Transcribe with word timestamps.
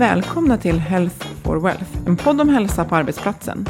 Välkomna 0.00 0.58
till 0.58 0.78
Health 0.78 1.26
for 1.42 1.56
Wealth, 1.56 2.06
en 2.06 2.16
podd 2.16 2.40
om 2.40 2.48
hälsa 2.48 2.84
på 2.84 2.96
arbetsplatsen. 2.96 3.66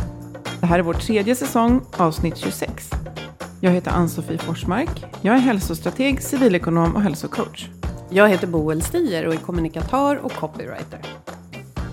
Det 0.61 0.67
här 0.67 0.78
är 0.78 0.83
vår 0.83 0.95
tredje 0.95 1.34
säsong, 1.34 1.83
avsnitt 1.97 2.37
26. 2.37 2.91
Jag 3.61 3.70
heter 3.70 3.91
Ann-Sofie 3.91 4.39
Forsmark. 4.39 5.05
Jag 5.22 5.37
är 5.37 5.41
hälsostrateg, 5.41 6.22
civilekonom 6.22 6.97
och 6.97 7.03
hälsocoach. 7.03 7.69
Jag 8.11 8.28
heter 8.28 8.47
Boel 8.47 8.83
Stier 8.83 9.27
och 9.27 9.34
är 9.34 9.39
kommunikatör 9.39 10.17
och 10.17 10.33
copywriter. 10.33 11.00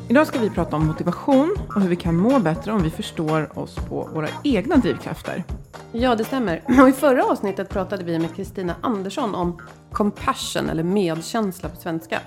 Idag 0.09 0.27
ska 0.27 0.39
vi 0.39 0.49
prata 0.49 0.75
om 0.75 0.87
motivation 0.87 1.55
och 1.75 1.81
hur 1.81 1.89
vi 1.89 1.95
kan 1.95 2.15
må 2.15 2.39
bättre 2.39 2.71
om 2.71 2.83
vi 2.83 2.89
förstår 2.89 3.59
oss 3.59 3.75
på 3.75 4.09
våra 4.13 4.27
egna 4.43 4.75
drivkrafter. 4.75 5.43
Ja, 5.91 6.15
det 6.15 6.23
stämmer. 6.23 6.63
Och 6.81 6.89
I 6.89 6.93
förra 6.93 7.23
avsnittet 7.23 7.69
pratade 7.69 8.03
vi 8.03 8.19
med 8.19 8.35
Kristina 8.35 8.75
Andersson 8.81 9.35
om 9.35 9.61
compassion, 9.91 10.69
eller 10.69 10.83
medkänsla 10.83 11.69
på 11.69 11.75
svenska. 11.75 12.19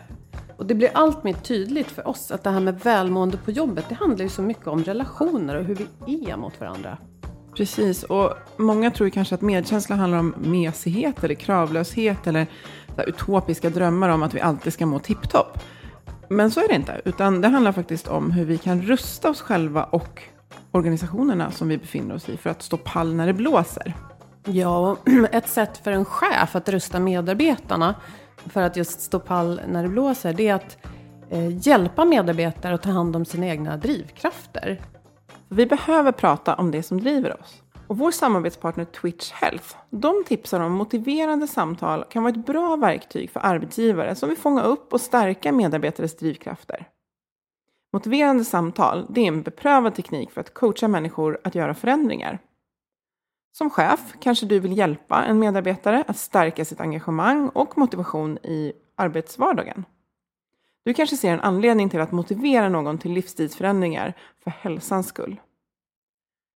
Och 0.60 0.66
det 0.66 0.74
blir 0.74 0.90
allt 0.94 1.24
mer 1.24 1.32
tydligt 1.32 1.86
för 1.86 2.08
oss 2.08 2.30
att 2.30 2.44
det 2.44 2.50
här 2.50 2.60
med 2.60 2.80
välmående 2.80 3.36
på 3.36 3.50
jobbet, 3.50 3.84
det 3.88 3.94
handlar 3.94 4.22
ju 4.22 4.28
så 4.28 4.42
mycket 4.42 4.66
om 4.66 4.84
relationer 4.84 5.56
och 5.56 5.64
hur 5.64 5.86
vi 6.06 6.30
är 6.30 6.36
mot 6.36 6.60
varandra. 6.60 6.98
Precis, 7.56 8.02
och 8.02 8.32
många 8.56 8.90
tror 8.90 9.06
ju 9.06 9.10
kanske 9.10 9.34
att 9.34 9.40
medkänsla 9.40 9.96
handlar 9.96 10.18
om 10.18 10.34
mesighet 10.38 11.24
eller 11.24 11.34
kravlöshet 11.34 12.26
eller 12.26 12.46
utopiska 13.06 13.70
drömmar 13.70 14.08
om 14.08 14.22
att 14.22 14.34
vi 14.34 14.40
alltid 14.40 14.72
ska 14.72 14.86
må 14.86 14.98
tipptopp. 14.98 15.58
Men 16.28 16.50
så 16.50 16.60
är 16.60 16.68
det 16.68 16.74
inte, 16.74 17.00
utan 17.04 17.40
det 17.40 17.48
handlar 17.48 17.72
faktiskt 17.72 18.08
om 18.08 18.30
hur 18.30 18.44
vi 18.44 18.58
kan 18.58 18.82
rusta 18.82 19.30
oss 19.30 19.40
själva 19.40 19.84
och 19.84 20.22
organisationerna 20.70 21.50
som 21.50 21.68
vi 21.68 21.78
befinner 21.78 22.14
oss 22.14 22.28
i 22.28 22.36
för 22.36 22.50
att 22.50 22.62
stå 22.62 22.76
pall 22.76 23.14
när 23.14 23.26
det 23.26 23.34
blåser. 23.34 23.94
Ja, 24.44 24.96
ett 25.32 25.48
sätt 25.48 25.80
för 25.84 25.92
en 25.92 26.04
chef 26.04 26.56
att 26.56 26.68
rusta 26.68 27.00
medarbetarna 27.00 27.94
för 28.46 28.62
att 28.62 28.76
just 28.76 29.00
stå 29.00 29.18
pall 29.18 29.60
när 29.68 29.82
det 29.82 29.88
blåser, 29.88 30.32
det 30.32 30.48
är 30.48 30.54
att 30.54 30.78
eh, 31.30 31.66
hjälpa 31.66 32.04
medarbetare 32.04 32.74
att 32.74 32.82
ta 32.82 32.90
hand 32.90 33.16
om 33.16 33.24
sina 33.24 33.46
egna 33.46 33.76
drivkrafter. 33.76 34.80
Vi 35.48 35.66
behöver 35.66 36.12
prata 36.12 36.54
om 36.54 36.70
det 36.70 36.82
som 36.82 37.00
driver 37.00 37.40
oss. 37.40 37.62
Och 37.86 37.98
vår 37.98 38.10
samarbetspartner 38.10 38.84
Twitch 38.84 39.32
Health, 39.32 39.76
de 39.90 40.24
tipsar 40.26 40.60
om 40.60 40.72
motiverande 40.72 41.46
samtal 41.46 42.04
kan 42.10 42.22
vara 42.22 42.32
ett 42.32 42.46
bra 42.46 42.76
verktyg 42.76 43.30
för 43.30 43.40
arbetsgivare 43.40 44.14
som 44.14 44.28
vill 44.28 44.38
fånga 44.38 44.62
upp 44.62 44.92
och 44.92 45.00
stärka 45.00 45.52
medarbetares 45.52 46.16
drivkrafter. 46.16 46.88
Motiverande 47.92 48.44
samtal, 48.44 49.06
det 49.08 49.20
är 49.20 49.28
en 49.28 49.42
beprövad 49.42 49.94
teknik 49.94 50.30
för 50.30 50.40
att 50.40 50.54
coacha 50.54 50.88
människor 50.88 51.40
att 51.44 51.54
göra 51.54 51.74
förändringar. 51.74 52.38
Som 53.52 53.70
chef 53.70 54.14
kanske 54.20 54.46
du 54.46 54.60
vill 54.60 54.78
hjälpa 54.78 55.24
en 55.24 55.38
medarbetare 55.38 56.04
att 56.08 56.18
stärka 56.18 56.64
sitt 56.64 56.80
engagemang 56.80 57.48
och 57.48 57.78
motivation 57.78 58.38
i 58.38 58.72
arbetsvardagen. 58.96 59.84
Du 60.84 60.94
kanske 60.94 61.16
ser 61.16 61.32
en 61.32 61.40
anledning 61.40 61.90
till 61.90 62.00
att 62.00 62.12
motivera 62.12 62.68
någon 62.68 62.98
till 62.98 63.12
livsstilsförändringar 63.12 64.14
för 64.44 64.50
hälsans 64.50 65.06
skull. 65.06 65.40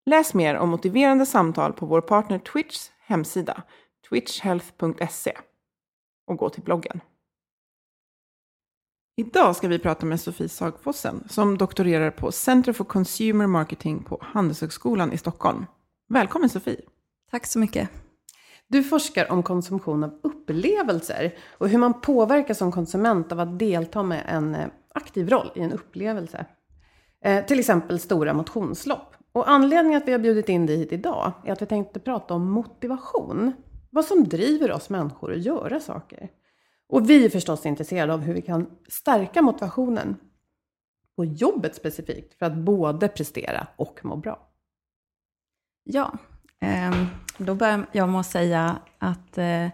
Läs 0.05 0.33
mer 0.33 0.55
om 0.55 0.69
motiverande 0.69 1.25
samtal 1.25 1.73
på 1.73 1.85
vår 1.85 2.01
partner 2.01 2.39
Twitchs 2.39 2.91
hemsida, 3.05 3.63
twitchhealth.se 4.09 5.37
och 6.27 6.37
gå 6.37 6.49
till 6.49 6.63
bloggen. 6.63 7.01
Idag 9.15 9.55
ska 9.55 9.67
vi 9.67 9.79
prata 9.79 10.05
med 10.05 10.21
Sofie 10.21 10.49
Sagfossen 10.49 11.27
som 11.29 11.57
doktorerar 11.57 12.11
på 12.11 12.31
Center 12.31 12.73
for 12.73 12.85
Consumer 12.85 13.47
Marketing 13.47 14.03
på 14.03 14.19
Handelshögskolan 14.21 15.13
i 15.13 15.17
Stockholm. 15.17 15.65
Välkommen 16.09 16.49
Sofie! 16.49 16.81
Tack 17.31 17.45
så 17.45 17.59
mycket. 17.59 17.89
Du 18.67 18.83
forskar 18.83 19.31
om 19.31 19.43
konsumtion 19.43 20.03
av 20.03 20.19
upplevelser 20.23 21.35
och 21.57 21.69
hur 21.69 21.77
man 21.77 22.01
påverkas 22.01 22.57
som 22.57 22.71
konsument 22.71 23.31
av 23.31 23.39
att 23.39 23.59
delta 23.59 24.03
med 24.03 24.23
en 24.27 24.55
eh, 24.55 24.67
aktiv 24.93 25.29
roll 25.29 25.51
i 25.55 25.59
en 25.59 25.71
upplevelse. 25.71 26.45
Eh, 27.25 27.45
till 27.45 27.59
exempel 27.59 27.99
stora 27.99 28.33
motionslopp. 28.33 29.15
Och 29.31 29.49
anledningen 29.49 29.97
att 29.97 30.07
vi 30.07 30.11
har 30.11 30.19
bjudit 30.19 30.49
in 30.49 30.65
dig 30.65 30.77
hit 30.77 30.91
idag 30.91 31.31
är 31.45 31.51
att 31.51 31.61
vi 31.61 31.65
tänkte 31.65 31.99
prata 31.99 32.33
om 32.33 32.51
motivation. 32.51 33.53
Vad 33.89 34.05
som 34.05 34.23
driver 34.23 34.71
oss 34.71 34.89
människor 34.89 35.33
att 35.33 35.45
göra 35.45 35.79
saker. 35.79 36.29
Och 36.89 37.09
vi 37.09 37.25
är 37.25 37.29
förstås 37.29 37.65
intresserade 37.65 38.13
av 38.13 38.19
hur 38.19 38.33
vi 38.33 38.41
kan 38.41 38.69
stärka 38.89 39.41
motivationen 39.41 40.15
på 41.15 41.25
jobbet 41.25 41.75
specifikt 41.75 42.33
för 42.39 42.45
att 42.45 42.57
både 42.57 43.07
prestera 43.07 43.67
och 43.75 43.99
må 44.03 44.15
bra. 44.15 44.52
Ja, 45.83 46.13
eh, 46.61 47.05
då 47.37 47.55
börjar 47.55 47.85
jag 47.91 48.09
med 48.09 48.19
att 48.19 48.25
säga 48.25 48.79
att 48.99 49.37
eh, 49.37 49.67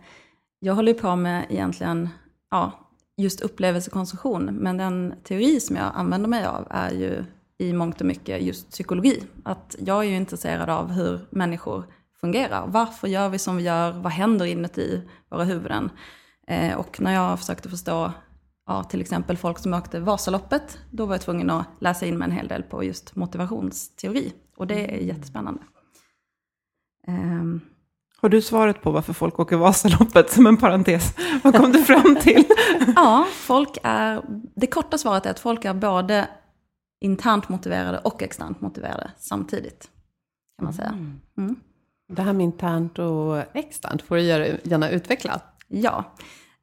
jag 0.60 0.76
håller 0.76 0.94
på 0.94 1.16
med 1.16 1.46
egentligen 1.50 2.10
ja, 2.52 2.72
just 3.18 3.42
upplevelsekonsumtion, 3.42 4.46
men 4.46 4.78
den 4.78 5.14
teori 5.24 5.60
som 5.60 5.76
jag 5.76 5.92
använder 5.96 6.30
mig 6.30 6.46
av 6.46 6.68
är 6.70 6.92
ju 6.92 7.26
i 7.58 7.74
mångt 7.74 8.02
och 8.02 8.08
mycket 8.08 8.42
just 8.42 8.72
psykologi. 8.72 9.24
Att 9.44 9.76
jag 9.80 10.00
är 10.00 10.10
ju 10.10 10.16
intresserad 10.16 10.70
av 10.70 10.92
hur 10.92 11.20
människor 11.30 11.86
fungerar. 12.22 12.68
Varför 12.68 13.08
gör 13.08 13.30
vi 13.30 13.40
som 13.40 13.58
vi 13.58 13.64
gör? 13.64 13.92
Vad 13.92 14.12
händer 14.12 14.46
inuti 14.46 15.02
våra 15.30 15.44
huvuden? 15.44 15.90
Eh, 16.48 16.78
och 16.78 17.02
när 17.02 17.14
jag 17.14 17.40
försökte 17.40 17.70
förstå 17.70 18.12
ja, 18.66 18.84
till 18.84 19.02
exempel 19.02 19.38
folk 19.38 19.60
som 19.60 19.74
åkte 19.74 20.00
Vasaloppet, 20.00 20.80
då 20.92 21.06
var 21.06 21.14
jag 21.14 21.22
tvungen 21.22 21.50
att 21.50 21.68
läsa 21.80 22.06
in 22.06 22.18
mig 22.18 22.26
en 22.26 22.32
hel 22.32 22.48
del 22.48 22.64
på 22.64 22.84
just 22.84 23.16
motivationsteori. 23.16 24.34
Och 24.58 24.68
det 24.68 24.96
är 24.96 25.02
jättespännande. 25.02 25.62
Um, 27.10 27.62
har 28.22 28.30
du 28.30 28.42
svaret 28.42 28.82
på 28.82 28.92
varför 28.92 29.14
folk 29.14 29.40
åker 29.40 29.58
Vasaloppet 29.58 30.32
som 30.32 30.48
en 30.48 30.58
parentes? 30.58 31.14
Vad 31.44 31.56
kom 31.56 31.72
du 31.72 31.84
fram 31.84 32.16
till? 32.22 32.44
ja, 32.96 33.28
folk 33.34 33.78
är, 33.84 34.22
det 34.56 34.68
korta 34.68 34.98
svaret 34.98 35.26
är 35.26 35.30
att 35.30 35.40
folk 35.40 35.66
är 35.66 35.74
både 35.74 36.28
internt 37.02 37.50
motiverade 37.50 37.98
och 37.98 38.24
externt 38.24 38.62
motiverade 38.62 39.12
samtidigt. 39.18 39.90
Kan 40.58 40.66
man 40.66 40.74
säga. 40.74 41.16
Mm. 41.38 41.56
Det 42.08 42.22
här 42.22 42.34
med 42.34 42.44
internt 42.44 43.00
och 43.00 43.38
externt 43.54 44.02
får 44.02 44.16
du 44.16 44.22
gärna 44.22 44.90
utveckla. 44.90 45.42
Ja, 45.68 46.04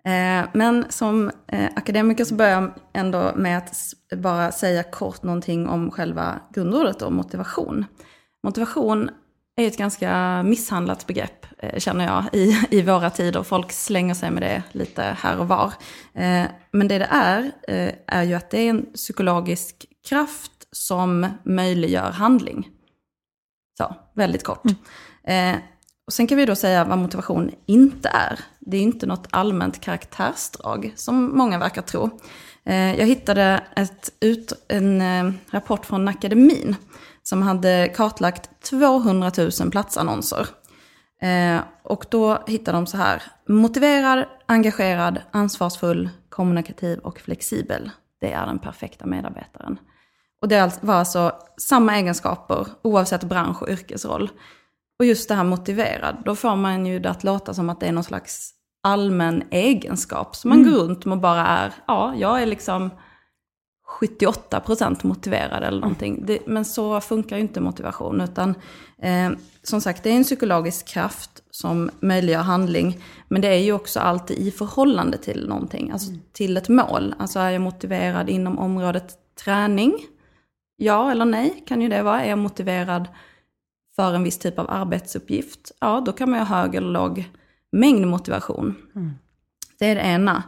eh, 0.04 0.48
men 0.52 0.84
som 0.88 1.30
eh, 1.46 1.70
akademiker 1.76 2.24
så 2.24 2.34
börjar 2.34 2.62
jag 2.62 2.70
ändå 2.92 3.32
med 3.36 3.58
att 3.58 3.74
bara 4.16 4.52
säga 4.52 4.82
kort 4.82 5.22
någonting 5.22 5.68
om 5.68 5.90
själva 5.90 6.40
grundordet 6.54 7.02
och 7.02 7.12
motivation. 7.12 7.84
Motivation 8.42 9.10
är 9.62 9.66
ett 9.66 9.78
ganska 9.78 10.42
misshandlat 10.42 11.06
begrepp, 11.06 11.46
eh, 11.58 11.78
känner 11.78 12.06
jag, 12.06 12.24
i, 12.32 12.66
i 12.70 12.82
våra 12.82 13.10
tider. 13.10 13.42
Folk 13.42 13.72
slänger 13.72 14.14
sig 14.14 14.30
med 14.30 14.42
det 14.42 14.62
lite 14.72 15.02
här 15.02 15.38
och 15.38 15.48
var. 15.48 15.72
Men 16.70 16.88
det 16.88 16.98
det 16.98 17.08
är, 17.10 17.52
är 18.06 18.22
ju 18.22 18.34
att 18.34 18.50
det 18.50 18.60
är 18.60 18.70
en 18.70 18.86
psykologisk 18.94 19.86
kraft 20.08 20.52
som 20.72 21.26
möjliggör 21.44 22.10
handling. 22.10 22.68
Så, 23.78 23.94
väldigt 24.14 24.44
kort. 24.44 24.64
Mm. 24.64 25.54
Eh, 25.54 25.60
och 26.06 26.12
sen 26.12 26.26
kan 26.26 26.38
vi 26.38 26.46
då 26.46 26.54
säga 26.54 26.84
vad 26.84 26.98
motivation 26.98 27.50
inte 27.66 28.08
är. 28.08 28.40
Det 28.58 28.76
är 28.76 28.82
inte 28.82 29.06
något 29.06 29.28
allmänt 29.30 29.80
karaktärsdrag 29.80 30.92
som 30.96 31.38
många 31.38 31.58
verkar 31.58 31.82
tro. 31.82 32.10
Eh, 32.64 32.98
jag 32.98 33.06
hittade 33.06 33.64
ett, 33.76 34.12
ut, 34.20 34.52
en 34.68 35.00
eh, 35.00 35.32
rapport 35.50 35.86
från 35.86 36.08
akademin 36.08 36.76
som 37.28 37.42
hade 37.42 37.92
kartlagt 37.96 38.50
200 38.62 39.30
000 39.60 39.70
platsannonser. 39.70 40.46
Eh, 41.22 41.60
och 41.82 42.06
då 42.10 42.42
hittade 42.46 42.78
de 42.78 42.86
så 42.86 42.96
här. 42.96 43.22
Motiverad, 43.48 44.24
engagerad, 44.46 45.22
ansvarsfull, 45.30 46.10
kommunikativ 46.28 46.98
och 46.98 47.20
flexibel. 47.20 47.90
Det 48.20 48.32
är 48.32 48.46
den 48.46 48.58
perfekta 48.58 49.06
medarbetaren. 49.06 49.78
Och 50.42 50.48
det 50.48 50.78
var 50.82 50.94
alltså 50.94 51.32
samma 51.56 51.96
egenskaper 51.96 52.66
oavsett 52.82 53.24
bransch 53.24 53.62
och 53.62 53.68
yrkesroll. 53.68 54.30
Och 54.98 55.04
just 55.04 55.28
det 55.28 55.34
här 55.34 55.44
motiverad, 55.44 56.22
då 56.24 56.34
får 56.36 56.56
man 56.56 56.86
ju 56.86 56.98
det 56.98 57.10
att 57.10 57.24
låta 57.24 57.54
som 57.54 57.70
att 57.70 57.80
det 57.80 57.86
är 57.86 57.92
någon 57.92 58.04
slags 58.04 58.50
allmän 58.82 59.42
egenskap 59.50 60.36
som 60.36 60.48
man 60.48 60.58
mm. 60.58 60.72
går 60.72 60.80
runt 60.80 61.04
med 61.04 61.16
och 61.16 61.22
bara 61.22 61.46
är, 61.46 61.72
ja, 61.86 62.14
jag 62.16 62.42
är 62.42 62.46
liksom 62.46 62.90
78% 64.00 65.06
motiverad 65.06 65.62
eller 65.62 65.80
någonting. 65.80 66.26
Det, 66.26 66.46
men 66.46 66.64
så 66.64 67.00
funkar 67.00 67.36
ju 67.36 67.42
inte 67.42 67.60
motivation, 67.60 68.20
utan 68.20 68.54
eh, 69.02 69.30
som 69.62 69.80
sagt, 69.80 70.02
det 70.02 70.10
är 70.10 70.16
en 70.16 70.24
psykologisk 70.24 70.88
kraft 70.88 71.30
som 71.50 71.90
möjliggör 72.00 72.42
handling, 72.42 72.98
men 73.28 73.40
det 73.40 73.48
är 73.48 73.58
ju 73.58 73.72
också 73.72 74.00
alltid 74.00 74.38
i 74.38 74.50
förhållande 74.50 75.18
till 75.18 75.48
någonting, 75.48 75.90
alltså 75.90 76.10
mm. 76.10 76.20
till 76.32 76.56
ett 76.56 76.68
mål. 76.68 77.14
Alltså 77.18 77.38
är 77.38 77.50
jag 77.50 77.62
motiverad 77.62 78.28
inom 78.28 78.58
området 78.58 79.14
träning, 79.44 79.94
Ja 80.76 81.10
eller 81.10 81.24
nej 81.24 81.64
kan 81.66 81.82
ju 81.82 81.88
det 81.88 82.02
vara. 82.02 82.24
Är 82.24 82.28
jag 82.28 82.38
motiverad 82.38 83.08
för 83.96 84.14
en 84.14 84.22
viss 84.22 84.38
typ 84.38 84.58
av 84.58 84.70
arbetsuppgift? 84.70 85.72
Ja, 85.80 86.02
då 86.06 86.12
kan 86.12 86.30
man 86.30 86.38
ha 86.38 86.46
hög 86.46 86.74
eller 86.74 86.88
låg 86.88 87.30
mängd 87.72 88.06
motivation. 88.06 88.74
Mm. 88.94 89.10
Det 89.78 89.86
är 89.86 89.94
det 89.94 90.00
ena. 90.00 90.42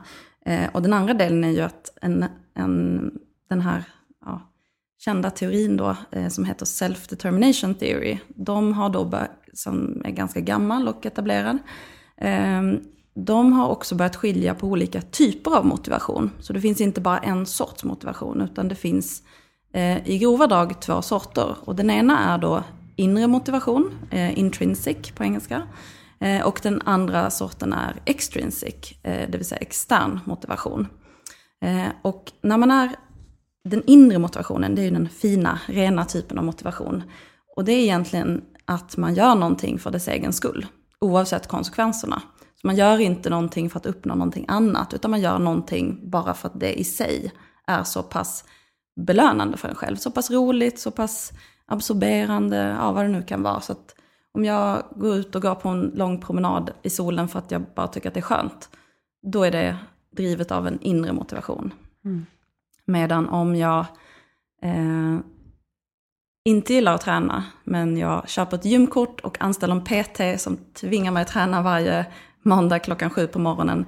Eh, 0.47 0.69
och 0.73 0.83
den 0.83 0.93
andra 0.93 1.15
delen 1.15 1.45
är 1.45 1.51
ju 1.51 1.61
att 1.61 1.99
en, 2.03 2.25
en, 2.55 3.11
den 3.49 3.61
här 3.61 3.85
ja, 4.25 4.43
kända 4.99 5.31
teorin 5.31 5.77
då, 5.77 5.97
eh, 6.11 6.29
som 6.29 6.45
heter 6.45 6.67
Self-Determination 6.67 7.75
Theory, 7.75 8.19
de 8.29 8.73
har 8.73 8.91
då 8.91 9.27
som 9.53 10.03
är 10.05 10.11
ganska 10.11 10.41
gammal 10.41 10.89
och 10.89 11.07
etablerad, 11.07 11.59
eh, 12.17 12.63
de 13.15 13.53
har 13.53 13.69
också 13.69 13.95
börjat 13.95 14.17
skilja 14.17 14.55
på 14.55 14.67
olika 14.67 15.01
typer 15.01 15.57
av 15.57 15.67
motivation. 15.67 16.31
Så 16.41 16.53
det 16.53 16.61
finns 16.61 16.81
inte 16.81 17.01
bara 17.01 17.19
en 17.19 17.47
sorts 17.47 17.85
motivation, 17.85 18.41
utan 18.41 18.69
det 18.69 18.75
finns 18.75 19.23
Eh, 19.73 20.09
i 20.09 20.19
grova 20.19 20.47
drag 20.47 20.81
två 20.81 21.03
sorter. 21.03 21.57
Och 21.65 21.77
den 21.77 21.91
ena 21.91 22.35
är 22.35 22.39
då 22.39 22.63
inre 22.97 23.27
motivation, 23.27 23.99
eh, 24.11 24.39
intrinsic 24.39 25.11
på 25.15 25.25
engelska. 25.25 25.63
Eh, 26.21 26.47
och 26.47 26.61
den 26.63 26.83
andra 26.85 27.31
sorten 27.31 27.73
är 27.73 27.97
extrinsic, 28.05 28.93
eh, 29.03 29.31
det 29.31 29.39
vill 29.39 29.47
säga 29.47 29.59
extern 29.59 30.21
motivation. 30.25 30.87
Eh, 31.65 31.89
och 32.03 32.33
när 32.43 32.59
man 32.59 32.71
är 32.71 32.91
den 33.69 33.83
inre 33.87 34.19
motivationen, 34.19 34.75
det 34.75 34.83
är 34.83 34.85
ju 34.85 34.91
den 34.91 35.09
fina, 35.09 35.61
rena 35.67 36.05
typen 36.05 36.39
av 36.39 36.45
motivation. 36.45 37.03
Och 37.57 37.65
det 37.65 37.73
är 37.73 37.81
egentligen 37.81 38.45
att 38.65 38.97
man 38.97 39.15
gör 39.15 39.35
någonting 39.35 39.79
för 39.79 39.91
dess 39.91 40.09
egen 40.09 40.33
skull, 40.33 40.67
oavsett 41.01 41.47
konsekvenserna. 41.47 42.23
Så 42.61 42.67
man 42.67 42.77
gör 42.77 42.99
inte 42.99 43.31
någonting 43.31 43.71
för 43.71 43.79
att 43.79 43.87
uppnå 43.87 44.15
någonting 44.15 44.45
annat, 44.49 44.95
utan 44.95 45.11
man 45.11 45.21
gör 45.21 45.39
någonting 45.39 46.11
bara 46.11 46.35
för 46.35 46.49
att 46.49 46.61
det 46.61 46.81
i 46.81 46.85
sig 46.85 47.33
är 47.67 47.85
så 47.85 48.03
pass 48.03 48.45
belönande 49.07 49.57
för 49.57 49.69
en 49.69 49.75
själv. 49.75 49.97
Så 49.97 50.11
pass 50.11 50.31
roligt, 50.31 50.79
så 50.79 50.91
pass 50.91 51.33
absorberande, 51.67 52.57
ja 52.57 52.93
vad 52.93 53.05
det 53.05 53.09
nu 53.09 53.23
kan 53.23 53.43
vara. 53.43 53.61
Så 53.61 53.73
att 53.73 53.95
om 54.33 54.45
jag 54.45 54.83
går 54.95 55.15
ut 55.17 55.35
och 55.35 55.43
går 55.43 55.55
på 55.55 55.69
en 55.69 55.93
lång 55.95 56.21
promenad 56.21 56.71
i 56.83 56.91
solen 56.91 57.29
för 57.29 57.39
att 57.39 57.51
jag 57.51 57.63
bara 57.75 57.89
tycker 57.89 58.09
att 58.09 58.15
det 58.15 58.21
är 58.21 58.23
skönt, 58.23 58.69
då 59.23 59.43
är 59.43 59.51
det 59.51 59.77
drivet 60.17 60.53
av 60.53 60.67
en 60.67 60.81
inre 60.81 61.13
motivation. 61.13 61.73
Mm. 62.05 62.27
Medan 62.89 63.29
om 63.29 63.57
jag 63.57 63.87
eh, 64.63 65.19
inte 66.45 66.75
gillar 66.75 66.95
att 66.95 67.01
träna, 67.01 67.45
men 67.65 67.97
jag 67.97 68.29
köper 68.29 68.57
ett 68.57 68.65
gymkort 68.65 69.21
och 69.21 69.41
anställer 69.41 69.75
en 69.75 69.85
PT 69.85 70.41
som 70.41 70.57
tvingar 70.57 71.13
mig 71.13 71.23
att 71.23 71.29
träna 71.29 71.63
varje 71.63 72.07
måndag 72.43 72.79
klockan 72.79 73.11
sju 73.11 73.27
på 73.27 73.39
morgonen, 73.39 73.87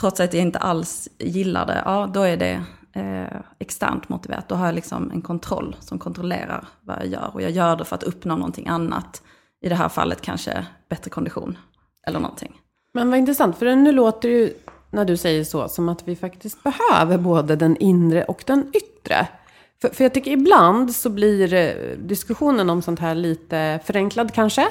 trots 0.00 0.20
att 0.20 0.34
jag 0.34 0.42
inte 0.42 0.58
alls 0.58 1.08
gillar 1.18 1.66
det, 1.66 1.82
ja 1.84 2.10
då 2.14 2.22
är 2.22 2.36
det 2.36 2.62
eh, 2.92 3.40
externt 3.58 4.08
motiverat. 4.08 4.48
Då 4.48 4.54
har 4.54 4.66
jag 4.66 4.74
liksom 4.74 5.10
en 5.10 5.22
kontroll 5.22 5.76
som 5.80 5.98
kontrollerar 5.98 6.68
vad 6.80 6.96
jag 6.98 7.06
gör. 7.06 7.30
Och 7.34 7.42
jag 7.42 7.50
gör 7.50 7.76
det 7.76 7.84
för 7.84 7.96
att 7.96 8.02
uppnå 8.02 8.36
någonting 8.36 8.68
annat. 8.68 9.22
I 9.60 9.68
det 9.68 9.74
här 9.74 9.88
fallet 9.88 10.20
kanske 10.20 10.66
bättre 10.88 11.10
kondition 11.10 11.58
eller 12.06 12.20
någonting. 12.20 12.60
Men 12.92 13.10
vad 13.10 13.18
intressant, 13.18 13.58
för 13.58 13.76
nu 13.76 13.92
låter 13.92 14.28
det 14.28 14.34
ju 14.34 14.52
när 14.90 15.04
du 15.04 15.16
säger 15.16 15.44
så 15.44 15.68
som 15.68 15.88
att 15.88 16.08
vi 16.08 16.16
faktiskt 16.16 16.58
behöver 16.62 17.18
både 17.18 17.56
den 17.56 17.76
inre 17.76 18.24
och 18.24 18.44
den 18.46 18.72
yttre. 18.74 19.28
För, 19.80 19.88
för 19.88 20.04
jag 20.04 20.14
tycker 20.14 20.30
ibland 20.30 20.94
så 20.94 21.10
blir 21.10 21.54
eh, 21.54 21.72
diskussionen 21.98 22.70
om 22.70 22.82
sånt 22.82 23.00
här 23.00 23.14
lite 23.14 23.80
förenklad 23.84 24.34
kanske. 24.34 24.66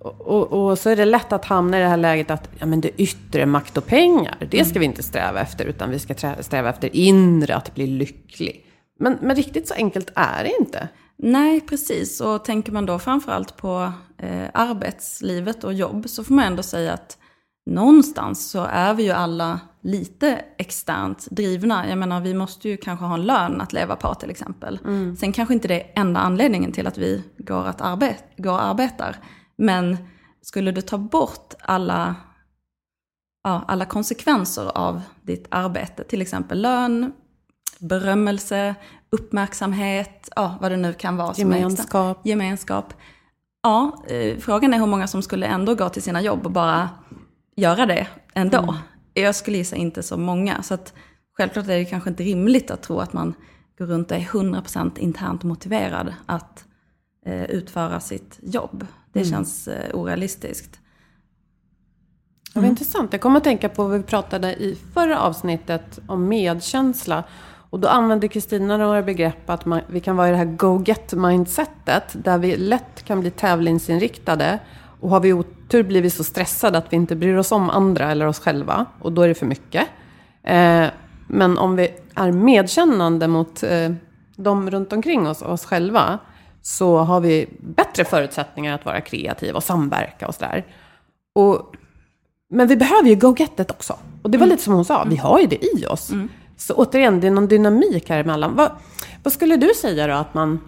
Och, 0.00 0.52
och, 0.52 0.78
så 0.78 0.90
är 0.90 0.96
det 0.96 1.04
lätt 1.04 1.32
att 1.32 1.44
hamna 1.44 1.78
i 1.78 1.80
det 1.80 1.88
här 1.88 1.96
läget 1.96 2.30
att 2.30 2.50
ja, 2.58 2.66
men 2.66 2.80
det 2.80 2.90
yttre 2.96 3.46
makt 3.46 3.76
och 3.76 3.86
pengar, 3.86 4.36
det 4.50 4.64
ska 4.64 4.78
vi 4.78 4.84
inte 4.84 5.02
sträva 5.02 5.40
efter, 5.40 5.64
utan 5.64 5.90
vi 5.90 5.98
ska 5.98 6.14
sträva 6.40 6.70
efter 6.70 6.96
inre, 6.96 7.56
att 7.56 7.74
bli 7.74 7.86
lycklig. 7.86 8.64
Men, 9.00 9.18
men 9.22 9.36
riktigt 9.36 9.68
så 9.68 9.74
enkelt 9.74 10.10
är 10.14 10.44
det 10.44 10.52
inte. 10.60 10.88
Nej, 11.16 11.60
precis. 11.60 12.20
Och 12.20 12.44
tänker 12.44 12.72
man 12.72 12.86
då 12.86 12.98
framförallt 12.98 13.56
på 13.56 13.92
eh, 14.18 14.46
arbetslivet 14.54 15.64
och 15.64 15.74
jobb 15.74 16.08
så 16.08 16.24
får 16.24 16.34
man 16.34 16.44
ändå 16.44 16.62
säga 16.62 16.92
att 16.92 17.18
någonstans 17.68 18.50
så 18.50 18.64
är 18.64 18.94
vi 18.94 19.02
ju 19.02 19.10
alla 19.10 19.60
lite 19.80 20.44
externt 20.58 21.26
drivna. 21.30 21.88
Jag 21.88 21.98
menar, 21.98 22.20
vi 22.20 22.34
måste 22.34 22.68
ju 22.68 22.76
kanske 22.76 23.04
ha 23.04 23.14
en 23.14 23.22
lön 23.22 23.60
att 23.60 23.72
leva 23.72 23.96
på 23.96 24.14
till 24.14 24.30
exempel. 24.30 24.78
Mm. 24.84 25.16
Sen 25.16 25.32
kanske 25.32 25.54
inte 25.54 25.68
det 25.68 25.82
är 25.82 25.92
enda 26.00 26.20
anledningen 26.20 26.72
till 26.72 26.86
att 26.86 26.98
vi 26.98 27.24
går, 27.38 27.66
att 27.66 27.80
arbet 27.80 28.24
går 28.36 28.52
och 28.52 28.62
arbetar. 28.62 29.16
Men 29.56 29.96
skulle 30.42 30.72
du 30.72 30.80
ta 30.80 30.98
bort 30.98 31.54
alla, 31.60 32.14
ja, 33.44 33.64
alla 33.68 33.84
konsekvenser 33.84 34.78
av 34.78 35.00
ditt 35.22 35.46
arbete, 35.50 36.04
till 36.04 36.22
exempel 36.22 36.62
lön, 36.62 37.12
berömmelse, 37.78 38.74
uppmärksamhet, 39.10 40.28
ja, 40.36 40.58
vad 40.60 40.70
det 40.70 40.76
nu 40.76 40.92
kan 40.92 41.16
vara. 41.16 41.34
Gemenskap. 41.36 42.26
gemenskap. 42.26 42.94
Ja, 43.62 44.04
eh, 44.08 44.38
frågan 44.38 44.74
är 44.74 44.78
hur 44.78 44.86
många 44.86 45.06
som 45.06 45.22
skulle 45.22 45.46
ändå 45.46 45.74
gå 45.74 45.88
till 45.88 46.02
sina 46.02 46.22
jobb 46.22 46.46
och 46.46 46.52
bara 46.52 46.88
göra 47.58 47.86
det 47.86 48.06
ändå. 48.34 48.58
Mm. 48.58 48.74
Jag 49.14 49.34
skulle 49.34 49.56
gissa 49.56 49.76
inte 49.76 50.02
så 50.02 50.16
många. 50.16 50.62
Så 50.62 50.74
att 50.74 50.94
självklart 51.36 51.64
är 51.64 51.78
det 51.78 51.84
kanske 51.84 52.10
inte 52.10 52.22
rimligt 52.22 52.70
att 52.70 52.82
tro 52.82 52.98
att 52.98 53.12
man 53.12 53.34
går 53.78 53.86
runt 53.86 54.10
och 54.10 54.16
är 54.16 54.20
100% 54.20 54.98
internt 54.98 55.42
motiverad 55.42 56.14
att 56.26 56.64
eh, 57.26 57.44
utföra 57.44 58.00
sitt 58.00 58.38
jobb. 58.42 58.86
Det 59.12 59.20
mm. 59.20 59.30
känns 59.30 59.68
eh, 59.68 59.94
orealistiskt. 59.94 60.78
Mm. 60.78 60.82
Det 62.54 62.60
var 62.60 62.68
intressant. 62.68 63.12
Jag 63.12 63.20
kommer 63.20 63.36
att 63.36 63.44
tänka 63.44 63.68
på 63.68 63.82
vad 63.82 63.98
vi 63.98 64.02
pratade 64.02 64.54
i 64.54 64.78
förra 64.94 65.20
avsnittet 65.20 65.98
om 66.06 66.28
medkänsla. 66.28 67.24
Och 67.70 67.80
då 67.80 67.88
använde 67.88 68.28
Kristina 68.28 68.76
några 68.76 69.02
begrepp 69.02 69.50
att 69.50 69.64
man, 69.64 69.80
vi 69.88 70.00
kan 70.00 70.16
vara 70.16 70.28
i 70.28 70.30
det 70.30 70.36
här 70.36 70.44
go-get-mindsetet. 70.44 72.16
Där 72.24 72.38
vi 72.38 72.56
lätt 72.56 73.02
kan 73.04 73.20
bli 73.20 73.30
tävlingsinriktade. 73.30 74.58
Och 75.00 75.10
har 75.10 75.20
vi 75.20 75.32
otur 75.32 75.82
blir 75.82 76.02
vi 76.02 76.10
så 76.10 76.24
stressade 76.24 76.78
att 76.78 76.92
vi 76.92 76.96
inte 76.96 77.16
bryr 77.16 77.36
oss 77.36 77.52
om 77.52 77.70
andra 77.70 78.10
eller 78.10 78.26
oss 78.26 78.38
själva. 78.38 78.86
Och 79.00 79.12
då 79.12 79.22
är 79.22 79.28
det 79.28 79.34
för 79.34 79.46
mycket. 79.46 79.88
Eh, 80.42 80.86
men 81.26 81.58
om 81.58 81.76
vi 81.76 81.88
är 82.14 82.32
medkännande 82.32 83.28
mot 83.28 83.62
eh, 83.62 83.92
de 84.36 84.70
runt 84.70 84.92
omkring 84.92 85.28
oss 85.28 85.42
och 85.42 85.52
oss 85.52 85.64
själva 85.64 86.18
så 86.62 86.98
har 86.98 87.20
vi 87.20 87.48
bättre 87.60 88.04
förutsättningar 88.04 88.74
att 88.74 88.84
vara 88.84 89.00
kreativa 89.00 89.56
och 89.56 89.64
samverka 89.64 90.26
och 90.26 90.34
sådär. 90.34 90.66
men 92.50 92.68
vi 92.68 92.76
behöver 92.76 93.08
ju 93.08 93.14
go-gettet 93.14 93.70
också. 93.70 93.96
Och 94.22 94.30
det 94.30 94.38
var 94.38 94.46
mm. 94.46 94.52
lite 94.52 94.62
som 94.62 94.74
hon 94.74 94.84
sa, 94.84 95.04
vi 95.04 95.16
har 95.16 95.40
ju 95.40 95.46
det 95.46 95.64
i 95.64 95.86
oss. 95.86 96.10
Mm. 96.10 96.28
Så 96.56 96.74
återigen, 96.74 97.20
det 97.20 97.26
är 97.26 97.30
någon 97.30 97.48
dynamik 97.48 98.08
här 98.08 98.18
emellan. 98.18 98.56
Vad, 98.56 98.70
vad 99.22 99.32
skulle 99.32 99.56
du 99.56 99.70
säga 99.74 100.06
då 100.06 100.14
att 100.14 100.34
man... 100.34 100.60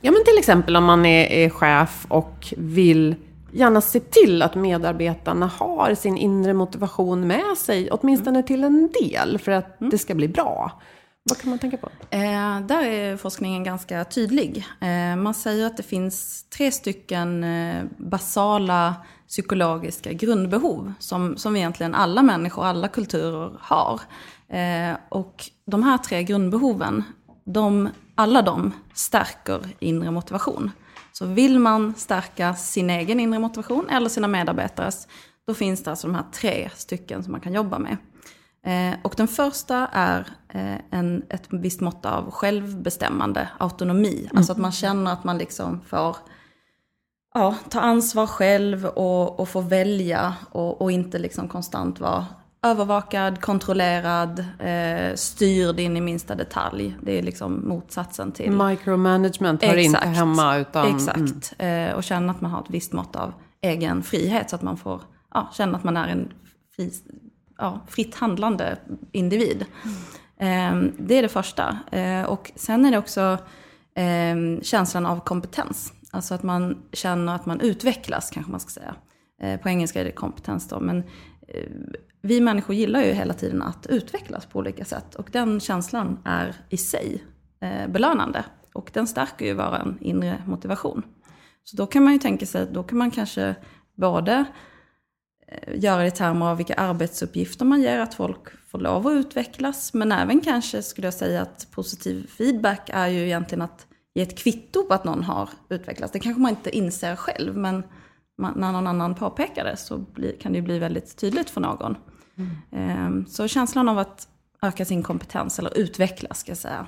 Ja 0.00 0.10
men 0.10 0.24
till 0.24 0.38
exempel 0.38 0.76
om 0.76 0.84
man 0.84 1.06
är, 1.06 1.26
är 1.26 1.50
chef 1.50 2.06
och 2.08 2.54
vill 2.56 3.14
gärna 3.52 3.80
se 3.80 4.00
till 4.00 4.42
att 4.42 4.54
medarbetarna 4.54 5.46
har 5.46 5.94
sin 5.94 6.16
inre 6.16 6.54
motivation 6.54 7.26
med 7.26 7.58
sig, 7.58 7.90
åtminstone 7.90 8.42
till 8.42 8.64
en 8.64 8.90
del, 9.02 9.38
för 9.38 9.52
att 9.52 9.76
det 9.78 9.98
ska 9.98 10.14
bli 10.14 10.28
bra. 10.28 10.80
Vad 11.22 11.38
kan 11.38 11.50
man 11.50 11.58
tänka 11.58 11.76
på? 11.76 11.88
Eh, 12.10 12.60
där 12.60 12.82
är 12.82 13.16
forskningen 13.16 13.64
ganska 13.64 14.04
tydlig. 14.04 14.64
Eh, 14.80 15.16
man 15.16 15.34
säger 15.34 15.66
att 15.66 15.76
det 15.76 15.82
finns 15.82 16.44
tre 16.44 16.72
stycken 16.72 17.44
eh, 17.44 17.84
basala 17.96 18.94
psykologiska 19.28 20.12
grundbehov 20.12 20.92
som, 20.98 21.36
som 21.36 21.56
egentligen 21.56 21.94
alla 21.94 22.22
människor, 22.22 22.64
alla 22.64 22.88
kulturer 22.88 23.52
har. 23.60 24.00
Eh, 24.48 24.96
och 25.08 25.44
de 25.66 25.82
här 25.82 25.98
tre 25.98 26.22
grundbehoven, 26.22 27.04
de, 27.44 27.88
alla 28.14 28.42
de 28.42 28.72
stärker 28.94 29.60
inre 29.78 30.10
motivation. 30.10 30.70
Så 31.20 31.26
vill 31.26 31.58
man 31.58 31.94
stärka 31.94 32.54
sin 32.54 32.90
egen 32.90 33.20
inre 33.20 33.38
motivation 33.38 33.88
eller 33.90 34.08
sina 34.08 34.28
medarbetares, 34.28 35.08
då 35.46 35.54
finns 35.54 35.82
det 35.82 35.90
alltså 35.90 36.06
de 36.06 36.14
här 36.14 36.24
tre 36.32 36.70
stycken 36.74 37.22
som 37.22 37.32
man 37.32 37.40
kan 37.40 37.54
jobba 37.54 37.78
med. 37.78 37.96
Eh, 38.66 38.98
och 39.02 39.14
den 39.16 39.28
första 39.28 39.86
är 39.92 40.28
eh, 40.48 40.76
en, 40.90 41.22
ett 41.28 41.46
visst 41.50 41.80
mått 41.80 42.06
av 42.06 42.30
självbestämmande, 42.30 43.48
autonomi. 43.58 44.18
Mm. 44.20 44.36
Alltså 44.36 44.52
att 44.52 44.58
man 44.58 44.72
känner 44.72 45.12
att 45.12 45.24
man 45.24 45.38
liksom 45.38 45.80
får 45.80 46.16
ja, 47.34 47.54
ta 47.68 47.80
ansvar 47.80 48.26
själv 48.26 48.86
och, 48.86 49.40
och 49.40 49.48
få 49.48 49.60
välja 49.60 50.34
och, 50.50 50.82
och 50.82 50.92
inte 50.92 51.18
liksom 51.18 51.48
konstant 51.48 52.00
vara 52.00 52.26
övervakad, 52.62 53.40
kontrollerad, 53.40 54.44
eh, 54.58 55.14
styrd 55.14 55.80
in 55.80 55.96
i 55.96 56.00
minsta 56.00 56.34
detalj. 56.34 56.96
Det 57.02 57.18
är 57.18 57.22
liksom 57.22 57.68
motsatsen 57.68 58.32
till... 58.32 58.52
Micromanagement 58.52 59.64
hör 59.64 59.76
inte 59.76 59.98
hemma 59.98 60.56
utan... 60.56 60.94
Exakt. 60.94 61.54
Mm. 61.58 61.88
Eh, 61.88 61.94
och 61.94 62.04
känna 62.04 62.32
att 62.32 62.40
man 62.40 62.50
har 62.50 62.60
ett 62.60 62.70
visst 62.70 62.92
mått 62.92 63.16
av 63.16 63.32
egen 63.60 64.02
frihet 64.02 64.50
så 64.50 64.56
att 64.56 64.62
man 64.62 64.76
får 64.76 65.02
ja, 65.34 65.50
känna 65.52 65.76
att 65.76 65.84
man 65.84 65.96
är 65.96 66.08
en 66.08 66.32
fri, 66.76 66.92
ja, 67.58 67.80
fritt 67.88 68.14
handlande 68.14 68.76
individ. 69.12 69.66
Mm. 70.38 70.86
Eh, 70.86 70.92
det 70.98 71.14
är 71.14 71.22
det 71.22 71.28
första. 71.28 71.78
Eh, 71.90 72.22
och 72.22 72.52
sen 72.56 72.84
är 72.84 72.90
det 72.90 72.98
också 72.98 73.38
eh, 73.94 74.62
känslan 74.62 75.06
av 75.06 75.20
kompetens. 75.20 75.92
Alltså 76.12 76.34
att 76.34 76.42
man 76.42 76.82
känner 76.92 77.34
att 77.34 77.46
man 77.46 77.60
utvecklas, 77.60 78.30
kanske 78.30 78.50
man 78.50 78.60
ska 78.60 78.70
säga. 78.70 78.94
Eh, 79.42 79.60
på 79.60 79.68
engelska 79.68 80.00
är 80.00 80.04
det 80.04 80.12
kompetens 80.12 80.68
då, 80.68 80.80
men 80.80 80.98
eh, 81.48 81.70
vi 82.22 82.40
människor 82.40 82.76
gillar 82.76 83.02
ju 83.02 83.12
hela 83.12 83.34
tiden 83.34 83.62
att 83.62 83.86
utvecklas 83.86 84.46
på 84.46 84.58
olika 84.58 84.84
sätt. 84.84 85.14
Och 85.14 85.28
den 85.32 85.60
känslan 85.60 86.18
är 86.24 86.56
i 86.68 86.76
sig 86.76 87.24
eh, 87.60 87.88
belönande. 87.88 88.44
Och 88.72 88.90
den 88.92 89.06
stärker 89.06 89.46
ju 89.46 89.54
vår 89.54 89.94
inre 90.00 90.42
motivation. 90.46 91.02
Så 91.64 91.76
då 91.76 91.86
kan 91.86 92.04
man 92.04 92.12
ju 92.12 92.18
tänka 92.18 92.46
sig 92.46 92.62
att 92.62 92.74
då 92.74 92.82
kan 92.82 92.98
man 92.98 93.10
kanske 93.10 93.54
både 93.94 94.44
eh, 95.46 95.82
göra 95.82 96.00
det 96.02 96.08
i 96.08 96.10
termer 96.10 96.46
av 96.46 96.56
vilka 96.56 96.74
arbetsuppgifter 96.74 97.64
man 97.64 97.82
ger, 97.82 97.98
att 97.98 98.14
folk 98.14 98.68
får 98.70 98.78
lov 98.78 99.06
att 99.06 99.12
utvecklas. 99.12 99.94
Men 99.94 100.12
även 100.12 100.40
kanske 100.40 100.82
skulle 100.82 101.06
jag 101.06 101.14
säga 101.14 101.42
att 101.42 101.66
positiv 101.70 102.26
feedback 102.26 102.90
är 102.92 103.08
ju 103.08 103.24
egentligen 103.24 103.62
att 103.62 103.86
ge 104.14 104.22
ett 104.22 104.38
kvitto 104.38 104.84
på 104.84 104.94
att 104.94 105.04
någon 105.04 105.22
har 105.22 105.48
utvecklats. 105.68 106.12
Det 106.12 106.18
kanske 106.18 106.42
man 106.42 106.50
inte 106.50 106.76
inser 106.76 107.16
själv, 107.16 107.56
men 107.56 107.82
när 108.40 108.72
någon 108.72 108.86
annan 108.86 109.14
påpekar 109.14 109.64
det 109.64 109.76
så 109.76 110.04
kan 110.40 110.52
det 110.52 110.62
bli 110.62 110.78
väldigt 110.78 111.16
tydligt 111.16 111.50
för 111.50 111.60
någon. 111.60 111.96
Mm. 112.72 113.26
Så 113.26 113.48
känslan 113.48 113.88
av 113.88 113.98
att 113.98 114.28
öka 114.62 114.84
sin 114.84 115.02
kompetens, 115.02 115.58
eller 115.58 115.78
utvecklas 115.78 116.38
ska 116.38 116.50
jag 116.50 116.58
säga, 116.58 116.86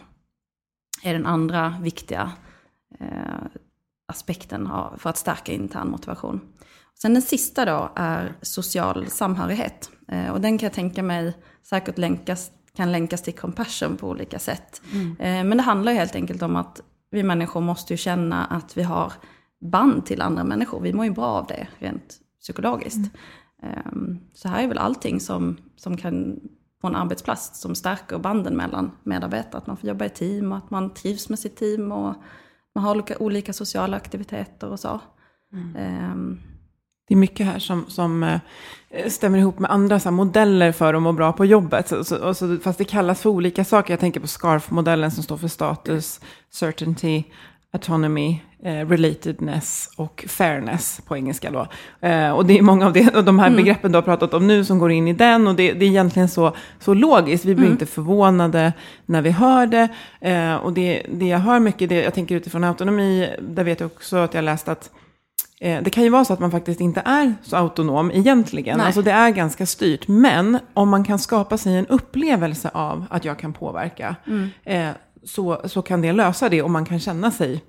är 1.02 1.12
den 1.12 1.26
andra 1.26 1.74
viktiga 1.80 2.32
eh, 3.00 3.06
aspekten 4.08 4.70
för 4.96 5.10
att 5.10 5.16
stärka 5.16 5.52
intern 5.52 5.90
motivation. 5.90 6.40
Sen 7.02 7.12
den 7.12 7.22
sista 7.22 7.64
då 7.64 7.92
är 7.96 8.34
social 8.42 9.06
samhörighet. 9.06 9.90
Eh, 10.08 10.30
och 10.30 10.40
den 10.40 10.58
kan 10.58 10.66
jag 10.66 10.72
tänka 10.72 11.02
mig 11.02 11.36
säkert 11.62 11.98
länkas, 11.98 12.50
kan 12.76 12.92
länkas 12.92 13.22
till 13.22 13.34
compassion 13.34 13.96
på 13.96 14.08
olika 14.08 14.38
sätt. 14.38 14.82
Mm. 14.92 15.16
Eh, 15.20 15.44
men 15.44 15.56
det 15.56 15.62
handlar 15.62 15.92
ju 15.92 15.98
helt 15.98 16.14
enkelt 16.14 16.42
om 16.42 16.56
att 16.56 16.80
vi 17.10 17.22
människor 17.22 17.60
måste 17.60 17.92
ju 17.92 17.96
känna 17.96 18.44
att 18.44 18.76
vi 18.76 18.82
har 18.82 19.12
band 19.62 20.06
till 20.06 20.22
andra 20.22 20.44
människor. 20.44 20.80
Vi 20.80 20.92
mår 20.92 21.04
ju 21.04 21.10
bra 21.10 21.26
av 21.26 21.46
det 21.46 21.68
rent 21.78 22.18
psykologiskt. 22.40 23.10
Mm. 23.62 24.18
Så 24.34 24.48
här 24.48 24.62
är 24.62 24.68
väl 24.68 24.78
allting 24.78 25.20
som, 25.20 25.56
som 25.76 25.96
kan 25.96 26.40
på 26.80 26.88
en 26.88 26.96
arbetsplats 26.96 27.60
som 27.60 27.74
stärker 27.74 28.18
banden 28.18 28.56
mellan 28.56 28.90
medarbetare. 29.02 29.58
Att 29.58 29.66
man 29.66 29.76
får 29.76 29.88
jobba 29.88 30.04
i 30.04 30.10
team 30.10 30.52
och 30.52 30.58
att 30.58 30.70
man 30.70 30.94
trivs 30.94 31.28
med 31.28 31.38
sitt 31.38 31.56
team 31.56 31.92
och 31.92 32.14
man 32.74 32.84
har 32.84 32.90
olika, 32.90 33.18
olika 33.18 33.52
sociala 33.52 33.96
aktiviteter 33.96 34.70
och 34.70 34.80
så. 34.80 35.00
Mm. 35.52 36.12
Um, 36.12 36.40
det 37.08 37.14
är 37.14 37.18
mycket 37.18 37.46
här 37.46 37.58
som, 37.58 37.84
som 37.88 38.22
eh, 38.22 39.08
stämmer 39.08 39.38
ihop 39.38 39.58
med 39.58 39.70
andra 39.70 40.00
så 40.00 40.10
modeller 40.10 40.72
för 40.72 40.94
att 40.94 41.02
må 41.02 41.12
bra 41.12 41.32
på 41.32 41.44
jobbet. 41.44 41.88
Så, 41.88 42.04
så, 42.04 42.34
så, 42.34 42.56
fast 42.56 42.78
det 42.78 42.84
kallas 42.84 43.22
för 43.22 43.30
olika 43.30 43.64
saker. 43.64 43.92
Jag 43.92 44.00
tänker 44.00 44.20
på 44.20 44.26
SCARF-modellen 44.26 45.10
som 45.10 45.22
står 45.22 45.36
för 45.36 45.48
status, 45.48 46.20
certainty, 46.50 47.22
autonomy, 47.72 48.40
eh, 48.62 48.88
relatedness 48.88 49.90
och 49.96 50.24
fairness 50.28 51.00
på 51.06 51.16
engelska 51.16 51.50
då. 51.50 51.66
Eh, 52.08 52.30
och 52.30 52.46
det 52.46 52.58
är 52.58 52.62
många 52.62 52.86
av 52.86 52.92
det, 52.92 53.22
de 53.22 53.38
här 53.38 53.46
mm. 53.46 53.56
begreppen 53.56 53.92
du 53.92 53.96
har 53.96 54.02
pratat 54.02 54.34
om 54.34 54.46
nu 54.46 54.64
som 54.64 54.78
går 54.78 54.90
in 54.90 55.08
i 55.08 55.12
den 55.12 55.48
och 55.48 55.54
det, 55.54 55.72
det 55.72 55.84
är 55.84 55.88
egentligen 55.88 56.28
så, 56.28 56.56
så 56.80 56.94
logiskt. 56.94 57.44
Vi 57.44 57.54
blir 57.54 57.66
mm. 57.66 57.72
inte 57.72 57.86
förvånade 57.86 58.72
när 59.06 59.22
vi 59.22 59.30
hör 59.30 59.66
det. 59.66 59.88
Eh, 60.20 60.54
och 60.54 60.72
det, 60.72 61.06
det 61.12 61.26
jag 61.26 61.38
hör 61.38 61.60
mycket, 61.60 61.88
det, 61.88 62.02
jag 62.02 62.14
tänker 62.14 62.34
utifrån 62.34 62.64
autonomi, 62.64 63.36
där 63.40 63.64
vet 63.64 63.80
jag 63.80 63.86
också 63.86 64.16
att 64.16 64.34
jag 64.34 64.44
läst 64.44 64.68
att 64.68 64.90
Eh, 65.62 65.82
det 65.82 65.90
kan 65.90 66.04
ju 66.04 66.10
vara 66.10 66.24
så 66.24 66.32
att 66.32 66.40
man 66.40 66.50
faktiskt 66.50 66.80
inte 66.80 67.02
är 67.04 67.34
så 67.42 67.56
autonom 67.56 68.10
egentligen. 68.10 68.78
Nej. 68.78 68.86
Alltså 68.86 69.02
det 69.02 69.10
är 69.10 69.30
ganska 69.30 69.66
styrt. 69.66 70.08
Men 70.08 70.58
om 70.74 70.88
man 70.88 71.04
kan 71.04 71.18
skapa 71.18 71.58
sig 71.58 71.76
en 71.76 71.86
upplevelse 71.86 72.70
av 72.74 73.04
att 73.10 73.24
jag 73.24 73.38
kan 73.38 73.52
påverka. 73.52 74.16
Mm. 74.26 74.48
Så, 75.24 75.60
så 75.64 75.82
kan 75.82 76.02
det 76.02 76.12
lösa 76.12 76.48
det 76.48 76.62
och 76.62 76.70
man 76.70 76.84
kan 76.84 77.00
känna 77.00 77.30
sig 77.30 77.64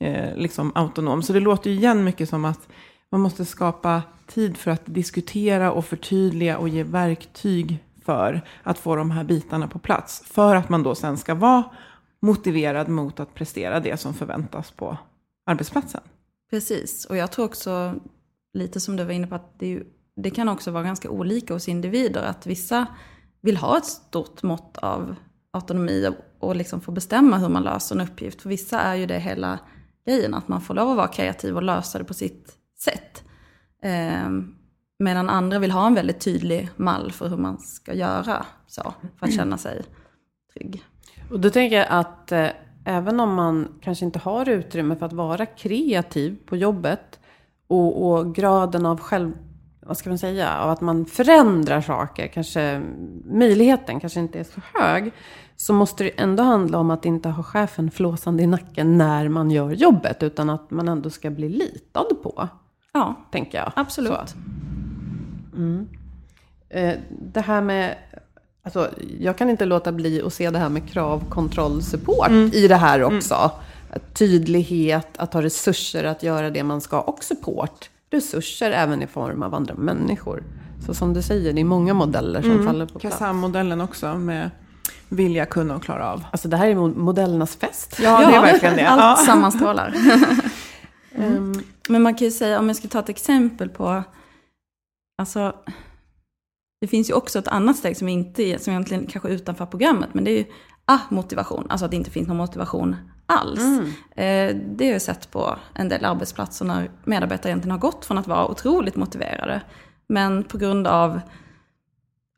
eh, 0.00 0.36
liksom 0.36 0.72
autonom. 0.74 1.22
Så 1.22 1.32
det 1.32 1.40
låter 1.40 1.70
ju 1.70 1.76
igen 1.76 2.04
mycket 2.04 2.28
som 2.28 2.44
att 2.44 2.68
man 3.10 3.20
måste 3.20 3.44
skapa 3.44 4.02
tid 4.26 4.56
för 4.56 4.70
att 4.70 4.82
diskutera 4.84 5.72
och 5.72 5.84
förtydliga 5.84 6.58
och 6.58 6.68
ge 6.68 6.82
verktyg 6.82 7.84
för 8.04 8.44
att 8.62 8.78
få 8.78 8.96
de 8.96 9.10
här 9.10 9.24
bitarna 9.24 9.68
på 9.68 9.78
plats. 9.78 10.22
För 10.26 10.54
att 10.54 10.68
man 10.68 10.82
då 10.82 10.94
sen 10.94 11.16
ska 11.16 11.34
vara 11.34 11.64
motiverad 12.20 12.88
mot 12.88 13.20
att 13.20 13.34
prestera 13.34 13.80
det 13.80 13.96
som 13.96 14.14
förväntas 14.14 14.70
på 14.70 14.96
arbetsplatsen. 15.46 16.00
Precis, 16.50 17.04
och 17.04 17.16
jag 17.16 17.32
tror 17.32 17.44
också, 17.44 17.94
lite 18.54 18.80
som 18.80 18.96
du 18.96 19.04
var 19.04 19.12
inne 19.12 19.26
på, 19.26 19.34
att 19.34 19.58
det, 19.58 19.82
det 20.16 20.30
kan 20.30 20.48
också 20.48 20.70
vara 20.70 20.82
ganska 20.82 21.10
olika 21.10 21.54
hos 21.54 21.68
individer. 21.68 22.22
Att 22.22 22.46
vissa 22.46 22.86
vill 23.40 23.56
ha 23.56 23.78
ett 23.78 23.84
stort 23.84 24.42
mått 24.42 24.78
av 24.78 25.14
autonomi 25.58 26.10
och 26.38 26.56
liksom 26.56 26.80
få 26.80 26.92
bestämma 26.92 27.38
hur 27.38 27.48
man 27.48 27.62
löser 27.62 27.94
en 27.94 28.00
uppgift. 28.00 28.42
För 28.42 28.48
vissa 28.48 28.80
är 28.80 28.94
ju 28.94 29.06
det 29.06 29.18
hela 29.18 29.58
grejen, 30.06 30.34
att 30.34 30.48
man 30.48 30.60
får 30.60 30.74
lov 30.74 30.90
att 30.90 30.96
vara 30.96 31.08
kreativ 31.08 31.56
och 31.56 31.62
lösa 31.62 31.98
det 31.98 32.04
på 32.04 32.14
sitt 32.14 32.52
sätt. 32.78 33.24
Eh, 33.82 34.30
medan 34.98 35.30
andra 35.30 35.58
vill 35.58 35.70
ha 35.70 35.86
en 35.86 35.94
väldigt 35.94 36.20
tydlig 36.20 36.68
mall 36.76 37.12
för 37.12 37.28
hur 37.28 37.36
man 37.36 37.58
ska 37.58 37.94
göra 37.94 38.46
så, 38.66 38.94
för 39.18 39.26
att 39.26 39.34
känna 39.34 39.58
sig 39.58 39.82
trygg. 40.54 40.84
Och 41.30 41.40
då 41.40 41.50
tänker 41.50 41.76
jag 41.76 41.86
att 41.90 42.32
eh, 42.32 42.48
även 42.84 43.20
om 43.20 43.34
man 43.34 43.68
kanske 43.80 44.04
inte 44.04 44.18
har 44.18 44.48
utrymme 44.48 44.96
för 44.96 45.06
att 45.06 45.12
vara 45.12 45.46
kreativ 45.46 46.36
på 46.46 46.56
jobbet 46.56 47.18
och, 47.66 48.10
och, 48.10 48.34
graden 48.34 48.86
av 48.86 49.00
själv, 49.00 49.32
vad 49.80 49.98
ska 49.98 50.10
man 50.10 50.18
säga, 50.18 50.58
av 50.58 50.70
att 50.70 50.80
man 50.80 51.06
förändrar 51.06 51.80
saker, 51.80 52.26
kanske 52.26 52.60
mm, 52.60 53.22
möjligheten 53.26 54.00
kanske 54.00 54.20
inte 54.20 54.40
är 54.40 54.44
så 54.44 54.60
hög, 54.74 55.12
så 55.60 55.72
måste 55.72 56.04
det 56.04 56.10
ändå 56.10 56.42
handla 56.42 56.78
om 56.78 56.90
att 56.90 57.04
inte 57.04 57.28
ha 57.28 57.42
chefen 57.42 57.90
flåsande 57.90 58.42
i 58.42 58.46
nacken 58.46 58.98
när 58.98 59.28
man 59.28 59.50
gör 59.50 59.70
jobbet, 59.70 60.22
utan 60.22 60.50
att 60.50 60.70
man 60.70 60.88
ändå 60.88 61.10
ska 61.10 61.30
bli 61.30 61.48
litad 61.48 62.22
på. 62.22 62.48
Ja, 62.92 63.14
tänker 63.32 63.58
jag. 63.58 63.72
Absolut. 63.76 64.34
Mm. 65.56 65.88
Eh, 66.68 66.94
det 67.10 67.40
här 67.40 67.60
med 67.60 67.96
Alltså, 68.62 68.90
jag 69.20 69.38
kan 69.38 69.50
inte 69.50 69.64
låta 69.64 69.92
bli 69.92 70.22
att 70.22 70.32
se 70.32 70.50
det 70.50 70.58
här 70.58 70.68
med 70.68 70.88
kravkontrollsupport 70.88 72.28
mm. 72.28 72.50
i 72.54 72.68
det 72.68 72.76
här 72.76 73.00
mm. 73.00 73.16
också. 73.16 73.34
Mm. 73.34 74.00
Tydlighet, 74.14 75.08
att 75.16 75.34
ha 75.34 75.42
resurser 75.42 76.04
att 76.04 76.22
göra 76.22 76.50
det 76.50 76.62
man 76.62 76.80
ska 76.80 77.00
och 77.00 77.24
support. 77.24 77.90
Resurser 78.10 78.70
även 78.70 79.02
i 79.02 79.06
form 79.06 79.42
av 79.42 79.54
andra 79.54 79.74
människor. 79.74 80.42
Så 80.86 80.94
som 80.94 81.14
du 81.14 81.22
säger, 81.22 81.52
det 81.52 81.60
är 81.60 81.64
många 81.64 81.94
modeller 81.94 82.42
som 82.42 82.50
mm. 82.50 82.66
faller 82.66 82.86
på 82.86 82.98
plats. 82.98 83.16
Kasam-modellen 83.16 83.80
också 83.80 84.14
med 84.14 84.50
vilja, 85.08 85.46
kunna 85.46 85.76
och 85.76 85.82
klara 85.82 86.12
av. 86.12 86.24
Alltså 86.32 86.48
det 86.48 86.56
här 86.56 86.66
är 86.66 86.74
modellernas 86.74 87.56
fest. 87.56 87.98
Ja, 88.02 88.18
det 88.18 88.36
är 88.36 88.40
verkligen 88.40 88.76
det. 88.76 88.88
Allt 88.88 89.20
ja. 89.20 89.26
sammanstrålar. 89.26 89.94
mm. 91.14 91.62
Men 91.88 92.02
man 92.02 92.14
kan 92.14 92.24
ju 92.24 92.30
säga, 92.30 92.58
om 92.58 92.66
jag 92.66 92.76
ska 92.76 92.88
ta 92.88 92.98
ett 92.98 93.08
exempel 93.08 93.68
på, 93.68 94.02
alltså 95.18 95.54
det 96.80 96.86
finns 96.86 97.10
ju 97.10 97.14
också 97.14 97.38
ett 97.38 97.48
annat 97.48 97.76
steg 97.76 97.96
som, 97.96 98.08
inte 98.08 98.58
som 98.58 98.70
egentligen 98.70 99.06
kanske 99.06 99.28
är 99.28 99.32
utanför 99.32 99.66
programmet, 99.66 100.08
men 100.12 100.24
det 100.24 100.30
är 100.30 100.38
ju 100.38 100.44
ah, 100.84 100.98
motivation. 101.08 101.66
Alltså 101.70 101.84
att 101.84 101.90
det 101.90 101.96
inte 101.96 102.10
finns 102.10 102.28
någon 102.28 102.36
motivation 102.36 102.96
alls. 103.26 103.60
Eh, 104.16 104.56
det 104.56 104.84
har 104.84 104.92
jag 104.92 105.02
sett 105.02 105.30
på 105.30 105.56
en 105.74 105.88
del 105.88 106.04
arbetsplatser 106.04 106.64
när 106.64 106.90
medarbetare 107.04 107.50
egentligen 107.50 107.70
har 107.70 107.78
gått 107.78 108.04
från 108.04 108.18
att 108.18 108.26
vara 108.26 108.46
otroligt 108.48 108.96
motiverade. 108.96 109.62
Men 110.08 110.44
på 110.44 110.58
grund 110.58 110.86
av 110.86 111.20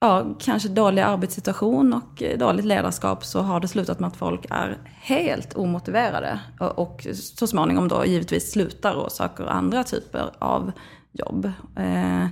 ja, 0.01 0.37
kanske 0.39 0.69
dålig 0.69 1.03
arbetssituation 1.03 1.93
och 1.93 2.23
eh, 2.23 2.39
dåligt 2.39 2.65
ledarskap 2.65 3.25
så 3.25 3.41
har 3.41 3.61
det 3.61 3.69
slutat 3.69 4.01
med 4.01 4.09
att 4.09 4.17
folk 4.17 4.47
är 4.51 4.79
helt 5.01 5.57
omotiverade. 5.57 6.41
Och, 6.77 7.07
så 7.15 7.47
småningom 7.47 7.89
då 7.89 8.05
givetvis 8.05 8.53
slutar 8.53 8.95
och 8.95 9.13
söker 9.13 9.45
andra 9.45 9.85
typer 9.85 10.31
av 10.39 10.73
jobb. 11.13 11.53
Eh, 11.77 12.27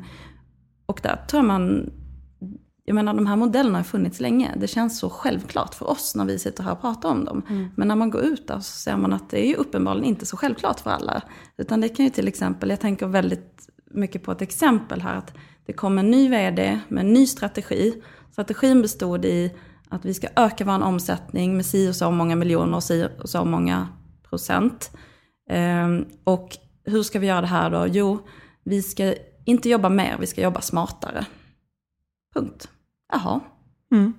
och 0.87 1.01
där 1.03 1.17
tror 1.29 1.39
jag 1.39 1.45
man 1.47 1.91
jag 2.89 2.95
menar 2.95 3.15
de 3.15 3.27
här 3.27 3.37
modellerna 3.37 3.79
har 3.79 3.85
funnits 3.85 4.21
länge. 4.21 4.55
Det 4.57 4.67
känns 4.67 4.99
så 4.99 5.11
självklart 5.11 5.75
för 5.75 5.91
oss 5.91 6.15
när 6.15 6.25
vi 6.25 6.39
sitter 6.39 6.63
här 6.63 6.73
och 6.73 6.81
pratar 6.81 7.09
om 7.09 7.25
dem. 7.25 7.43
Mm. 7.49 7.69
Men 7.77 7.89
när 7.89 7.97
man 7.97 8.11
går 8.11 8.21
ut 8.23 8.49
där 8.49 8.61
så 8.61 8.73
ser 8.73 8.97
man 8.97 9.13
att 9.13 9.31
det 9.31 9.47
är 9.47 9.49
ju 9.49 9.55
uppenbarligen 9.55 10.09
inte 10.09 10.27
så 10.27 10.37
självklart 10.37 10.81
för 10.81 10.91
alla. 10.91 11.23
Utan 11.57 11.81
det 11.81 11.89
kan 11.89 12.05
ju 12.05 12.11
till 12.11 12.29
exempel, 12.29 12.71
jag 12.71 12.81
tänker 12.81 13.07
väldigt 13.07 13.69
mycket 13.91 14.23
på 14.23 14.33
ett 14.33 14.43
exempel 14.43 15.01
här. 15.01 15.17
att 15.17 15.35
Det 15.69 15.73
kom 15.73 15.99
en 15.99 16.11
ny 16.11 16.29
vd 16.29 16.81
med 16.89 17.01
en 17.01 17.13
ny 17.13 17.27
strategi. 17.27 18.03
Strategin 18.33 18.83
bestod 18.83 19.25
i 19.25 19.55
att 19.89 20.05
vi 20.05 20.15
ska 20.15 20.29
öka 20.37 20.65
vår 20.65 20.83
omsättning 20.83 21.57
med 21.57 21.67
si 21.67 21.91
och 21.91 21.97
så 21.97 22.11
många 22.11 22.37
miljoner 22.37 22.77
och 22.77 22.83
si 22.83 23.09
och 23.23 23.29
så 23.29 23.45
många 23.45 23.89
procent. 24.29 24.91
Ehm, 25.51 26.05
och 26.25 26.57
hur 26.85 27.03
ska 27.03 27.19
vi 27.19 27.27
göra 27.27 27.41
det 27.41 27.47
här 27.47 27.71
då? 27.71 27.87
Jo, 27.87 28.19
vi 28.65 28.83
ska 28.83 29.15
inte 29.45 29.69
jobba 29.69 29.89
mer, 29.89 30.17
vi 30.21 30.27
ska 30.27 30.41
jobba 30.41 30.61
smartare. 30.61 31.27
Punkt. 32.35 32.69
Jaha. 33.13 33.41
Mm. 33.93 34.13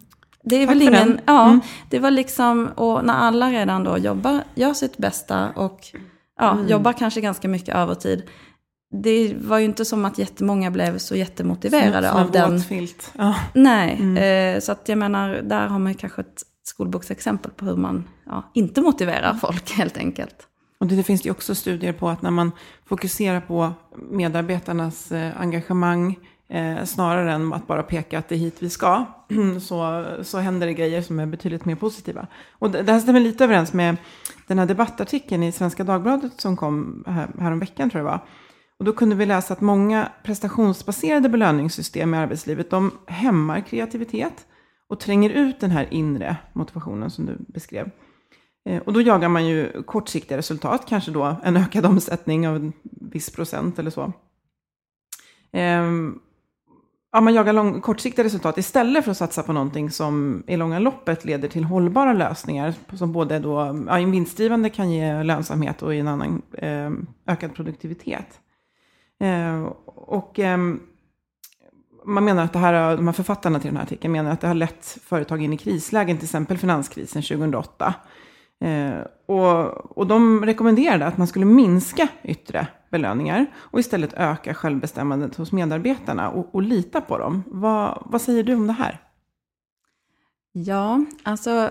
Det 0.44 0.56
är 0.56 0.68
Tack 0.68 0.76
väl 0.76 0.82
ingen, 0.82 1.20
ja, 1.26 1.48
mm. 1.48 1.62
det 1.90 2.00
var 2.00 2.12
liksom, 2.12 2.68
och 2.76 3.06
när 3.06 3.14
alla 3.14 3.52
redan 3.52 3.84
då 3.84 3.98
jobbar, 3.98 4.44
gör 4.56 4.74
sitt 4.74 4.98
bästa 4.98 5.50
och 5.50 5.80
ja, 6.40 6.52
mm. 6.52 6.68
jobbar 6.68 6.94
kanske 6.94 7.22
ganska 7.22 7.48
mycket 7.48 7.76
övertid. 7.76 8.24
Det 8.92 9.36
var 9.38 9.60
ju 9.60 9.66
inte 9.66 9.86
som 9.86 10.06
att 10.06 10.18
jättemånga 10.18 10.72
blev 10.72 10.98
så 10.98 11.16
jättemotiverade 11.16 12.10
som, 12.10 12.18
av 12.18 12.32
den. 12.32 12.62
Filt. 12.62 13.14
Ja. 13.18 13.36
Nej, 13.54 13.98
mm. 14.00 14.56
eh, 14.56 14.62
så 14.62 14.72
att 14.72 14.90
jag 14.90 14.98
menar, 14.98 15.42
där 15.44 15.68
har 15.68 15.80
man 15.80 15.94
kanske 15.94 16.22
ett 16.22 16.44
skolboksexempel 16.64 17.52
på 17.52 17.66
hur 17.66 17.76
man 17.76 18.08
ja, 18.26 18.52
inte 18.54 18.82
motiverar 18.82 19.34
folk 19.34 19.72
helt 19.72 19.98
enkelt. 19.98 20.36
Och 20.80 20.88
det, 20.88 20.96
det 20.96 21.04
finns 21.04 21.26
ju 21.26 21.32
också 21.32 21.56
studier 21.56 21.94
på 21.94 22.10
att 22.10 22.22
när 22.22 22.32
man 22.32 22.52
fokuserar 22.86 23.42
på 23.42 23.74
medarbetarnas 24.12 25.12
eh, 25.12 25.42
engagemang, 25.42 26.16
Eh, 26.52 26.84
snarare 26.86 27.34
än 27.34 27.54
att 27.54 27.68
bara 27.68 27.84
peka 27.84 28.20
att 28.20 28.30
det 28.30 28.36
är 28.36 28.40
hit 28.40 28.56
vi 28.60 28.70
ska, 28.70 29.06
så, 29.62 30.06
så 30.22 30.38
händer 30.38 30.68
det 30.68 30.74
grejer 30.74 31.02
som 31.02 31.20
är 31.20 31.26
betydligt 31.26 31.66
mer 31.66 31.76
positiva. 31.76 32.28
Och 32.52 32.72
det, 32.72 32.82
det 32.82 32.92
här 32.92 33.00
stämmer 33.00 33.20
lite 33.20 33.44
överens 33.44 33.74
med 33.74 33.98
den 34.48 34.60
här 34.60 34.66
debattartikeln 34.66 35.44
i 35.44 35.52
Svenska 35.52 35.84
Dagbladet 35.84 36.42
som 36.42 36.58
kom 36.58 37.04
här, 37.08 37.28
häromveckan 37.40 37.90
tror 37.90 38.00
jag 38.00 38.08
det 38.08 38.12
var. 38.12 38.26
Och 38.80 38.86
då 38.86 38.94
kunde 38.94 39.16
vi 39.16 39.26
läsa 39.26 39.54
att 39.54 39.62
många 39.62 40.12
prestationsbaserade 40.24 41.30
belöningssystem 41.30 42.14
i 42.14 42.18
arbetslivet, 42.18 42.70
de 42.70 42.92
hämmar 43.08 43.62
kreativitet 43.62 44.46
och 44.88 45.00
tränger 45.00 45.30
ut 45.30 45.60
den 45.60 45.72
här 45.72 45.88
inre 45.94 46.38
motivationen 46.54 47.10
som 47.10 47.26
du 47.26 47.38
beskrev. 47.40 47.90
Eh, 48.70 48.82
och 48.82 48.94
då 48.94 49.02
jagar 49.02 49.30
man 49.30 49.48
ju 49.48 49.84
kortsiktiga 49.84 50.38
resultat, 50.38 50.86
kanske 50.88 51.12
då 51.12 51.36
en 51.44 51.58
ökad 51.58 51.86
omsättning 51.86 52.48
av 52.48 52.56
en 52.56 52.74
viss 52.84 53.30
procent 53.30 53.80
eller 53.80 53.92
så. 53.92 54.14
Ehm, 55.52 56.20
ja, 57.12 57.22
man 57.22 57.34
jagar 57.34 57.54
lång, 57.54 57.82
kortsiktiga 57.82 58.26
resultat 58.26 58.58
istället 58.58 59.04
för 59.04 59.12
att 59.12 59.18
satsa 59.18 59.44
på 59.44 59.54
någonting 59.54 59.92
som 59.92 60.44
i 60.48 60.58
långa 60.58 60.80
loppet 60.80 61.26
leder 61.26 61.48
till 61.48 61.64
hållbara 61.64 62.14
lösningar. 62.14 62.74
Som 62.94 63.12
både 63.12 63.40
då, 63.40 63.86
ja, 63.88 63.96
vinstdrivande 63.96 64.70
kan 64.70 64.92
ge 64.92 65.24
lönsamhet 65.24 65.82
och 65.82 65.96
i 65.96 66.00
en 66.00 66.08
annan 66.08 66.42
eh, 66.54 66.92
ökad 67.26 67.56
produktivitet. 67.56 68.40
Eh, 69.20 69.64
och 69.86 70.40
ehm, 70.40 70.82
man 72.06 72.26
menar 72.26 72.44
att 72.44 72.54
det 72.54 72.60
här, 72.60 72.96
de 72.96 73.08
här 73.08 73.14
författarna 73.14 73.60
till 73.60 73.68
den 73.68 73.78
här 73.78 73.84
artikeln 73.84 74.12
menar 74.12 74.32
att 74.32 74.42
det 74.42 74.48
har 74.48 74.56
lett 74.56 74.86
företag 74.86 75.44
in 75.44 75.54
i 75.54 75.58
krislägen, 75.58 76.18
till 76.18 76.26
exempel 76.26 76.58
finanskrisen 76.58 77.22
2008. 77.22 77.94
Eh, 78.62 79.00
och, 79.26 79.98
och 79.98 80.08
de 80.08 80.46
rekommenderade 80.46 81.06
att 81.06 81.18
man 81.18 81.28
skulle 81.28 81.46
minska 81.46 82.08
yttre 82.24 82.68
belöningar 82.92 83.46
och 83.56 83.80
istället 83.80 84.14
öka 84.14 84.54
självbestämmandet 84.54 85.36
hos 85.36 85.52
medarbetarna 85.52 86.30
och, 86.30 86.56
och 86.56 86.62
lita 86.62 87.02
på 87.02 87.18
dem. 87.18 87.44
Vad, 87.48 88.04
vad 88.06 88.22
säger 88.22 88.44
du 88.44 88.56
om 88.56 88.68
det 88.68 88.74
här? 88.74 89.02
Ja, 90.52 91.06
alltså 91.24 91.70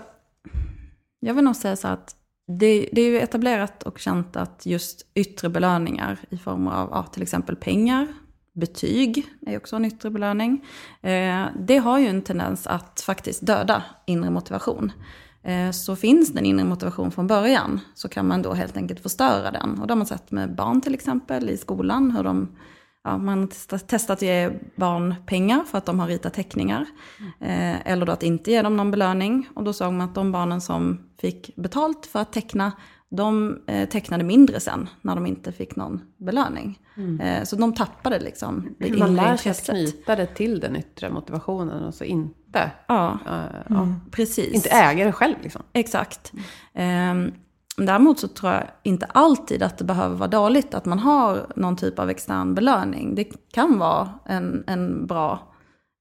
jag 1.19 1.33
vill 1.33 1.43
nog 1.43 1.55
säga 1.55 1.75
så 1.75 1.87
att 1.87 2.15
det, 2.51 2.89
det, 2.91 3.01
är 3.01 3.09
ju 3.09 3.19
etablerat 3.19 3.83
och 3.83 3.99
känt 3.99 4.35
att 4.35 4.65
just 4.65 5.05
yttre 5.13 5.49
belöningar 5.49 6.19
i 6.29 6.37
form 6.37 6.67
av 6.67 6.89
ja, 6.91 7.03
till 7.03 7.21
exempel 7.21 7.55
pengar, 7.55 8.07
betyg 8.53 9.27
är 9.45 9.57
också 9.57 9.75
en 9.75 9.85
yttre 9.85 10.09
belöning. 10.09 10.65
Eh, 11.01 11.45
det 11.59 11.77
har 11.77 11.99
ju 11.99 12.07
en 12.07 12.21
tendens 12.21 12.67
att 12.67 13.01
faktiskt 13.01 13.45
döda 13.45 13.83
inre 14.05 14.29
motivation. 14.29 14.91
Eh, 15.43 15.71
så 15.71 15.95
finns 15.95 16.33
den 16.33 16.45
inre 16.45 16.65
motivation 16.65 17.11
från 17.11 17.27
början 17.27 17.79
så 17.95 18.09
kan 18.09 18.27
man 18.27 18.41
då 18.41 18.53
helt 18.53 18.77
enkelt 18.77 18.99
förstöra 18.99 19.51
den. 19.51 19.79
Och 19.79 19.87
det 19.87 19.93
har 19.93 19.97
man 19.97 20.07
sett 20.07 20.31
med 20.31 20.55
barn 20.55 20.81
till 20.81 20.93
exempel 20.93 21.49
i 21.49 21.57
skolan. 21.57 22.11
Hur 22.11 22.23
de, 22.23 22.57
ja, 23.09 23.17
man 23.17 23.39
har 23.39 23.77
testat 23.77 24.09
att 24.17 24.21
ge 24.21 24.49
barn 24.75 25.15
pengar 25.25 25.63
för 25.63 25.77
att 25.77 25.85
de 25.85 25.99
har 25.99 26.07
ritat 26.07 26.33
teckningar. 26.33 26.85
Eh, 27.39 27.87
eller 27.91 28.05
då 28.05 28.11
att 28.11 28.23
inte 28.23 28.51
ge 28.51 28.61
dem 28.61 28.77
någon 28.77 28.91
belöning. 28.91 29.49
Och 29.55 29.63
då 29.63 29.73
såg 29.73 29.93
man 29.93 30.09
att 30.09 30.15
de 30.15 30.31
barnen 30.31 30.61
som 30.61 31.09
fick 31.21 31.55
betalt 31.55 32.05
för 32.05 32.19
att 32.19 32.33
teckna 32.33 32.71
de 33.09 33.59
eh, 33.67 33.89
tecknade 33.89 34.23
mindre 34.23 34.59
sen 34.59 34.89
när 35.01 35.15
de 35.15 35.25
inte 35.25 35.51
fick 35.51 35.75
någon 35.75 36.01
belöning. 36.17 36.79
Mm. 36.97 37.19
Eh, 37.19 37.43
så 37.43 37.55
de 37.55 37.73
tappade 37.73 38.19
liksom 38.19 38.75
det 38.79 38.97
Man 38.97 39.15
lär 39.15 39.37
sig 39.37 39.51
att 39.51 39.65
knyta 39.65 40.15
det 40.15 40.25
till 40.25 40.59
den 40.59 40.75
yttre 40.75 41.09
motivationen 41.09 41.83
och 41.83 41.93
så 41.93 42.03
inte, 42.03 42.71
ja. 42.87 43.19
Uh, 43.27 43.77
mm. 43.77 43.95
precis. 44.11 44.53
inte 44.53 44.69
äga 44.69 45.05
det 45.05 45.11
själv. 45.11 45.35
Liksom. 45.41 45.61
Exakt. 45.73 46.33
Mm. 46.73 47.31
Däremot 47.85 48.19
så 48.19 48.27
tror 48.27 48.51
jag 48.51 48.63
inte 48.83 49.05
alltid 49.05 49.63
att 49.63 49.77
det 49.77 49.83
behöver 49.83 50.15
vara 50.15 50.29
dåligt 50.29 50.73
att 50.73 50.85
man 50.85 50.99
har 50.99 51.47
någon 51.55 51.75
typ 51.75 51.99
av 51.99 52.09
extern 52.09 52.55
belöning. 52.55 53.15
Det 53.15 53.23
kan 53.53 53.79
vara 53.79 54.09
en, 54.25 54.63
en 54.67 55.07
bra 55.07 55.53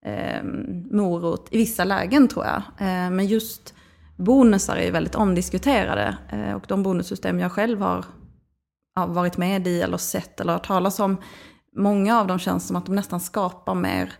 eh, 0.04 0.42
morot 0.90 1.48
i 1.50 1.58
vissa 1.58 1.84
lägen 1.84 2.28
tror 2.28 2.44
jag. 2.44 2.56
Eh, 2.56 3.10
men 3.10 3.26
just 3.26 3.74
bonusar 4.16 4.76
är 4.76 4.92
väldigt 4.92 5.14
omdiskuterade. 5.14 6.18
Eh, 6.28 6.52
och 6.52 6.64
de 6.68 6.82
bonussystem 6.82 7.40
jag 7.40 7.52
själv 7.52 7.80
har 7.80 8.04
varit 9.06 9.36
med 9.36 9.66
i 9.66 9.80
eller 9.80 9.96
sett 9.96 10.40
eller 10.40 10.52
hört 10.52 10.66
talas 10.66 11.00
om, 11.00 11.16
många 11.76 12.20
av 12.20 12.26
dem 12.26 12.38
känns 12.38 12.66
som 12.66 12.76
att 12.76 12.86
de 12.86 12.94
nästan 12.94 13.20
skapar 13.20 13.74
mer 13.74 14.12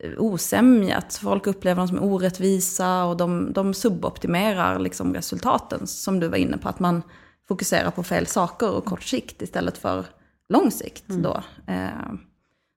eh, 0.00 0.10
osämja. 0.18 1.02
Folk 1.20 1.46
upplever 1.46 1.80
dem 1.80 1.88
som 1.88 2.02
orättvisa 2.02 3.04
och 3.04 3.16
de, 3.16 3.52
de 3.52 3.74
suboptimerar 3.74 4.78
liksom 4.78 5.14
resultaten. 5.14 5.86
Som 5.86 6.20
du 6.20 6.28
var 6.28 6.36
inne 6.36 6.58
på, 6.58 6.68
att 6.68 6.80
man 6.80 7.02
fokuserar 7.48 7.90
på 7.90 8.02
fel 8.02 8.26
saker 8.26 8.70
och 8.70 8.84
kort 8.84 9.02
sikt 9.02 9.42
istället 9.42 9.78
för 9.78 10.06
lång 10.48 10.70
sikt. 10.70 11.08
Mm. 11.08 11.22
Då. 11.22 11.42
Eh, 11.66 12.12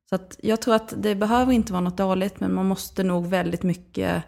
så 0.10 0.16
att 0.16 0.40
jag 0.44 0.62
tror 0.62 0.76
att 0.76 0.94
det 0.98 1.16
behöver 1.16 1.54
inte 1.54 1.74
vara 1.74 1.82
något 1.82 1.98
dåligt, 1.98 2.40
men 2.40 2.54
man 2.54 2.66
måste 2.66 3.04
nog 3.04 3.28
väldigt 3.28 3.64
mycket 3.64 4.24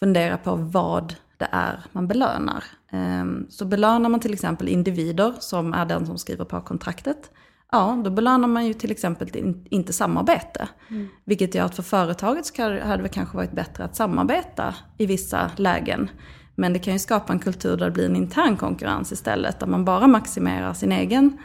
fundera 0.00 0.36
på 0.36 0.56
vad 0.56 1.14
det 1.36 1.48
är 1.52 1.84
man 1.92 2.08
belönar. 2.08 2.64
Ehm, 2.90 3.46
så 3.50 3.64
belönar 3.64 4.10
man 4.10 4.20
till 4.20 4.32
exempel 4.32 4.68
individer 4.68 5.34
som 5.38 5.74
är 5.74 5.86
den 5.86 6.06
som 6.06 6.18
skriver 6.18 6.44
på 6.44 6.60
kontraktet, 6.60 7.30
ja 7.72 8.00
då 8.04 8.10
belönar 8.10 8.48
man 8.48 8.66
ju 8.66 8.74
till 8.74 8.90
exempel 8.90 9.54
inte 9.70 9.92
samarbete. 9.92 10.68
Mm. 10.90 11.08
Vilket 11.24 11.54
gör 11.54 11.64
att 11.64 11.76
för 11.76 11.82
företaget 11.82 12.46
så 12.46 12.62
hade 12.62 13.02
det 13.02 13.08
kanske 13.08 13.36
varit 13.36 13.52
bättre 13.52 13.84
att 13.84 13.96
samarbeta 13.96 14.74
i 14.98 15.06
vissa 15.06 15.50
lägen. 15.56 16.10
Men 16.54 16.72
det 16.72 16.78
kan 16.78 16.92
ju 16.92 16.98
skapa 16.98 17.32
en 17.32 17.38
kultur 17.38 17.76
där 17.76 17.84
det 17.84 17.90
blir 17.90 18.06
en 18.06 18.16
intern 18.16 18.56
konkurrens 18.56 19.12
istället, 19.12 19.60
där 19.60 19.66
man 19.66 19.84
bara 19.84 20.06
maximerar 20.06 20.74
sin 20.74 20.92
egen, 20.92 21.38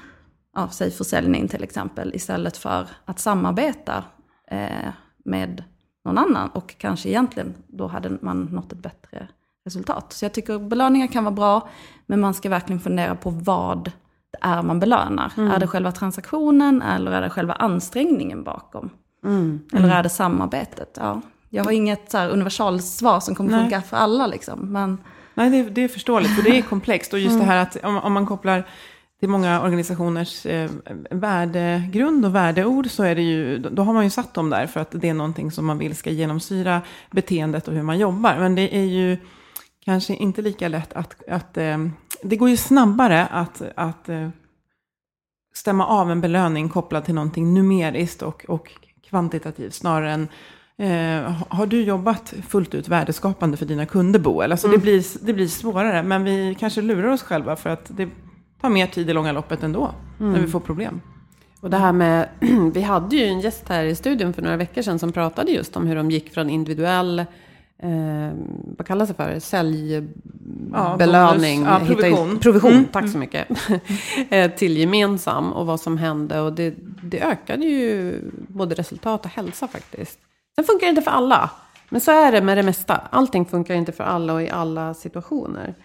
ja, 0.56 0.70
säg 0.72 0.92
försäljning 0.92 1.48
till 1.48 1.64
exempel, 1.64 2.16
istället 2.16 2.58
för 2.58 2.88
att 3.06 3.20
samarbeta 3.20 4.04
eh, 4.52 4.90
med 5.26 5.64
någon 6.06 6.18
annan. 6.18 6.50
Och 6.50 6.76
kanske 6.78 7.10
egentligen 7.10 7.54
då 7.68 7.88
hade 7.88 8.18
man 8.22 8.42
nått 8.42 8.72
ett 8.72 8.80
bättre 8.80 9.28
resultat. 9.66 10.14
Så 10.14 10.26
jag 10.26 10.34
tycker 10.34 10.60
belöningar 10.60 11.08
kan 11.08 11.24
vara 11.24 11.36
bra, 11.36 11.70
men 12.06 12.20
man 12.20 12.34
ska 12.34 12.50
verkligen 12.50 12.80
fundera 12.80 13.16
på 13.16 13.30
vad 13.30 13.92
är 14.42 14.62
man 14.62 14.80
belönar. 14.80 15.32
Mm. 15.38 15.52
Är 15.52 15.60
det 15.60 15.68
själva 15.68 15.92
transaktionen 15.92 16.82
eller 16.82 17.12
är 17.12 17.22
det 17.22 17.30
själva 17.30 17.54
ansträngningen 17.54 18.44
bakom? 18.44 18.90
Mm. 19.26 19.60
Eller 19.74 19.90
är 19.90 20.04
det 20.04 20.10
samarbetet? 20.10 20.98
Ja. 21.00 21.22
Jag 21.50 21.64
har 21.64 21.72
inget 21.72 22.12
så 22.12 22.18
universalsvar 22.18 23.20
som 23.20 23.36
kommer 23.36 23.52
Nej. 23.52 23.60
funka 23.60 23.82
för 23.82 23.98
alla. 23.98 24.28
Liksom, 24.28 24.72
men... 24.72 24.98
Nej, 25.34 25.50
det 25.50 25.58
är, 25.58 25.70
det 25.70 25.82
är 25.82 25.88
förståeligt, 25.88 26.36
för 26.36 26.44
det 26.44 26.58
är 26.58 26.62
komplext. 26.62 27.14
Och 27.14 27.20
just 27.20 27.34
mm. 27.34 27.48
det 27.48 27.54
här 27.54 27.62
att 27.62 27.78
om, 27.84 27.98
om 27.98 28.14
man 28.14 28.26
kopplar 28.26 28.68
till 29.20 29.30
många 29.30 29.62
organisationers 29.62 30.46
eh, 30.46 30.72
värdegrund 31.12 32.26
och 32.26 32.36
värdeord 32.36 32.90
så 32.90 33.04
är 33.04 33.16
det 33.16 33.22
ju, 33.22 33.58
då 33.58 33.84
har 33.84 33.94
man 33.94 34.04
ju 34.04 34.10
satt 34.10 34.34
dem 34.34 34.50
där 34.50 34.68
för 34.68 34.80
att 34.80 34.92
det 34.92 35.10
är 35.10 35.14
någonting 35.14 35.52
som 35.52 35.66
man 35.66 35.78
vill 35.78 35.96
ska 35.96 36.10
genomsyra 36.10 36.82
beteendet 37.12 37.68
och 37.68 37.74
hur 37.74 37.84
man 37.84 38.00
jobbar. 38.00 38.36
Men 38.40 38.56
det 38.56 38.76
är 38.78 38.86
ju 38.86 39.18
kanske 39.86 40.14
inte 40.14 40.42
lika 40.42 40.68
lätt 40.68 40.94
att, 40.94 41.24
att 41.30 41.58
eh, 41.58 41.78
det 42.24 42.36
går 42.38 42.50
ju 42.50 42.58
snabbare 42.58 43.26
att, 43.26 43.62
att 43.76 44.10
eh, 44.10 44.30
stämma 45.54 45.88
av 45.88 46.12
en 46.12 46.22
belöning 46.22 46.70
kopplad 46.70 47.06
till 47.06 47.16
någonting 47.16 47.54
numeriskt 47.54 48.22
och, 48.22 48.46
och 48.48 48.72
kvantitativt 49.10 49.74
snarare 49.74 50.12
än 50.12 50.28
Eh, 50.78 51.32
har 51.48 51.66
du 51.66 51.84
jobbat 51.84 52.34
fullt 52.48 52.76
ut 52.76 52.88
värdeskapande 52.88 53.58
för 53.58 53.66
dina 53.66 53.86
kunder, 53.86 54.20
Boel? 54.20 54.52
Alltså 54.52 54.68
mm. 54.68 54.80
det, 54.80 54.84
blir, 54.84 55.26
det 55.26 55.34
blir 55.34 55.48
svårare, 55.48 56.04
men 56.04 56.24
vi 56.24 56.56
kanske 56.60 56.82
lurar 56.82 57.12
oss 57.12 57.24
själva 57.24 57.56
för 57.56 57.70
att 57.70 57.86
det 57.88 58.10
tar 58.62 58.70
mer 58.70 58.88
tid 58.88 59.10
i 59.10 59.14
långa 59.14 59.32
loppet 59.32 59.64
ändå, 59.64 59.92
mm. 60.20 60.34
när 60.34 60.40
vi 60.40 60.48
får 60.48 60.60
problem. 60.60 61.02
Och 61.62 61.70
det 61.70 61.78
här 61.78 61.92
med, 61.92 62.30
vi 62.74 62.82
hade 62.82 63.16
ju 63.16 63.26
en 63.26 63.40
gäst 63.40 63.70
här 63.70 63.84
i 63.84 63.96
studion 63.96 64.34
för 64.34 64.42
några 64.42 64.58
veckor 64.58 64.82
sedan 64.82 65.00
som 65.00 65.12
pratade 65.12 65.52
just 65.52 65.78
om 65.78 65.88
hur 65.88 65.96
de 65.96 66.12
gick 66.12 66.34
från 66.34 66.50
individuell 66.50 67.26
eh, 67.84 68.32
vad 68.78 68.88
kallas 68.88 69.10
det 69.10 69.16
för? 69.16 69.40
Säljbelöning. 69.40 71.64
Ja, 71.64 71.80
ja, 71.80 71.86
provision. 71.86 72.40
provision, 72.40 72.72
mm. 72.72 72.86
tack 72.86 73.10
så 73.10 73.18
mycket. 73.18 73.48
Eh, 74.30 74.52
till 74.52 74.78
gemensam 74.78 75.54
och 75.54 75.66
vad 75.66 75.80
som 75.80 75.98
hände. 75.98 76.42
Och 76.42 76.54
det, 76.54 76.74
det 77.04 77.22
ökade 77.22 77.66
ju 77.66 78.20
både 78.32 78.76
resultat 78.76 79.26
och 79.26 79.32
hälsa 79.32 79.68
faktiskt. 79.68 80.20
Sen 80.56 80.66
funkar 80.66 80.88
det 80.88 80.90
inte 80.90 81.02
för 81.02 81.12
alla. 81.12 81.50
Men 81.90 82.02
så 82.02 82.12
är 82.12 82.32
det 82.32 82.42
med 82.42 82.58
det 82.58 82.64
mesta. 82.64 83.02
Allting 83.10 83.46
funkar 83.46 83.76
inte 83.76 83.92
för 83.92 84.04
alla 84.04 84.34
och 84.34 84.42
i 84.42 84.50
alla 84.50 84.94
situationer. 84.94 85.76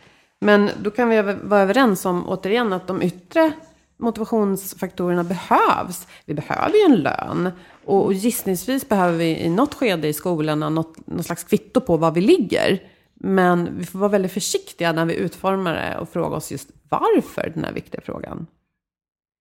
Men 0.40 0.70
då 0.82 0.90
kan 0.90 1.08
vi 1.08 1.22
vara 1.22 1.60
överens 1.60 2.06
om 2.06 2.28
återigen 2.28 2.72
att 2.72 2.86
de 2.86 3.02
yttre 3.02 3.52
motivationsfaktorerna 4.00 5.24
behövs. 5.24 6.06
Vi 6.24 6.34
behöver 6.34 6.76
ju 6.76 6.94
en 6.94 7.02
lön. 7.02 7.50
Och 7.84 8.12
gissningsvis 8.12 8.88
behöver 8.88 9.18
vi 9.18 9.38
i 9.38 9.50
något 9.50 9.74
skede 9.74 10.08
i 10.08 10.12
skolorna 10.12 10.68
något, 10.68 11.06
något 11.06 11.26
slags 11.26 11.44
kvitto 11.44 11.80
på 11.80 11.96
var 11.96 12.10
vi 12.10 12.20
ligger. 12.20 12.82
Men 13.14 13.78
vi 13.78 13.86
får 13.86 13.98
vara 13.98 14.10
väldigt 14.10 14.32
försiktiga 14.32 14.92
när 14.92 15.04
vi 15.04 15.14
utformar 15.14 15.74
det 15.74 15.98
och 15.98 16.08
fråga 16.08 16.36
oss 16.36 16.52
just 16.52 16.70
varför 16.88 17.52
den 17.54 17.64
här 17.64 17.72
viktiga 17.72 18.00
frågan. 18.04 18.46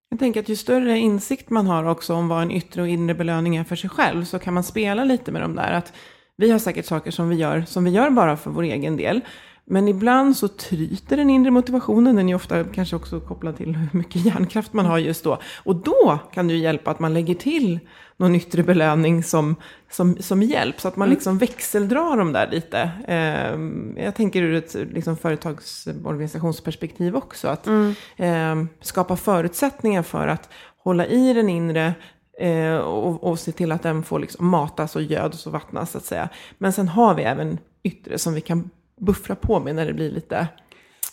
Jag 0.10 0.20
tänker 0.20 0.40
att 0.40 0.50
ju 0.50 0.56
större 0.56 0.98
insikt 0.98 1.50
man 1.50 1.68
har 1.68 1.84
också 1.84 2.14
om 2.14 2.28
vad 2.28 2.42
en 2.42 2.52
yttre 2.52 2.82
och 2.82 2.88
inre 2.88 3.16
belöning 3.16 3.56
är 3.56 3.64
för 3.64 3.76
sig 3.76 3.90
själv 3.90 4.26
så 4.26 4.40
kan 4.40 4.54
man 4.54 4.64
spela 4.64 5.04
lite 5.04 5.32
med 5.32 5.42
de 5.42 5.56
där. 5.56 5.72
Att 5.72 5.94
vi 6.36 6.52
har 6.52 6.60
säkert 6.60 6.86
saker 6.86 7.12
som 7.12 7.30
vi 7.30 7.36
gör 7.36 7.62
som 7.62 7.84
vi 7.84 7.92
gör 7.92 8.10
bara 8.10 8.38
för 8.38 8.52
vår 8.52 8.64
egen 8.64 8.98
del. 8.98 9.22
Men 9.72 9.88
ibland 9.88 10.38
så 10.38 10.48
tryter 10.48 11.18
den 11.18 11.30
inre 11.30 11.52
motivationen. 11.52 12.16
Den 12.16 12.30
är 12.30 12.36
ofta 12.36 12.64
kanske 12.64 12.96
också 12.96 13.20
kopplad 13.20 13.58
till 13.58 13.76
hur 13.76 13.98
mycket 13.98 14.26
hjärnkraft 14.26 14.74
man 14.74 14.86
har 14.86 14.98
just 14.98 15.24
då. 15.24 15.40
Och 15.64 15.76
då 15.76 16.20
kan 16.34 16.48
det 16.48 16.54
ju 16.54 16.60
hjälpa 16.60 16.92
att 16.92 17.00
man 17.00 17.14
lägger 17.14 17.36
till 17.36 17.80
någon 18.18 18.36
yttre 18.36 18.64
belöning 18.64 19.24
som, 19.24 19.56
som, 19.92 20.18
som 20.20 20.44
hjälp. 20.44 20.82
Så 20.82 20.88
att 20.88 20.96
man 20.96 21.08
mm. 21.08 21.16
liksom 21.16 21.38
växeldrar 21.38 22.18
dem 22.18 22.34
där 22.34 22.50
lite. 22.52 22.92
Eh, 23.08 24.04
jag 24.06 24.16
tänker 24.16 24.42
ur 24.42 24.56
ett 24.56 24.76
liksom, 24.94 25.18
företagsorganisationsperspektiv 25.18 27.16
också. 27.16 27.48
Att 27.48 27.68
mm. 27.68 27.96
eh, 28.18 28.56
skapa 28.82 29.16
förutsättningar 29.16 30.04
för 30.04 30.28
att 30.28 30.50
hålla 30.84 31.06
i 31.06 31.34
den 31.34 31.50
inre 31.50 31.94
eh, 32.40 32.78
och, 32.78 33.24
och 33.24 33.40
se 33.40 33.52
till 33.52 33.72
att 33.72 33.84
den 33.84 34.04
får 34.04 34.20
liksom 34.20 34.48
matas 34.48 34.96
och 34.96 35.02
gödas 35.02 35.48
och 35.48 35.54
vattnas 35.54 35.92
så 35.92 35.98
att 35.98 36.06
säga. 36.06 36.30
Men 36.58 36.74
sen 36.74 36.88
har 36.88 37.16
vi 37.16 37.24
även 37.24 37.58
yttre 37.84 38.18
som 38.18 38.34
vi 38.34 38.42
kan 38.42 38.70
buffra 39.00 39.36
på 39.36 39.60
med 39.60 39.76
när 39.76 39.86
det 39.86 39.94
blir 39.94 40.12
lite 40.12 40.48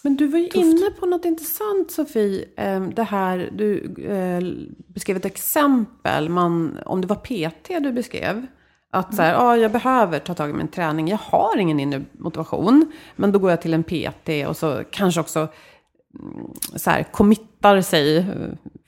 men 0.07 0.17
du 0.17 0.27
var 0.27 0.39
ju 0.39 0.49
tufft. 0.49 0.57
inne 0.57 0.91
på 0.91 1.07
något 1.07 1.25
intressant 1.25 1.91
Sofie. 1.91 2.45
Ehm, 2.57 2.95
det 2.95 3.03
här, 3.03 3.51
du 3.53 3.95
eh, 4.05 4.67
beskrev 4.87 5.17
ett 5.17 5.25
exempel, 5.25 6.29
man, 6.29 6.79
om 6.87 7.01
det 7.01 7.07
var 7.07 7.17
PT 7.17 7.69
du 7.83 7.93
beskrev. 7.93 8.47
Att 8.91 9.15
så 9.15 9.23
här, 9.23 9.35
mm. 9.35 9.47
ah, 9.47 9.57
jag 9.57 9.73
behöver 9.73 10.19
ta 10.19 10.35
tag 10.35 10.51
i 10.51 10.53
min 10.53 10.69
träning, 10.69 11.09
jag 11.09 11.19
har 11.19 11.57
ingen 11.59 11.81
inre 11.81 12.05
motivation. 12.13 12.93
Men 13.17 13.33
då 13.33 13.39
går 13.39 13.51
jag 13.51 13.63
till 13.63 13.75
en 13.75 13.85
PT 13.85 14.29
och 14.49 14.57
så 14.57 14.83
kanske 14.91 15.21
också 15.21 15.39
mm, 15.41 16.51
så 16.77 16.91
här, 16.91 17.03
committar 17.03 17.81
sig, 17.81 18.17
eh, 18.17 18.25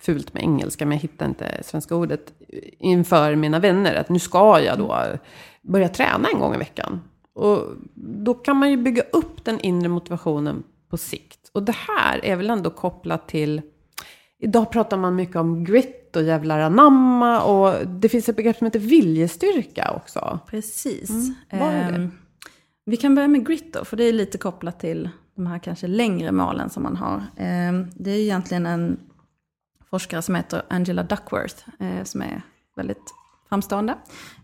fult 0.00 0.34
med 0.34 0.42
engelska 0.42 0.86
men 0.86 0.96
jag 0.96 1.02
hittar 1.02 1.26
inte 1.26 1.60
svenska 1.62 1.96
ordet, 1.96 2.32
inför 2.78 3.34
mina 3.34 3.58
vänner. 3.58 3.94
Att 3.94 4.08
nu 4.08 4.18
ska 4.18 4.60
jag 4.60 4.78
då 4.78 4.96
börja 5.62 5.88
träna 5.88 6.28
en 6.28 6.40
gång 6.40 6.54
i 6.54 6.58
veckan. 6.58 7.00
Och 7.38 7.72
då 7.94 8.34
kan 8.34 8.56
man 8.56 8.70
ju 8.70 8.76
bygga 8.76 9.02
upp 9.12 9.44
den 9.44 9.60
inre 9.60 9.88
motivationen 9.88 10.62
på 10.88 10.96
sikt. 10.96 11.50
Och 11.52 11.62
det 11.62 11.74
här 11.74 12.24
är 12.24 12.36
väl 12.36 12.50
ändå 12.50 12.70
kopplat 12.70 13.28
till 13.28 13.62
Idag 14.40 14.70
pratar 14.70 14.96
man 14.96 15.16
mycket 15.16 15.36
om 15.36 15.64
grit 15.64 16.16
och 16.16 16.22
jävlar 16.22 16.60
anamma 16.60 17.42
och 17.42 17.86
det 17.86 18.08
finns 18.08 18.28
ett 18.28 18.36
begrepp 18.36 18.56
som 18.56 18.64
heter 18.64 18.78
viljestyrka 18.78 19.92
också. 19.96 20.38
Precis. 20.46 21.10
Mm. 21.10 21.34
Vad 21.50 21.74
är 21.74 21.92
det? 21.92 21.98
Um, 21.98 22.10
vi 22.84 22.96
kan 22.96 23.14
börja 23.14 23.28
med 23.28 23.46
grit 23.46 23.72
då, 23.72 23.84
för 23.84 23.96
det 23.96 24.04
är 24.04 24.12
lite 24.12 24.38
kopplat 24.38 24.80
till 24.80 25.08
de 25.34 25.46
här 25.46 25.58
kanske 25.58 25.86
längre 25.86 26.32
målen 26.32 26.70
som 26.70 26.82
man 26.82 26.96
har. 26.96 27.16
Um, 27.16 27.90
det 27.94 28.10
är 28.10 28.18
egentligen 28.18 28.66
en 28.66 29.00
forskare 29.90 30.22
som 30.22 30.34
heter 30.34 30.62
Angela 30.68 31.02
Duckworth 31.02 31.68
uh, 31.82 32.04
som 32.04 32.22
är 32.22 32.42
väldigt 32.76 33.14
framstående. 33.48 33.92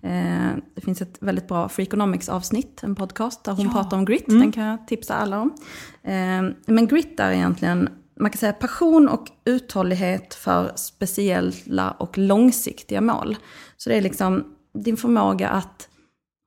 Eh, 0.03 0.51
det 0.75 0.81
finns 0.85 1.03
ett 1.03 1.17
väldigt 1.21 1.49
bra 1.49 1.69
Freakonomics 1.69 2.29
avsnitt, 2.29 2.83
en 2.83 2.95
podcast 2.95 3.45
där 3.45 3.53
hon 3.53 3.67
ja. 3.67 3.73
pratar 3.73 3.97
om 3.97 4.05
grit. 4.05 4.29
Mm. 4.29 4.41
Den 4.41 4.53
kan 4.53 4.65
jag 4.65 4.87
tipsa 4.87 5.15
alla 5.15 5.41
om. 5.41 5.55
Eh, 6.03 6.43
men 6.67 6.87
grit 6.87 7.21
är 7.21 7.33
egentligen, 7.33 7.89
man 8.21 8.31
kan 8.31 8.39
säga 8.39 8.53
passion 8.53 9.09
och 9.09 9.31
uthållighet 9.45 10.35
för 10.35 10.73
speciella 10.77 11.91
och 11.91 12.19
långsiktiga 12.19 13.01
mål. 13.01 13.37
Så 13.77 13.91
det 13.91 13.97
är 13.97 14.03
liksom 14.03 14.45
din 14.75 14.97
förmåga 14.97 15.49
att 15.49 15.89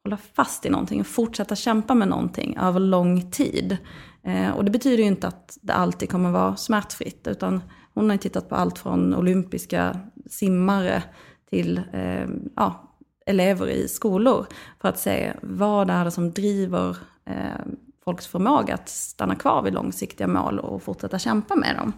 hålla 0.03 0.17
fast 0.33 0.65
i 0.65 0.69
någonting 0.69 0.99
och 0.99 1.07
fortsätta 1.07 1.55
kämpa 1.55 1.95
med 1.95 2.07
någonting 2.07 2.57
över 2.57 2.79
lång 2.79 3.31
tid. 3.31 3.77
Eh, 4.23 4.49
och 4.49 4.65
det 4.65 4.71
betyder 4.71 4.97
ju 4.97 5.03
inte 5.03 5.27
att 5.27 5.57
det 5.61 5.73
alltid 5.73 6.09
kommer 6.09 6.31
vara 6.31 6.55
smärtfritt, 6.55 7.27
utan 7.27 7.61
hon 7.93 8.05
har 8.05 8.13
ju 8.13 8.17
tittat 8.17 8.49
på 8.49 8.55
allt 8.55 8.79
från 8.79 9.15
olympiska 9.15 9.99
simmare 10.29 11.03
till 11.49 11.81
eh, 11.93 12.27
ja, 12.55 12.97
elever 13.25 13.67
i 13.67 13.87
skolor 13.87 14.45
för 14.81 14.89
att 14.89 14.99
se 14.99 15.33
vad 15.41 15.87
det 15.87 15.93
är 15.93 16.09
som 16.09 16.31
driver 16.31 16.97
eh, 17.25 17.65
folks 18.05 18.27
förmåga 18.27 18.73
att 18.73 18.89
stanna 18.89 19.35
kvar 19.35 19.61
vid 19.61 19.73
långsiktiga 19.73 20.27
mål 20.27 20.59
och 20.59 20.83
fortsätta 20.83 21.19
kämpa 21.19 21.55
med 21.55 21.75
dem. 21.75 21.93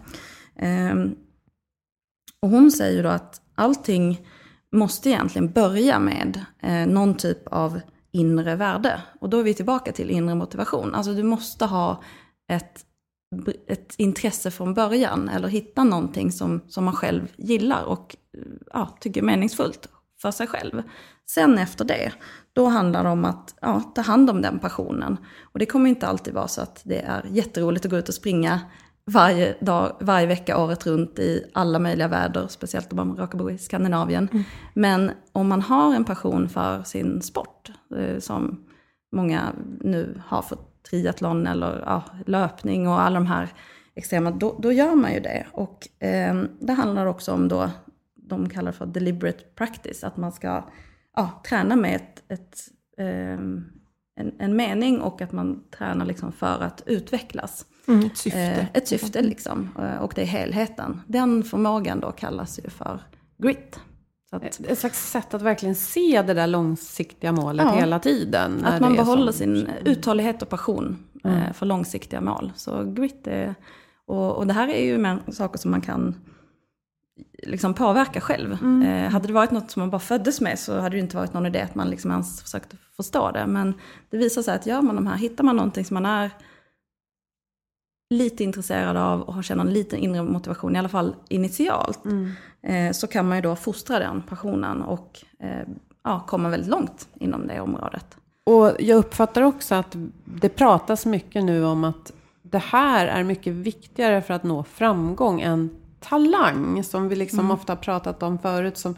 Eh, 0.56 1.12
och 2.42 2.48
hon 2.48 2.70
säger 2.70 3.02
då 3.02 3.08
att 3.08 3.40
allting 3.54 4.26
måste 4.72 5.08
egentligen 5.08 5.52
börja 5.52 5.98
med 5.98 6.44
eh, 6.60 6.86
någon 6.86 7.14
typ 7.14 7.48
av 7.48 7.80
inre 8.12 8.56
värde. 8.56 9.02
Och 9.20 9.30
då 9.30 9.38
är 9.38 9.42
vi 9.42 9.54
tillbaka 9.54 9.92
till 9.92 10.10
inre 10.10 10.34
motivation. 10.34 10.94
Alltså 10.94 11.12
du 11.12 11.22
måste 11.22 11.64
ha 11.64 12.02
ett, 12.48 12.84
ett 13.66 13.94
intresse 13.96 14.50
från 14.50 14.74
början 14.74 15.28
eller 15.28 15.48
hitta 15.48 15.84
någonting 15.84 16.32
som, 16.32 16.60
som 16.68 16.84
man 16.84 16.94
själv 16.94 17.32
gillar 17.36 17.84
och 17.84 18.16
ja, 18.72 18.96
tycker 19.00 19.20
är 19.20 19.24
meningsfullt 19.24 19.88
för 20.22 20.30
sig 20.30 20.46
själv. 20.46 20.82
Sen 21.30 21.58
efter 21.58 21.84
det, 21.84 22.12
då 22.52 22.66
handlar 22.66 23.04
det 23.04 23.10
om 23.10 23.24
att 23.24 23.54
ja, 23.60 23.80
ta 23.94 24.00
hand 24.00 24.30
om 24.30 24.42
den 24.42 24.58
passionen. 24.58 25.16
Och 25.42 25.58
det 25.58 25.66
kommer 25.66 25.90
inte 25.90 26.06
alltid 26.06 26.34
vara 26.34 26.48
så 26.48 26.60
att 26.60 26.80
det 26.84 26.98
är 26.98 27.26
jätteroligt 27.30 27.84
att 27.84 27.90
gå 27.90 27.98
ut 27.98 28.08
och 28.08 28.14
springa 28.14 28.60
varje, 29.06 29.56
dag, 29.60 29.96
varje 30.00 30.26
vecka 30.26 30.58
året 30.58 30.86
runt 30.86 31.18
i 31.18 31.50
alla 31.54 31.78
möjliga 31.78 32.08
väder, 32.08 32.46
speciellt 32.48 32.92
om 32.92 32.96
man 32.96 33.16
råkar 33.16 33.38
bo 33.38 33.50
i 33.50 33.58
Skandinavien. 33.58 34.28
Mm. 34.32 34.44
Men 34.74 35.10
om 35.32 35.48
man 35.48 35.62
har 35.62 35.94
en 35.94 36.04
passion 36.04 36.48
för 36.48 36.82
sin 36.82 37.22
sport, 37.22 37.70
eh, 37.96 38.18
som 38.18 38.64
många 39.16 39.52
nu 39.80 40.22
har 40.26 40.42
för 40.42 40.58
triathlon 40.90 41.46
eller 41.46 41.82
ja, 41.86 42.04
löpning 42.26 42.88
och 42.88 43.00
alla 43.00 43.14
de 43.20 43.26
här 43.26 43.48
extrema, 43.94 44.30
då, 44.30 44.58
då 44.58 44.72
gör 44.72 44.94
man 44.94 45.12
ju 45.12 45.20
det. 45.20 45.46
Och 45.52 46.04
eh, 46.04 46.42
det 46.60 46.72
handlar 46.72 47.06
också 47.06 47.32
om 47.32 47.48
då 47.48 47.70
de 48.14 48.48
kallar 48.48 48.72
för 48.72 48.86
deliberate 48.86 49.44
practice. 49.54 50.04
Att 50.04 50.16
man 50.16 50.32
ska 50.32 50.64
ja, 51.16 51.42
träna 51.48 51.76
med 51.76 51.96
ett, 51.96 52.22
ett, 52.28 52.58
um, 52.98 53.72
en, 54.16 54.32
en, 54.38 54.56
mening 54.56 55.00
och 55.00 55.22
att 55.22 55.32
man 55.32 55.64
tränar 55.70 56.06
liksom 56.06 56.32
för 56.32 56.62
att 56.62 56.82
utvecklas. 56.86 57.66
Mm, 57.88 58.06
ett 58.06 58.16
syfte. 58.16 58.40
Eh, 58.40 58.66
ett 58.74 58.88
syfte 58.88 59.22
liksom. 59.22 59.68
Eh, 59.78 60.02
och 60.02 60.12
det 60.14 60.22
är 60.22 60.26
helheten. 60.26 61.00
Den 61.06 61.42
förmågan 61.42 62.00
då 62.00 62.12
kallas 62.12 62.58
ju 62.58 62.70
för 62.70 63.02
grit. 63.38 63.80
Att, 64.32 64.60
ett 64.60 64.78
slags 64.78 65.10
sätt 65.10 65.34
att 65.34 65.42
verkligen 65.42 65.74
se 65.74 66.22
det 66.22 66.34
där 66.34 66.46
långsiktiga 66.46 67.32
målet 67.32 67.66
ja, 67.66 67.74
hela 67.74 67.98
tiden. 67.98 68.64
Att 68.64 68.80
man 68.80 68.96
behåller 68.96 69.32
sin 69.32 69.70
uthållighet 69.84 70.42
och 70.42 70.48
passion 70.48 70.98
mm. 71.24 71.38
eh, 71.38 71.52
för 71.52 71.66
långsiktiga 71.66 72.20
mål. 72.20 72.52
Så 72.56 72.84
grit 72.84 73.26
är, 73.26 73.54
och, 74.06 74.36
och 74.36 74.46
det 74.46 74.52
här 74.52 74.68
är 74.68 74.84
ju 74.84 75.18
saker 75.32 75.58
som 75.58 75.70
man 75.70 75.80
kan 75.80 76.14
liksom 77.42 77.74
påverka 77.74 78.20
själv. 78.20 78.58
Mm. 78.62 78.82
Eh, 78.82 79.10
hade 79.10 79.26
det 79.26 79.32
varit 79.32 79.50
något 79.50 79.70
som 79.70 79.80
man 79.80 79.90
bara 79.90 80.00
föddes 80.00 80.40
med 80.40 80.58
så 80.58 80.78
hade 80.78 80.96
det 80.96 81.00
inte 81.00 81.16
varit 81.16 81.32
någon 81.32 81.46
idé 81.46 81.60
att 81.60 81.74
man 81.74 81.90
liksom 81.90 82.10
ens 82.10 82.42
försökte 82.42 82.76
förstå 82.96 83.30
det. 83.30 83.46
Men 83.46 83.74
det 84.10 84.16
visar 84.16 84.42
sig 84.42 84.54
att 84.54 84.66
gör 84.66 84.82
man 84.82 84.94
de 84.94 85.06
här, 85.06 85.16
hittar 85.16 85.44
man 85.44 85.56
någonting 85.56 85.84
som 85.84 85.94
man 85.94 86.06
är 86.06 86.30
lite 88.10 88.44
intresserad 88.44 88.96
av 88.96 89.22
och 89.22 89.44
känner 89.44 89.64
en 89.64 89.72
liten 89.72 89.98
inre 89.98 90.22
motivation, 90.22 90.76
i 90.76 90.78
alla 90.78 90.88
fall 90.88 91.14
initialt, 91.28 92.04
mm. 92.04 92.32
eh, 92.62 92.92
så 92.92 93.06
kan 93.06 93.28
man 93.28 93.38
ju 93.38 93.42
då 93.42 93.56
fostra 93.56 93.98
den 93.98 94.22
passionen 94.22 94.82
och 94.82 95.24
eh, 95.38 95.68
ja, 96.04 96.24
komma 96.26 96.48
väldigt 96.48 96.70
långt 96.70 97.08
inom 97.14 97.46
det 97.46 97.60
området. 97.60 98.16
Och 98.44 98.72
jag 98.78 98.98
uppfattar 98.98 99.42
också 99.42 99.74
att 99.74 99.96
det 100.24 100.48
pratas 100.48 101.06
mycket 101.06 101.44
nu 101.44 101.64
om 101.64 101.84
att 101.84 102.12
det 102.42 102.58
här 102.58 103.06
är 103.06 103.24
mycket 103.24 103.52
viktigare 103.52 104.22
för 104.22 104.34
att 104.34 104.44
nå 104.44 104.64
framgång 104.64 105.40
än 105.40 105.70
talang. 106.00 106.84
Som 106.84 107.08
vi 107.08 107.16
liksom 107.16 107.38
mm. 107.38 107.50
ofta 107.50 107.72
har 107.72 107.76
pratat 107.76 108.22
om 108.22 108.38
förut. 108.38 108.78
Som 108.78 108.96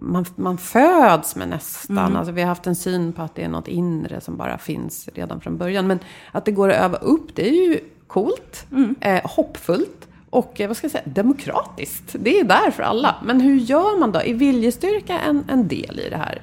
man, 0.00 0.24
man 0.36 0.58
föds 0.58 1.36
med 1.36 1.48
nästan. 1.48 1.98
Mm. 1.98 2.16
Alltså 2.16 2.32
vi 2.32 2.40
har 2.40 2.48
haft 2.48 2.66
en 2.66 2.76
syn 2.76 3.12
på 3.12 3.22
att 3.22 3.34
det 3.34 3.42
är 3.42 3.48
något 3.48 3.68
inre 3.68 4.20
som 4.20 4.36
bara 4.36 4.58
finns 4.58 5.08
redan 5.14 5.40
från 5.40 5.58
början. 5.58 5.86
Men 5.86 5.98
att 6.32 6.44
det 6.44 6.52
går 6.52 6.68
att 6.68 6.76
öva 6.76 6.96
upp, 6.96 7.34
det 7.34 7.48
är 7.48 7.68
ju 7.68 7.80
coolt, 8.14 8.66
mm. 8.72 8.94
eh, 9.00 9.20
hoppfullt 9.24 10.08
och 10.30 10.60
eh, 10.60 10.68
vad 10.68 10.76
ska 10.76 10.84
jag 10.84 10.92
säga, 10.92 11.04
demokratiskt. 11.06 12.16
Det 12.18 12.40
är 12.40 12.44
där 12.44 12.70
för 12.70 12.82
alla. 12.82 13.16
Men 13.24 13.40
hur 13.40 13.56
gör 13.56 13.98
man 13.98 14.12
då? 14.12 14.20
Är 14.20 14.34
viljestyrka 14.34 15.20
en, 15.20 15.44
en 15.48 15.68
del 15.68 16.00
i 16.00 16.10
det 16.10 16.16
här? 16.16 16.42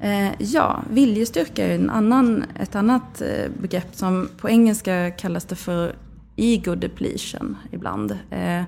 Eh, 0.00 0.32
ja, 0.38 0.82
viljestyrka 0.90 1.66
är 1.66 1.74
en 1.74 1.90
annan, 1.90 2.44
ett 2.60 2.74
annat 2.74 3.20
eh, 3.20 3.50
begrepp 3.60 3.94
som 3.94 4.28
på 4.36 4.48
engelska 4.50 5.10
kallas 5.10 5.44
det 5.44 5.56
för 5.56 5.96
ego 6.36 6.74
depletion 6.74 7.56
ibland. 7.72 8.18
Eh, 8.30 8.62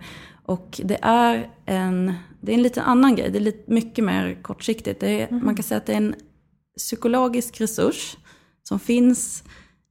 och 0.45 0.81
det 0.85 0.99
är 1.03 1.51
en, 1.67 2.15
det 2.41 2.53
är 2.53 2.57
en 2.57 2.63
lite 2.63 2.83
annan 2.83 3.17
grej, 3.17 3.31
det 3.31 3.39
är 3.39 3.41
lite, 3.41 3.73
mycket 3.73 4.05
mer 4.05 4.43
kortsiktigt. 4.43 5.03
Är, 5.03 5.29
mm. 5.29 5.45
Man 5.45 5.55
kan 5.55 5.63
säga 5.63 5.79
att 5.79 5.87
det 5.87 5.93
är 5.93 5.97
en 5.97 6.15
psykologisk 6.77 7.61
resurs 7.61 8.17
som 8.63 8.81
finns 8.81 9.45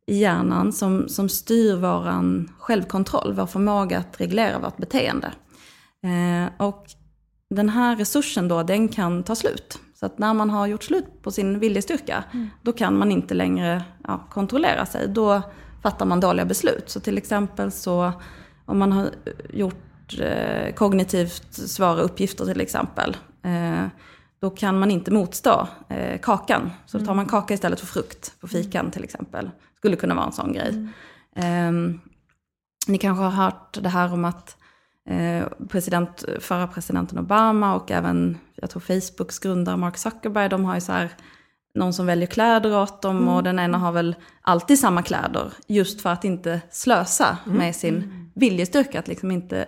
i 0.08 0.18
hjärnan 0.18 0.74
som, 0.74 1.10
som 1.10 1.30
styr 1.30 1.76
vår 1.76 2.46
självkontroll, 2.60 3.34
vår 3.34 3.46
förmåga 3.46 3.98
att 3.98 4.22
reglera 4.22 4.60
vårt 4.60 4.78
beteende. 4.78 5.32
Eh, 6.04 6.66
och 6.68 6.86
den 7.50 7.70
här 7.70 7.96
resursen 7.96 8.48
då, 8.48 8.64
den 8.64 8.88
kan 8.88 9.24
ta 9.24 9.36
slut. 9.36 9.80
Så 10.00 10.06
att 10.06 10.20
när 10.20 10.34
man 10.34 10.50
har 10.50 10.68
gjort 10.68 10.84
slut 10.84 11.22
på 11.22 11.32
sin 11.32 11.60
viljestyrka, 11.60 12.24
mm. 12.34 12.50
då 12.62 12.74
kan 12.74 12.98
man 12.98 13.12
inte 13.12 13.34
längre 13.34 13.84
ja, 14.04 14.28
kontrollera 14.30 14.86
sig. 14.86 15.08
Då 15.08 15.42
fattar 15.84 16.06
man 16.06 16.20
dåliga 16.20 16.46
beslut. 16.46 16.90
Så 16.90 17.00
till 17.00 17.18
exempel 17.18 17.72
så, 17.72 18.12
om 18.66 18.80
man 18.80 18.92
har 18.92 19.10
gjort 19.50 20.20
eh, 20.20 20.74
kognitivt 20.74 21.54
svåra 21.54 22.02
uppgifter 22.02 22.46
till 22.46 22.62
exempel, 22.62 23.18
eh, 23.44 23.86
då 24.40 24.50
kan 24.50 24.80
man 24.80 24.92
inte 24.92 25.12
motstå 25.12 25.68
eh, 25.90 26.20
kakan. 26.20 26.72
Så 26.86 26.98
då 26.98 27.06
tar 27.06 27.14
man 27.14 27.26
mm. 27.26 27.30
kaka 27.30 27.54
istället 27.54 27.80
för 27.80 27.88
frukt 27.88 28.40
på 28.42 28.48
fikan 28.48 28.92
till 28.92 29.04
exempel. 29.04 29.50
Skulle 29.78 29.96
kunna 29.96 30.16
vara 30.16 30.26
en 30.26 30.32
sån 30.32 30.54
grej. 30.54 30.88
Mm. 31.36 31.90
Eh, 31.96 32.00
ni 32.88 32.98
kanske 32.98 33.24
har 33.24 33.32
hört 33.32 33.78
det 33.82 33.90
här 33.90 34.14
om 34.14 34.26
att 34.26 34.58
eh, 35.10 35.48
president, 35.70 36.26
förra 36.40 36.68
presidenten 36.68 37.20
Obama 37.20 37.76
och 37.76 37.92
även, 37.92 38.38
jag 38.56 38.70
tror 38.70 38.82
Facebooks 38.82 39.40
grundare 39.40 39.78
Mark 39.78 39.98
Zuckerberg, 39.98 40.50
de 40.50 40.66
har 40.66 40.76
ju 40.76 40.82
så 40.82 40.92
här 40.92 41.10
någon 41.76 41.94
som 41.94 42.06
väljer 42.06 42.28
kläder 42.28 42.78
åt 42.78 43.02
dem 43.02 43.18
mm. 43.18 43.30
och 43.30 43.44
den 43.44 43.60
ena 43.60 43.78
har 43.78 43.92
väl 43.92 44.16
alltid 44.42 44.80
samma 44.80 45.04
kläder. 45.04 45.54
Just 45.68 46.02
för 46.02 46.10
att 46.10 46.24
inte 46.24 46.62
slösa 46.72 47.38
mm. 47.46 47.58
med 47.58 47.76
sin 47.76 47.96
mm. 47.96 48.30
viljestyrka, 48.36 49.00
att 49.00 49.08
liksom 49.08 49.32
inte 49.32 49.68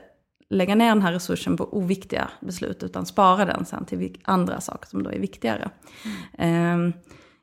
lägga 0.49 0.75
ner 0.75 0.89
den 0.89 1.01
här 1.01 1.11
resursen 1.11 1.57
på 1.57 1.77
oviktiga 1.77 2.29
beslut 2.41 2.83
utan 2.83 3.05
spara 3.05 3.45
den 3.45 3.65
sen 3.65 3.85
till 3.85 4.17
andra 4.23 4.61
saker 4.61 4.89
som 4.89 5.03
då 5.03 5.09
är 5.09 5.19
viktigare. 5.19 5.69
Mm. 6.37 6.93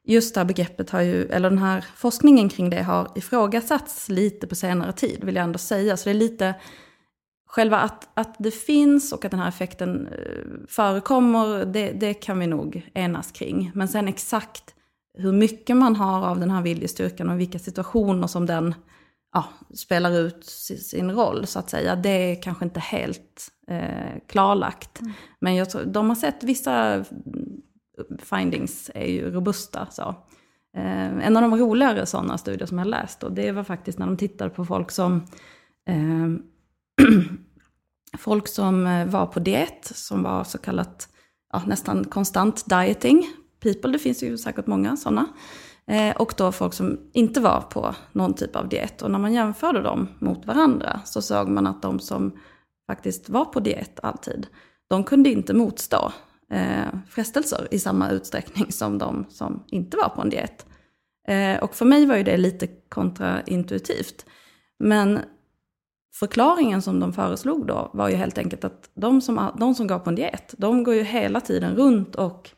Just 0.08 0.34
det 0.34 0.40
här 0.40 0.44
begreppet 0.44 0.90
har 0.90 1.00
ju, 1.00 1.26
eller 1.26 1.50
den 1.50 1.58
här 1.58 1.84
forskningen 1.96 2.48
kring 2.48 2.70
det 2.70 2.82
har 2.82 3.08
ifrågasatts 3.14 4.08
lite 4.08 4.46
på 4.46 4.54
senare 4.54 4.92
tid 4.92 5.24
vill 5.24 5.36
jag 5.36 5.44
ändå 5.44 5.58
säga. 5.58 5.96
Så 5.96 6.04
det 6.04 6.10
är 6.12 6.14
lite, 6.14 6.54
själva 7.46 7.78
att, 7.78 8.08
att 8.14 8.36
det 8.38 8.50
finns 8.50 9.12
och 9.12 9.24
att 9.24 9.30
den 9.30 9.40
här 9.40 9.48
effekten 9.48 10.06
eh, 10.06 10.66
förekommer, 10.68 11.64
det, 11.64 11.92
det 11.92 12.14
kan 12.14 12.38
vi 12.38 12.46
nog 12.46 12.90
enas 12.94 13.32
kring. 13.32 13.70
Men 13.74 13.88
sen 13.88 14.08
exakt 14.08 14.74
hur 15.18 15.32
mycket 15.32 15.76
man 15.76 15.96
har 15.96 16.26
av 16.26 16.40
den 16.40 16.50
här 16.50 16.62
viljestyrkan 16.62 17.30
och 17.30 17.40
vilka 17.40 17.58
situationer 17.58 18.26
som 18.26 18.46
den 18.46 18.74
ja, 19.32 19.44
spelar 19.74 20.18
ut 20.18 20.44
sin 20.44 21.10
roll 21.10 21.46
så 21.46 21.58
att 21.58 21.70
säga. 21.70 21.96
Det 21.96 22.08
är 22.08 22.42
kanske 22.42 22.64
inte 22.64 22.80
helt 22.80 23.48
eh, 23.68 24.20
klarlagt. 24.26 25.00
Mm. 25.00 25.12
Men 25.40 25.54
jag 25.54 25.70
tror, 25.70 25.84
de 25.84 26.08
har 26.08 26.16
sett 26.16 26.44
vissa 26.44 27.04
findings 28.18 28.90
är 28.94 29.06
ju 29.06 29.30
robusta. 29.30 29.86
Så. 29.90 30.14
Eh, 30.76 31.26
en 31.26 31.36
av 31.36 31.42
de 31.42 31.56
roligare 31.56 32.06
sådana 32.06 32.38
studier 32.38 32.66
som 32.66 32.78
jag 32.78 32.86
läst, 32.86 33.22
och 33.22 33.32
det 33.32 33.52
var 33.52 33.64
faktiskt 33.64 33.98
när 33.98 34.06
de 34.06 34.16
tittade 34.16 34.50
på 34.50 34.64
folk 34.64 34.90
som 34.90 35.26
eh, 35.88 36.28
folk 38.18 38.48
som 38.48 38.86
eh, 38.86 39.06
var 39.06 39.26
på 39.26 39.40
diet, 39.40 39.92
som 39.94 40.22
var 40.22 40.44
så 40.44 40.58
kallat 40.58 41.08
ja, 41.52 41.62
nästan 41.66 42.04
konstant 42.04 42.64
dieting 42.66 43.26
people, 43.60 43.92
det 43.92 43.98
finns 43.98 44.22
ju 44.22 44.38
säkert 44.38 44.66
många 44.66 44.96
sådana. 44.96 45.26
Eh, 45.86 46.16
och 46.16 46.34
då 46.36 46.52
folk 46.52 46.74
som 46.74 46.98
inte 47.12 47.40
var 47.40 47.60
på 47.60 47.94
någon 48.12 48.34
typ 48.34 48.56
av 48.56 48.68
diet. 48.68 49.02
Och 49.02 49.10
när 49.10 49.18
man 49.18 49.32
jämförde 49.34 49.82
dem 49.82 50.08
mot 50.18 50.46
varandra 50.46 51.00
så 51.04 51.22
såg 51.22 51.48
man 51.48 51.66
att 51.66 51.82
de 51.82 51.98
som 51.98 52.38
faktiskt 52.86 53.28
var 53.28 53.44
på 53.44 53.60
diet 53.60 54.00
alltid, 54.02 54.46
de 54.88 55.04
kunde 55.04 55.30
inte 55.30 55.54
motstå 55.54 56.12
eh, 56.52 56.98
frestelser 57.08 57.68
i 57.70 57.78
samma 57.78 58.10
utsträckning 58.10 58.72
som 58.72 58.98
de 58.98 59.26
som 59.28 59.64
inte 59.66 59.96
var 59.96 60.08
på 60.08 60.22
en 60.22 60.30
diet. 60.30 60.66
Eh, 61.28 61.62
och 61.62 61.74
för 61.74 61.84
mig 61.84 62.06
var 62.06 62.16
ju 62.16 62.22
det 62.22 62.36
lite 62.36 62.66
kontraintuitivt. 62.66 64.26
Men 64.78 65.20
förklaringen 66.14 66.82
som 66.82 67.00
de 67.00 67.12
föreslog 67.12 67.66
då 67.66 67.90
var 67.94 68.08
ju 68.08 68.14
helt 68.14 68.38
enkelt 68.38 68.64
att 68.64 68.90
de 68.94 69.20
som, 69.20 69.50
de 69.58 69.74
som 69.74 69.86
går 69.86 69.98
på 69.98 70.10
en 70.10 70.16
diet, 70.16 70.54
de 70.58 70.84
går 70.84 70.94
ju 70.94 71.02
hela 71.02 71.40
tiden 71.40 71.76
runt 71.76 72.14
och 72.14 72.50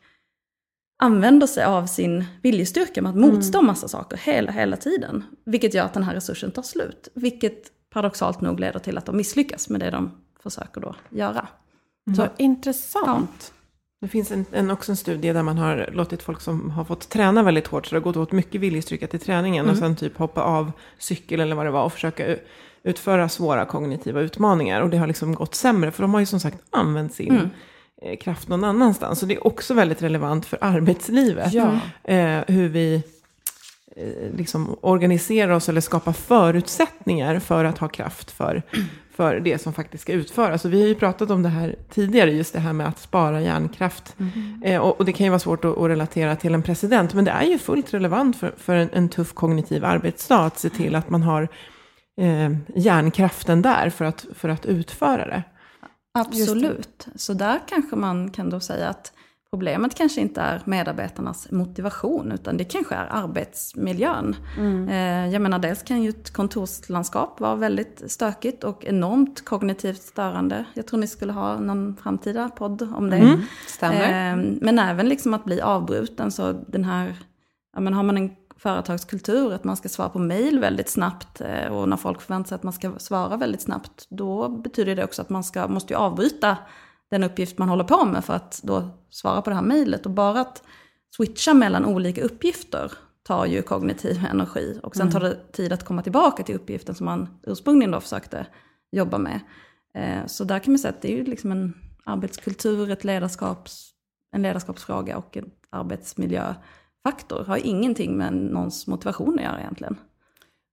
använder 0.99 1.47
sig 1.47 1.63
av 1.63 1.85
sin 1.85 2.25
viljestyrka 2.43 3.01
med 3.01 3.09
att 3.09 3.17
motstå 3.17 3.57
mm. 3.57 3.67
massa 3.67 3.87
saker 3.87 4.17
hela, 4.17 4.51
hela 4.51 4.77
tiden. 4.77 5.23
Vilket 5.45 5.73
gör 5.73 5.85
att 5.85 5.93
den 5.93 6.03
här 6.03 6.13
resursen 6.13 6.51
tar 6.51 6.61
slut. 6.61 7.07
Vilket 7.13 7.71
paradoxalt 7.89 8.41
nog 8.41 8.59
leder 8.59 8.79
till 8.79 8.97
att 8.97 9.05
de 9.05 9.17
misslyckas 9.17 9.69
med 9.69 9.79
det 9.79 9.89
de 9.89 10.11
försöker 10.43 10.81
då 10.81 10.95
göra. 11.09 11.47
Mm. 12.07 12.15
Så 12.15 12.27
intressant. 12.37 13.53
Ja. 13.53 13.58
Det 14.01 14.07
finns 14.07 14.31
en, 14.31 14.45
en, 14.51 14.71
också 14.71 14.91
en 14.91 14.95
studie 14.95 15.33
där 15.33 15.43
man 15.43 15.57
har 15.57 15.89
låtit 15.91 16.21
folk 16.21 16.41
som 16.41 16.69
har 16.69 16.85
fått 16.85 17.09
träna 17.09 17.43
väldigt 17.43 17.67
hårt, 17.67 17.85
så 17.85 17.95
det 17.95 17.99
har 17.99 18.03
gått 18.03 18.17
åt 18.17 18.31
mycket 18.31 18.61
viljestyrka 18.61 19.07
till 19.07 19.19
träningen 19.19 19.65
mm. 19.65 19.71
och 19.71 19.77
sen 19.77 19.95
typ 19.95 20.17
hoppa 20.17 20.41
av 20.41 20.71
cykel 20.97 21.39
eller 21.39 21.55
vad 21.55 21.65
det 21.65 21.71
var 21.71 21.83
och 21.83 21.93
försöka 21.93 22.35
utföra 22.83 23.29
svåra 23.29 23.65
kognitiva 23.65 24.21
utmaningar. 24.21 24.81
Och 24.81 24.89
det 24.89 24.97
har 24.97 25.07
liksom 25.07 25.35
gått 25.35 25.55
sämre, 25.55 25.91
för 25.91 26.01
de 26.01 26.13
har 26.13 26.19
ju 26.19 26.25
som 26.25 26.39
sagt 26.39 26.57
använt 26.69 27.13
sin 27.13 27.31
mm. 27.31 27.49
Eh, 28.01 28.17
kraft 28.17 28.47
någon 28.47 28.63
annanstans. 28.63 29.19
Så 29.19 29.25
det 29.25 29.35
är 29.35 29.47
också 29.47 29.73
väldigt 29.73 30.01
relevant 30.01 30.45
för 30.45 30.57
arbetslivet. 30.61 31.53
Ja. 31.53 31.79
Eh, 32.03 32.39
hur 32.47 32.67
vi 32.67 33.03
eh, 33.95 34.37
liksom 34.37 34.77
organiserar 34.81 35.51
oss 35.51 35.69
eller 35.69 35.81
skapar 35.81 36.13
förutsättningar 36.13 37.39
för 37.39 37.65
att 37.65 37.77
ha 37.77 37.87
kraft 37.87 38.31
för, 38.31 38.63
för 39.19 39.39
det 39.39 39.61
som 39.61 39.73
faktiskt 39.73 40.01
ska 40.01 40.13
utföras. 40.13 40.61
Så 40.61 40.69
vi 40.69 40.81
har 40.81 40.87
ju 40.87 40.95
pratat 40.95 41.29
om 41.29 41.43
det 41.43 41.49
här 41.49 41.75
tidigare, 41.89 42.31
just 42.31 42.53
det 42.53 42.59
här 42.59 42.73
med 42.73 42.87
att 42.87 42.99
spara 42.99 43.41
hjärnkraft. 43.41 44.15
Mm. 44.19 44.63
Eh, 44.63 44.81
och, 44.81 44.99
och, 44.99 45.05
det 45.05 45.13
kan 45.13 45.23
ju 45.23 45.29
vara 45.29 45.39
svårt 45.39 45.65
att, 45.65 45.77
att, 45.77 45.89
relatera 45.89 46.35
till 46.35 46.53
en 46.53 46.63
president, 46.63 47.13
men 47.13 47.25
det 47.25 47.31
är 47.31 47.43
ju 47.43 47.57
fullt 47.57 47.93
relevant 47.93 48.37
för, 48.37 48.53
för 48.57 48.75
en, 48.75 48.89
en 48.93 49.09
tuff 49.09 49.33
kognitiv 49.33 49.85
arbetsdag 49.85 50.45
att 50.45 50.59
se 50.59 50.69
till 50.69 50.95
att 50.95 51.09
man 51.09 51.23
har 51.23 51.47
eh, 52.21 52.51
hjärnkraften 52.75 53.61
där 53.61 53.89
för 53.89 54.05
att, 54.05 54.25
för 54.35 54.49
att 54.49 54.65
utföra 54.65 55.27
det. 55.27 55.43
Absolut. 56.13 57.07
Så 57.15 57.33
där 57.33 57.59
kanske 57.69 57.95
man 57.95 58.31
kan 58.31 58.49
då 58.49 58.59
säga 58.59 58.89
att 58.89 59.13
problemet 59.51 59.95
kanske 59.95 60.21
inte 60.21 60.41
är 60.41 60.61
medarbetarnas 60.65 61.51
motivation, 61.51 62.31
utan 62.31 62.57
det 62.57 62.63
kanske 62.63 62.95
är 62.95 63.07
arbetsmiljön. 63.11 64.35
Mm. 64.57 64.89
Eh, 64.89 65.33
jag 65.33 65.41
menar, 65.41 65.59
dels 65.59 65.83
kan 65.83 66.03
ju 66.03 66.09
ett 66.09 66.33
kontorslandskap 66.33 67.39
vara 67.39 67.55
väldigt 67.55 68.11
stökigt 68.11 68.63
och 68.63 68.85
enormt 68.85 69.45
kognitivt 69.45 70.01
störande. 70.01 70.65
Jag 70.73 70.87
tror 70.87 70.99
ni 70.99 71.07
skulle 71.07 71.33
ha 71.33 71.59
någon 71.59 71.95
framtida 71.95 72.49
podd 72.49 72.93
om 72.95 73.09
det. 73.09 73.17
Mm. 73.17 73.41
Stämmer. 73.67 74.31
Eh, 74.31 74.43
men 74.61 74.79
även 74.79 75.09
liksom 75.09 75.33
att 75.33 75.45
bli 75.45 75.61
avbruten, 75.61 76.31
så 76.31 76.51
den 76.67 76.83
här, 76.83 77.15
ja 77.73 77.79
men 77.79 77.93
har 77.93 78.03
man 78.03 78.17
en 78.17 78.31
företagskultur, 78.57 79.53
att 79.53 79.63
man 79.63 79.77
ska 79.77 79.89
svara 79.89 80.09
på 80.09 80.19
mail 80.19 80.59
väldigt 80.59 80.89
snabbt 80.89 81.41
eh, 81.41 81.73
och 81.73 81.89
när 81.89 81.97
folk 81.97 82.21
förväntar 82.21 82.47
sig 82.47 82.55
att 82.55 82.63
man 82.63 82.73
ska 82.73 82.91
svara 82.97 83.37
väldigt 83.37 83.61
snabbt, 83.61 84.07
då 84.09 84.49
betyder 84.49 84.95
det 84.95 85.03
också 85.03 85.21
att 85.21 85.29
man 85.29 85.43
ska, 85.43 85.67
måste 85.67 85.93
ju 85.93 85.99
avbryta 85.99 86.57
den 87.11 87.23
uppgift 87.23 87.57
man 87.57 87.69
håller 87.69 87.83
på 87.83 88.05
med 88.05 88.25
för 88.25 88.33
att 88.33 88.59
då 88.63 88.89
svara 89.09 89.41
på 89.41 89.49
det 89.49 89.55
här 89.55 89.63
mejlet. 89.63 90.05
Och 90.05 90.11
bara 90.11 90.41
att 90.41 90.63
switcha 91.15 91.53
mellan 91.53 91.85
olika 91.85 92.23
uppgifter 92.23 92.91
tar 93.23 93.45
ju 93.45 93.61
kognitiv 93.61 94.25
energi. 94.31 94.79
Och 94.83 94.95
sen 94.95 95.01
mm. 95.01 95.13
tar 95.13 95.19
det 95.19 95.51
tid 95.51 95.73
att 95.73 95.85
komma 95.85 96.01
tillbaka 96.01 96.43
till 96.43 96.55
uppgiften 96.55 96.95
som 96.95 97.05
man 97.05 97.39
ursprungligen 97.43 97.91
då 97.91 97.99
försökte 97.99 98.45
jobba 98.91 99.17
med. 99.17 99.39
Eh, 99.93 100.25
så 100.25 100.43
där 100.43 100.59
kan 100.59 100.73
man 100.73 100.79
säga 100.79 100.89
att 100.89 101.01
det 101.01 101.13
är 101.13 101.17
ju 101.17 101.23
liksom 101.23 101.51
en 101.51 101.73
arbetskultur, 102.05 102.91
ett 102.91 103.03
ledarskaps, 103.03 103.91
en 104.31 104.41
ledarskapsfråga 104.41 105.17
och 105.17 105.37
en 105.37 105.51
arbetsmiljö 105.69 106.53
faktor. 107.03 107.43
Har 107.45 107.57
ingenting 107.57 108.17
med 108.17 108.33
någons 108.33 108.87
motivation 108.87 109.39
att 109.39 109.45
göra 109.45 109.59
egentligen. 109.59 109.97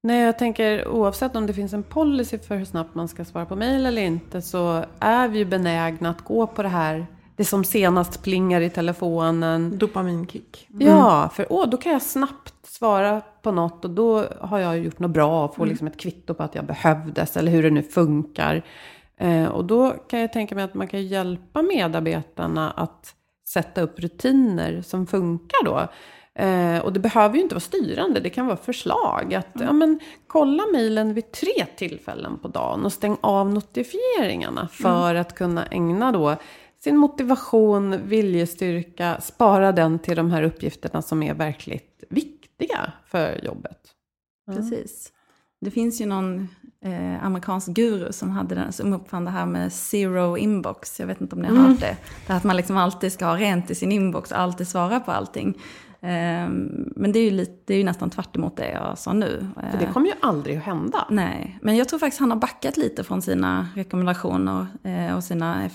Nej, 0.03 0.25
jag 0.25 0.39
tänker 0.39 0.89
oavsett 0.89 1.37
om 1.37 1.47
det 1.47 1.55
finns 1.55 1.73
en 1.73 1.83
policy 1.83 2.39
för 2.39 2.57
hur 2.57 2.65
snabbt 2.65 2.95
man 2.95 3.09
ska 3.09 3.25
svara 3.25 3.47
på 3.47 3.57
mejl 3.57 3.87
eller 3.87 4.03
inte 4.03 4.43
så 4.43 4.85
är 5.01 5.29
vi 5.29 5.39
ju 5.39 5.45
benägna 5.45 6.11
att 6.11 6.25
gå 6.25 6.47
på 6.47 6.63
det 6.63 6.69
här 6.69 7.07
det 7.37 7.45
som 7.45 7.65
senast 7.65 8.23
plingar 8.23 8.61
i 8.61 8.71
telefonen. 8.71 9.79
Dopaminkick. 9.79 10.69
Ja, 10.79 11.31
för 11.35 11.47
åh, 11.51 11.69
då 11.69 11.77
kan 11.77 11.93
jag 11.93 12.03
snabbt 12.03 12.55
svara 12.67 13.23
på 13.43 13.53
något 13.53 13.85
och 13.85 13.91
då 13.91 14.25
har 14.41 14.59
jag 14.59 14.79
gjort 14.79 14.99
något 14.99 15.11
bra 15.11 15.45
och 15.45 15.57
får 15.57 15.67
liksom 15.67 15.87
ett 15.87 16.01
kvitto 16.01 16.35
på 16.35 16.43
att 16.43 16.55
jag 16.55 16.65
behövdes 16.65 17.37
eller 17.37 17.53
hur 17.53 17.63
det 17.63 17.71
nu 17.71 17.83
funkar. 17.83 18.63
Eh, 19.21 19.47
och 19.47 19.65
då 19.65 19.91
kan 19.91 20.21
jag 20.21 20.33
tänka 20.33 20.55
mig 20.55 20.65
att 20.65 20.75
man 20.75 20.89
kan 20.89 21.07
hjälpa 21.07 21.63
medarbetarna 21.63 22.71
att 22.71 23.15
sätta 23.49 23.81
upp 23.81 24.01
rutiner 24.01 24.83
som 24.83 25.07
funkar 25.07 25.65
då. 25.65 25.89
Eh, 26.43 26.79
och 26.79 26.93
det 26.93 27.01
behöver 27.01 27.37
ju 27.37 27.43
inte 27.43 27.55
vara 27.55 27.61
styrande, 27.61 28.21
det 28.21 28.31
kan 28.31 28.47
vara 28.47 28.57
förslag. 28.57 29.35
Att 29.35 29.49
ja, 29.53 29.73
men, 29.73 30.01
kolla 30.27 30.67
mejlen 30.73 31.15
vid 31.15 31.33
tre 31.33 31.67
tillfällen 31.77 32.39
på 32.39 32.49
dagen 32.49 32.85
och 32.85 32.93
stäng 32.93 33.17
av 33.21 33.53
notifieringarna 33.53 34.69
för 34.73 35.15
att 35.15 35.35
kunna 35.35 35.67
ägna 35.67 36.13
då 36.13 36.37
sin 36.87 36.97
motivation, 36.97 38.09
viljestyrka, 38.09 39.21
spara 39.21 39.73
den 39.73 39.99
till 39.99 40.17
de 40.17 40.31
här 40.31 40.43
uppgifterna 40.43 41.03
som 41.03 41.23
är 41.23 41.35
verkligt 41.35 42.05
viktiga 42.11 42.93
för 43.07 43.45
jobbet. 43.45 43.79
Precis. 44.51 45.13
Det 45.61 45.71
finns 45.71 46.01
ju 46.01 46.07
någon 46.07 46.49
eh, 46.85 47.25
amerikansk 47.25 47.69
guru 47.69 48.13
som, 48.13 48.31
hade 48.31 48.55
den, 48.55 48.73
som 48.73 48.93
uppfann 48.93 49.25
det 49.25 49.31
här 49.31 49.47
med 49.47 49.73
zero 49.73 50.37
inbox. 50.37 51.01
Jag 51.01 51.07
vet 51.07 51.21
inte 51.21 51.37
om 51.37 51.43
ni 51.43 51.49
har 51.49 51.57
hört 51.57 51.81
det. 51.81 51.97
Det 52.27 52.33
här 52.33 52.37
att 52.37 52.45
man 52.45 52.57
liksom 52.57 52.77
alltid 52.77 53.13
ska 53.13 53.27
ha 53.27 53.37
rent 53.37 53.71
i 53.71 53.75
sin 53.75 53.93
inbox 53.93 54.33
och 54.33 54.39
alltid 54.39 54.69
svara 54.69 55.01
på 55.01 55.13
allting. 55.13 55.59
Eh, 56.01 56.49
men 56.97 57.13
det 57.13 57.19
är, 57.19 57.25
ju 57.25 57.31
lite, 57.31 57.63
det 57.65 57.75
är 57.75 57.79
ju 57.79 57.85
nästan 57.85 58.11
tvärt 58.11 58.37
emot 58.37 58.57
det 58.57 58.71
jag 58.71 58.99
sa 58.99 59.13
nu. 59.13 59.49
För 59.71 59.79
det 59.79 59.93
kommer 59.93 60.07
ju 60.07 60.15
aldrig 60.21 60.57
att 60.57 60.65
hända. 60.65 61.07
Nej, 61.11 61.59
men 61.63 61.77
jag 61.77 61.89
tror 61.89 61.99
faktiskt 61.99 62.21
han 62.21 62.31
har 62.31 62.39
backat 62.39 62.77
lite 62.77 63.05
från 63.05 63.23
sina 63.23 63.69
rekommendationer 63.75 64.67
eh, 64.83 65.17
och 65.17 65.25
sina 65.25 65.69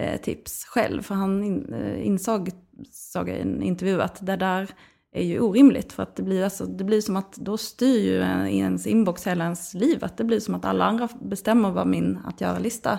Eh, 0.00 0.20
tips 0.20 0.64
själv. 0.64 1.02
För 1.02 1.14
han 1.14 1.64
eh, 1.74 2.06
insåg, 2.06 2.50
såg 2.90 3.28
jag 3.28 3.36
i 3.36 3.40
en 3.40 3.62
intervju, 3.62 4.02
att 4.02 4.26
det 4.26 4.36
där 4.36 4.70
är 5.12 5.24
ju 5.24 5.40
orimligt. 5.40 5.92
För 5.92 6.02
att 6.02 6.16
det 6.16 6.22
blir, 6.22 6.44
alltså, 6.44 6.66
det 6.66 6.84
blir 6.84 7.00
som 7.00 7.16
att 7.16 7.32
då 7.36 7.56
styr 7.56 8.00
ju 8.00 8.20
ens 8.56 8.86
inbox 8.86 9.26
hela 9.26 9.44
ens 9.44 9.74
liv. 9.74 10.04
Att 10.04 10.16
det 10.16 10.24
blir 10.24 10.40
som 10.40 10.54
att 10.54 10.64
alla 10.64 10.84
andra 10.84 11.08
bestämmer 11.22 11.70
vad 11.70 11.86
min 11.86 12.18
att 12.24 12.40
göra-lista 12.40 12.98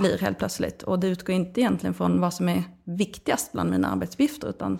blir 0.00 0.18
helt 0.18 0.38
plötsligt. 0.38 0.82
Och 0.82 0.98
det 0.98 1.08
utgår 1.08 1.34
inte 1.34 1.60
egentligen 1.60 1.94
från 1.94 2.20
vad 2.20 2.34
som 2.34 2.48
är 2.48 2.62
viktigast 2.84 3.52
bland 3.52 3.70
mina 3.70 3.88
arbetsuppgifter. 3.88 4.48
Utan 4.48 4.78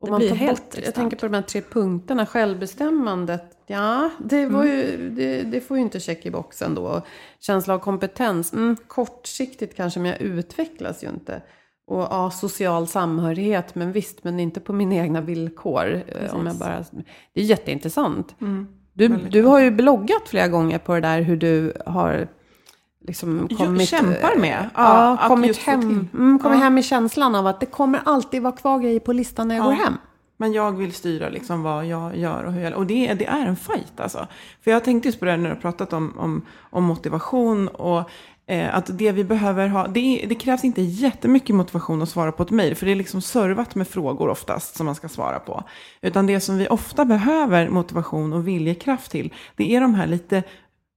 och 0.00 0.08
man 0.08 0.18
blir 0.18 0.28
tar 0.28 0.36
helt 0.36 0.72
bort, 0.74 0.84
jag 0.84 0.94
tänker 0.94 1.16
på 1.16 1.26
de 1.26 1.34
här 1.34 1.42
tre 1.42 1.60
punkterna, 1.60 2.26
självbestämmandet. 2.26 3.42
Ja, 3.66 4.10
det, 4.24 4.46
var 4.46 4.64
ju, 4.64 5.10
det, 5.10 5.42
det 5.42 5.60
får 5.60 5.76
ju 5.76 5.82
inte 5.82 6.00
check 6.00 6.26
i 6.26 6.30
boxen 6.30 6.74
då. 6.74 7.02
Känsla 7.40 7.74
av 7.74 7.78
kompetens, 7.78 8.52
mm, 8.52 8.76
kortsiktigt 8.86 9.76
kanske, 9.76 10.00
men 10.00 10.10
jag 10.10 10.20
utvecklas 10.20 11.04
ju 11.04 11.08
inte. 11.08 11.42
Och 11.86 12.00
ja, 12.00 12.30
social 12.30 12.86
samhörighet, 12.86 13.74
men 13.74 13.92
visst, 13.92 14.24
men 14.24 14.40
inte 14.40 14.60
på 14.60 14.72
mina 14.72 14.94
egna 14.94 15.20
villkor. 15.20 16.02
eh, 16.06 16.34
Om 16.34 16.46
jag 16.46 16.56
bara, 16.56 16.84
det 17.34 17.40
är 17.40 17.44
jätteintressant. 17.44 18.34
Du, 18.92 19.08
du 19.08 19.42
har 19.42 19.60
ju 19.60 19.70
bloggat 19.70 20.22
flera 20.28 20.48
gånger 20.48 20.78
på 20.78 20.94
det 20.94 21.00
där 21.00 21.20
hur 21.20 21.36
du 21.36 21.72
har 21.86 22.28
liksom 23.06 23.46
Jo, 23.50 23.56
kommit... 23.56 23.88
kämpar 23.88 24.36
med. 24.40 24.70
Ja, 24.74 24.82
Ja, 24.82 25.18
att 25.18 25.28
kommit 25.28 25.56
hem, 25.56 25.80
mm, 26.14 26.38
kommit 26.38 26.58
Ja. 26.58 26.64
hem 26.64 26.78
i 26.78 26.82
känslan 26.82 27.34
av 27.34 27.46
att 27.46 27.60
det 27.60 27.66
kommer 27.66 28.00
alltid 28.04 28.42
vara 28.42 28.56
kvar 28.56 28.78
grejer 28.78 29.00
på 29.00 29.12
listan 29.12 29.48
när 29.48 29.54
jag 29.56 29.64
Ja. 29.64 29.68
går 29.70 29.76
hem. 29.76 29.94
Men 30.40 30.52
jag 30.52 30.72
vill 30.72 30.92
styra 30.92 31.28
liksom 31.28 31.62
vad 31.62 31.86
jag 31.86 32.16
gör 32.16 32.44
och 32.44 32.52
hur 32.52 32.62
jag... 32.62 32.74
Och 32.74 32.86
det, 32.86 33.08
är- 33.08 33.14
det 33.14 33.26
är 33.26 33.46
en 33.46 33.56
fight 33.56 34.00
alltså. 34.00 34.26
För 34.64 34.70
jag 34.70 34.84
tänkte 34.84 35.08
just 35.08 35.18
på 35.18 35.24
det 35.24 35.36
när 35.36 35.48
du 35.48 35.54
har 35.54 35.60
pratat 35.60 35.92
om, 35.92 36.14
om, 36.18 36.42
om 36.60 36.84
motivation 36.84 37.68
och 37.68 38.10
eh, 38.46 38.74
att 38.76 38.98
det 38.98 39.12
vi 39.12 39.24
behöver 39.24 39.68
ha... 39.68 39.86
Det, 39.86 40.24
det 40.28 40.34
krävs 40.34 40.64
inte 40.64 40.82
jättemycket 40.82 41.56
motivation 41.56 42.02
att 42.02 42.08
svara 42.08 42.32
på 42.32 42.42
ett 42.42 42.50
mejl. 42.50 42.74
För 42.74 42.86
det 42.86 42.92
är 42.92 42.96
liksom 42.96 43.20
servat 43.20 43.74
med 43.74 43.88
frågor 43.88 44.28
oftast 44.28 44.76
som 44.76 44.86
man 44.86 44.94
ska 44.94 45.08
svara 45.08 45.38
på. 45.38 45.64
Utan 46.02 46.26
det 46.26 46.40
som 46.40 46.58
vi 46.58 46.68
ofta 46.68 47.04
behöver 47.04 47.68
motivation 47.68 48.32
och 48.32 48.48
viljekraft 48.48 49.10
till. 49.10 49.34
Det 49.56 49.74
är 49.76 49.80
de 49.80 49.94
här 49.94 50.06
lite 50.06 50.42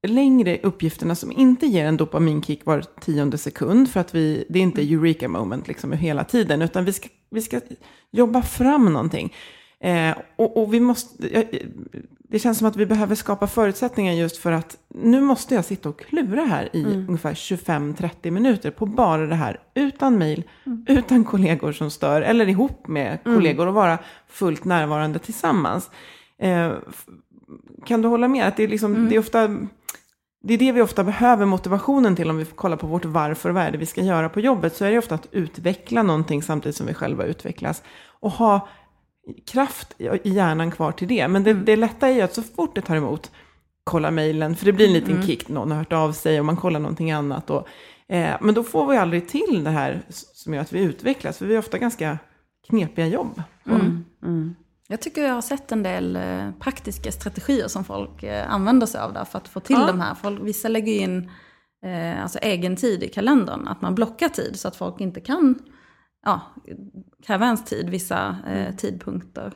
längre 0.07 0.59
uppgifterna 0.63 1.15
som 1.15 1.31
inte 1.31 1.65
ger 1.65 1.85
en 1.85 1.97
dopaminkick 1.97 2.65
var 2.65 2.81
tionde 3.01 3.37
sekund. 3.37 3.89
För 3.89 3.99
att 3.99 4.15
vi, 4.15 4.45
det 4.49 4.59
är 4.59 4.63
inte 4.63 4.81
eureka 4.81 5.27
moment 5.27 5.67
liksom 5.67 5.91
hela 5.91 6.23
tiden. 6.23 6.61
Utan 6.61 6.85
vi 6.85 6.93
ska, 6.93 7.09
vi 7.29 7.41
ska 7.41 7.61
jobba 8.11 8.41
fram 8.41 8.85
någonting. 8.85 9.33
Eh, 9.79 10.15
och, 10.35 10.57
och 10.57 10.73
vi 10.73 10.79
måste, 10.79 11.27
eh, 11.27 11.45
det 12.19 12.39
känns 12.39 12.57
som 12.57 12.67
att 12.67 12.75
vi 12.75 12.85
behöver 12.85 13.15
skapa 13.15 13.47
förutsättningar 13.47 14.13
just 14.13 14.37
för 14.37 14.51
att 14.51 14.77
nu 14.89 15.21
måste 15.21 15.55
jag 15.55 15.65
sitta 15.65 15.89
och 15.89 15.99
klura 15.99 16.41
här 16.41 16.69
i 16.75 16.83
ungefär 16.83 17.33
25-30 17.33 18.31
minuter 18.31 18.71
på 18.71 18.85
bara 18.85 19.27
det 19.27 19.35
här. 19.35 19.59
Utan 19.73 20.17
mejl, 20.17 20.43
utan 20.87 21.23
kollegor 21.23 21.71
som 21.71 21.91
stör 21.91 22.21
eller 22.21 22.49
ihop 22.49 22.87
med 22.87 23.23
kollegor 23.23 23.67
och 23.67 23.73
vara 23.73 23.99
fullt 24.27 24.65
närvarande 24.65 25.19
tillsammans. 25.19 25.89
Eh, 26.39 26.71
kan 27.85 28.01
du 28.01 28.07
hålla 28.07 28.27
med 28.27 28.47
att 28.47 28.57
det 28.57 28.63
är, 28.63 28.67
liksom, 28.67 29.09
det 29.09 29.15
är 29.15 29.19
ofta 29.19 29.57
det 30.43 30.53
är 30.53 30.57
det 30.57 30.71
vi 30.71 30.81
ofta 30.81 31.03
behöver 31.03 31.45
motivationen 31.45 32.15
till 32.15 32.29
om 32.29 32.37
vi 32.37 32.45
kollar 32.45 32.77
på 32.77 32.87
vårt 32.87 33.05
varför 33.05 33.49
och 33.49 33.55
vad 33.55 33.63
är 33.63 33.71
det 33.71 33.77
vi 33.77 33.85
ska 33.85 34.01
göra 34.01 34.29
på 34.29 34.39
jobbet. 34.39 34.75
Så 34.75 34.85
är 34.85 34.91
det 34.91 34.97
ofta 34.97 35.15
att 35.15 35.27
utveckla 35.31 36.03
någonting 36.03 36.43
samtidigt 36.43 36.75
som 36.75 36.87
vi 36.87 36.93
själva 36.93 37.25
utvecklas. 37.25 37.83
Och 38.07 38.31
ha 38.31 38.67
kraft 39.51 39.95
i 40.23 40.29
hjärnan 40.29 40.71
kvar 40.71 40.91
till 40.91 41.07
det. 41.07 41.27
Men 41.27 41.43
det, 41.43 41.53
det 41.53 41.75
lätta 41.75 42.07
är 42.07 42.13
ju 42.13 42.21
att 42.21 42.33
så 42.33 42.43
fort 42.43 42.75
det 42.75 42.81
tar 42.81 42.95
emot, 42.95 43.31
kolla 43.83 44.11
mejlen. 44.11 44.55
För 44.55 44.65
det 44.65 44.73
blir 44.73 44.87
en 44.87 44.93
liten 44.93 45.23
kick, 45.23 45.49
någon 45.49 45.71
har 45.71 45.77
hört 45.77 45.93
av 45.93 46.11
sig 46.11 46.39
och 46.39 46.45
man 46.45 46.57
kollar 46.57 46.79
någonting 46.79 47.11
annat. 47.11 47.49
Och, 47.49 47.67
eh, 48.07 48.35
men 48.41 48.55
då 48.55 48.63
får 48.63 48.87
vi 48.87 48.97
aldrig 48.97 49.27
till 49.27 49.63
det 49.63 49.69
här 49.69 50.01
som 50.09 50.53
gör 50.53 50.61
att 50.61 50.73
vi 50.73 50.83
utvecklas. 50.83 51.37
För 51.37 51.45
vi 51.45 51.53
har 51.53 51.59
ofta 51.59 51.77
ganska 51.77 52.17
knepiga 52.67 53.07
jobb. 53.07 53.41
Jag 54.91 55.01
tycker 55.01 55.23
jag 55.23 55.33
har 55.33 55.41
sett 55.41 55.71
en 55.71 55.83
del 55.83 56.15
eh, 56.15 56.51
praktiska 56.59 57.11
strategier 57.11 57.67
som 57.67 57.83
folk 57.83 58.23
eh, 58.23 58.53
använder 58.53 58.87
sig 58.87 59.01
av 59.01 59.13
där 59.13 59.25
för 59.25 59.37
att 59.37 59.47
få 59.47 59.59
till 59.59 59.75
Ja. 59.79 59.87
de 59.87 59.99
här. 59.99 60.15
Folk, 60.15 60.41
vissa 60.41 60.67
lägger 60.67 60.93
in 60.93 61.31
eh, 61.85 62.23
alltså 62.23 62.39
egen 62.39 62.75
tid 62.75 63.03
i 63.03 63.07
kalendern, 63.07 63.67
att 63.67 63.81
man 63.81 63.95
blockar 63.95 64.29
tid 64.29 64.59
så 64.59 64.67
att 64.67 64.75
folk 64.75 65.01
inte 65.01 65.21
kan 65.21 65.59
ja, 66.25 66.41
kräva 67.27 67.45
ens 67.45 67.65
tid 67.65 67.89
vissa 67.89 68.37
eh, 68.47 68.75
tidpunkter. 68.75 69.53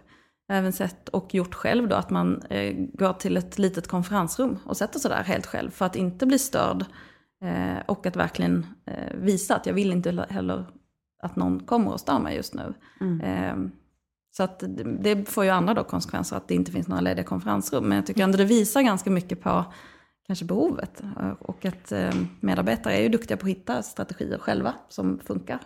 Jag 0.48 0.56
har 0.56 0.60
även 0.60 0.74
sett 0.74 1.10
och 1.10 1.34
gjort 1.36 1.56
själv 1.56 1.88
då 1.88 1.95
att 1.95 2.10
man 2.10 2.41
eh, 2.50 2.74
går 2.93 3.13
till 3.13 3.38
ett 3.38 3.60
litet 3.60 3.88
konferensrum 3.88 4.58
och 4.65 4.78
sätter 4.78 5.00
sig 5.00 5.12
där 5.12 5.24
helt 5.24 5.45
själv 5.45 5.71
för 5.71 5.86
att 5.86 5.95
inte 5.95 6.26
bli 6.26 6.39
störd. 6.39 6.86
Eh, 7.43 7.78
och 7.86 8.06
att 8.06 8.15
verkligen 8.15 8.65
eh, 8.86 9.15
visa 9.15 9.56
att 9.56 9.65
jag 9.65 9.74
vill 9.74 9.91
inte 9.91 10.26
heller 10.30 10.65
att 11.24 11.36
någon 11.36 11.60
kommer 11.60 11.91
och 11.93 12.00
stör 12.00 12.19
mig 12.19 12.36
just 12.36 12.54
nu. 12.54 12.74
Eh, 13.24 13.56
så 14.38 14.43
att 14.43 14.63
det- 14.67 15.30
får 15.30 15.43
ju 15.43 15.50
andra 15.50 15.74
då 15.74 15.84
konsekvenser 15.84 16.38
att 16.38 16.48
det 16.48 16.56
inte 16.56 16.71
finns 16.71 16.88
några 16.88 17.02
lediga 17.02 17.24
konferensrum. 17.24 17.84
Men 17.84 17.95
jag 17.95 18.06
tycker 18.06 18.24
ändå 18.24 18.38
det 18.38 18.45
visar 18.45 18.82
ganska 18.82 19.10
mycket 19.10 19.41
på 19.41 19.65
kanske 20.28 20.45
behovet. 20.45 21.02
Och 21.39 21.65
att 21.65 21.91
eh, 21.91 22.13
medarbetare 22.39 22.93
är 22.93 23.02
ju 23.02 23.10
duktiga 23.10 23.38
på 23.38 23.45
att 23.45 23.50
hitta 23.52 23.82
strategier 23.84 24.38
själva 24.38 24.74
som 24.89 25.19
funkar. 25.19 25.60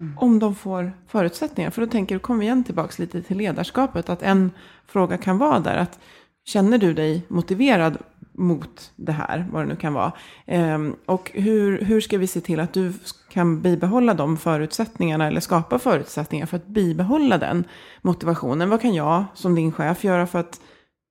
Mm. 0.00 0.18
Om 0.18 0.38
de 0.38 0.54
får 0.54 0.92
förutsättningar. 1.06 1.70
För 1.70 1.80
då 1.82 1.86
tänker 1.88 2.14
du, 2.14 2.18
kom 2.18 2.42
igen 2.42 2.64
tillbaka 2.64 3.02
lite 3.02 3.22
till 3.22 3.36
ledarskapet. 3.36 4.08
Att 4.08 4.22
en 4.22 4.50
fråga 4.86 5.16
kan 5.18 5.38
vara 5.38 5.60
där. 5.60 5.76
att 5.76 5.98
Känner 6.46 6.78
du 6.78 6.94
dig 6.94 7.26
motiverad 7.28 7.98
mot 8.34 8.92
det 8.96 9.12
här, 9.12 9.46
vad 9.52 9.62
det 9.62 9.68
nu 9.68 9.76
kan 9.76 9.94
vara? 9.94 10.12
Ehm, 10.46 10.96
och 11.06 11.30
hur, 11.34 11.84
hur 11.84 12.00
ska 12.00 12.18
vi 12.18 12.26
se 12.26 12.40
till 12.40 12.60
att 12.60 12.72
du 12.72 12.92
kan 13.28 13.62
bibehålla 13.62 14.14
de 14.14 14.36
förutsättningarna 14.36 15.26
eller 15.26 15.40
skapa 15.40 15.78
förutsättningar 15.78 16.46
för 16.46 16.56
att 16.56 16.66
bibehålla 16.66 17.38
den 17.38 17.64
motivationen? 18.02 18.70
Vad 18.70 18.80
kan 18.80 18.94
jag 18.94 19.24
som 19.34 19.54
din 19.54 19.72
chef 19.72 20.04
göra 20.04 20.26
för 20.26 20.38
att 20.38 20.60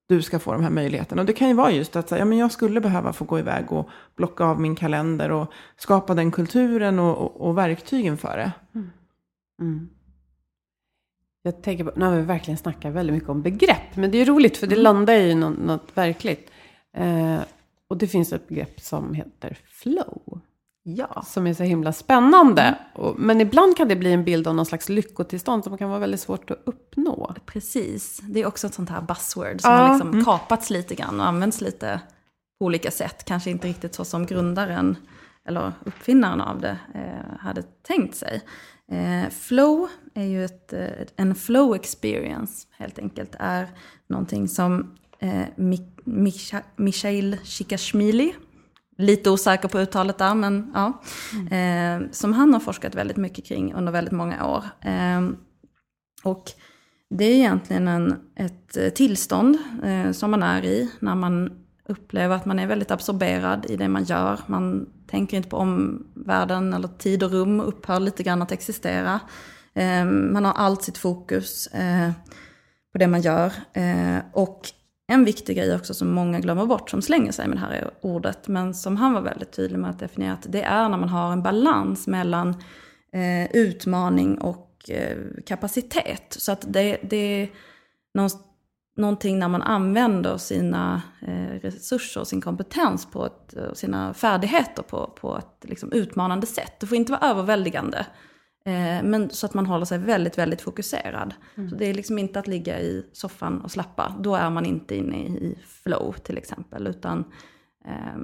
du 0.09 0.21
ska 0.21 0.39
få 0.39 0.53
de 0.53 0.63
här 0.63 0.69
möjligheterna? 0.69 1.21
Och 1.21 1.25
det 1.25 1.33
kan 1.33 1.47
ju 1.47 1.53
vara 1.53 1.71
just 1.71 1.95
att 1.95 2.12
ja, 2.12 2.25
men 2.25 2.38
jag 2.38 2.51
skulle 2.51 2.81
behöva 2.81 3.13
få 3.13 3.25
gå 3.25 3.39
iväg 3.39 3.71
och 3.71 3.89
blocka 4.15 4.43
av 4.43 4.62
min 4.62 4.75
kalender 4.75 5.31
och 5.31 5.51
skapa 5.77 6.13
den 6.13 6.31
kulturen 6.31 6.99
och, 6.99 7.17
och, 7.17 7.47
och 7.47 7.57
verktygen 7.57 8.17
för 8.17 8.38
det. 8.38 8.51
Jag 11.45 11.63
tänker 11.63 11.83
på, 11.83 11.91
nu 11.95 12.05
har 12.05 12.15
vi 12.15 12.21
verkligen 12.21 12.57
snackat 12.57 12.93
väldigt 12.93 13.13
mycket 13.13 13.29
om 13.29 13.41
begrepp, 13.41 13.95
men 13.95 14.12
det 14.12 14.17
är 14.17 14.25
roligt 14.25 14.57
för 14.57 14.67
det 14.67 14.75
landar 14.75 15.13
i 15.13 15.36
något, 15.36 15.57
något 15.57 15.97
verkligt. 15.97 16.49
Eh, 16.97 17.39
och 17.88 17.97
det 17.97 18.08
finns 18.08 18.34
ett 18.34 18.47
begrepp 18.47 18.82
som 18.82 19.13
heter 19.13 19.58
flow, 19.65 20.41
Ja. 20.84 21.24
som 21.28 21.47
är 21.47 21.53
så 21.53 21.63
himla 21.63 21.93
spännande. 21.93 22.78
Och, 22.95 23.20
men 23.20 23.41
ibland 23.41 23.78
kan 23.78 23.88
det 23.88 23.95
bli 23.95 24.13
en 24.13 24.24
bild 24.24 24.47
av 24.47 24.55
någon 24.55 24.65
slags 24.65 24.89
lyckotillstånd 24.89 25.63
som 25.63 25.78
kan 25.78 25.89
vara 25.89 25.99
väldigt 25.99 26.20
svårt 26.20 26.51
att 26.51 26.61
uppnå. 26.65 27.34
Precis. 27.45 28.20
Det 28.24 28.39
är 28.41 28.45
också 28.47 28.67
ett 28.67 28.74
sånt 28.74 28.89
här 28.89 29.01
buzzword 29.01 29.61
som 29.61 29.72
Ja. 29.72 29.78
har 29.78 29.93
liksom 29.93 30.26
kapats 30.26 30.70
lite 30.70 30.95
grann 30.95 31.20
och 31.20 31.28
används 31.28 31.61
lite 31.61 32.01
på 32.59 32.65
olika 32.65 32.91
sätt. 32.91 33.24
Kanske 33.26 33.49
inte 33.49 33.67
riktigt 33.67 33.95
så 33.95 34.05
som 34.05 34.26
grundaren 34.26 34.95
eller 35.47 35.74
uppfinnaren 35.86 36.41
av 36.41 36.59
det 36.61 36.78
eh, 36.93 37.38
hade 37.39 37.61
tänkt 37.63 38.15
sig. 38.15 38.41
Eh, 38.91 39.30
flow 39.30 39.88
är 40.13 40.24
ju 40.24 40.45
ett, 40.45 40.74
eh, 40.74 40.88
en 41.15 41.36
flow 41.36 41.76
experience 41.76 42.67
helt 42.78 42.99
enkelt. 42.99 43.36
är 43.39 43.67
någonting 44.07 44.47
som 44.47 44.95
eh, 45.20 45.45
Michail 46.76 47.38
Csikszentmihalyi 47.43 48.34
lite 48.97 49.30
osäker 49.30 49.68
på 49.68 49.80
uttalet 49.80 50.18
där, 50.18 50.36
men 50.36 50.72
ja. 50.74 51.01
Eh, 51.57 52.01
som 52.11 52.34
han 52.34 52.53
har 52.53 52.59
forskat 52.59 52.95
väldigt 52.95 53.18
mycket 53.18 53.45
kring 53.45 53.74
under 53.74 53.91
väldigt 53.91 54.14
många 54.14 54.45
år. 54.45 54.64
Eh, 54.82 55.22
och 56.24 56.51
det 57.09 57.26
är 57.26 57.36
egentligen 57.36 57.88
en, 57.88 58.16
ett 58.36 58.78
eh, 58.78 58.89
tillstånd 58.89 59.57
eh, 59.84 60.11
som 60.11 60.32
man 60.32 60.43
är 60.43 60.66
i 60.66 60.91
när 60.99 61.16
man 61.16 61.51
upplever 61.88 62.36
att 62.36 62.45
man 62.45 62.59
är 62.59 62.68
väldigt 62.68 62.91
absorberad 62.91 63.66
i 63.70 63.76
det 63.76 63.88
man 63.88 64.03
gör. 64.03 64.39
Man 64.47 64.89
tänker 65.07 65.38
inte 65.38 65.49
på 65.49 65.57
omvärlden 65.57 66.74
eller 66.74 66.88
tid 66.88 67.24
och 67.24 67.32
rum 67.32 67.59
upphör 67.59 67.99
lite 67.99 68.24
grann 68.24 68.41
att 68.41 68.51
existera. 68.51 69.20
Eh, 69.74 70.05
man 70.05 70.45
har 70.45 70.53
allt 70.53 70.84
sitt 70.84 70.97
fokus 70.97 71.68
eh, 71.68 72.11
på 72.91 72.97
det 72.97 73.07
man 73.07 73.22
gör. 73.22 73.53
Eh, 73.74 74.18
och 74.34 74.61
en 75.08 75.26
viktig 75.26 75.58
grej 75.58 75.76
också 75.76 75.93
som 75.93 76.12
många 76.12 76.39
glömmer 76.39 76.66
bort, 76.66 76.89
som 76.89 77.01
slänger 77.01 77.32
sig 77.32 77.47
med 77.47 77.58
det 77.58 77.62
här 77.62 77.91
ordet, 78.01 78.47
men 78.47 78.74
som 78.74 78.97
han 78.97 79.14
var 79.14 79.22
väldigt 79.22 79.51
tydlig 79.51 79.80
med 79.80 79.89
att 79.89 79.99
definiera, 79.99 80.34
att 80.34 80.45
det 80.49 80.64
är 80.64 80.89
när 80.89 80.97
man 80.97 81.10
har 81.10 81.32
en 81.32 81.43
balans 81.43 82.08
mellan 82.08 82.49
eh, 83.14 83.51
utmaning 83.54 84.38
och 84.38 84.89
eh, 84.89 85.18
kapacitet. 85.45 86.36
Så 86.39 86.51
att 86.51 86.74
det, 86.74 86.97
det 87.04 87.18
är 87.18 87.49
någonting 88.97 89.39
när 89.39 89.47
man 89.47 89.62
använder 89.62 90.38
sina 90.38 91.01
eh, 91.22 91.60
resurser 91.62 92.22
och 92.22 92.28
sin 92.28 92.41
kompetens 92.41 93.12
på 93.12 93.26
ett, 93.26 93.54
och 93.54 93.78
sina 93.78 94.14
färdigheter 94.14 94.84
på, 94.84 95.08
på 95.22 95.38
ett 95.38 95.70
liksom, 95.70 95.91
utmanande 95.91 96.47
sätt. 96.47 96.80
Det 96.80 96.88
får 96.88 96.97
inte 96.97 97.12
vara 97.12 97.30
överväldigande. 97.30 98.06
Eh, 98.66 99.03
men 99.03 99.30
så 99.30 99.45
att 99.45 99.53
man 99.53 99.66
håller 99.66 99.86
sig 99.86 99.97
väldigt, 99.97 100.38
väldigt 100.38 100.61
fokuserad. 100.61 101.34
Mm. 101.55 101.70
Så 101.70 101.76
det 101.76 101.86
är 101.86 101.93
liksom 101.93 102.20
inte 102.20 102.39
att 102.39 102.47
ligga 102.47 102.80
i 102.80 103.05
soffan 103.14 103.61
och 103.61 103.72
slappa. 103.72 104.16
Då 104.20 104.36
är 104.36 104.49
man 104.49 104.66
inte 104.66 104.95
inne 104.95 105.18
i 105.18 105.57
flow 105.84 106.14
till 106.14 106.38
exempel. 106.38 106.88
Utan 106.88 107.24
eh, 107.86 108.22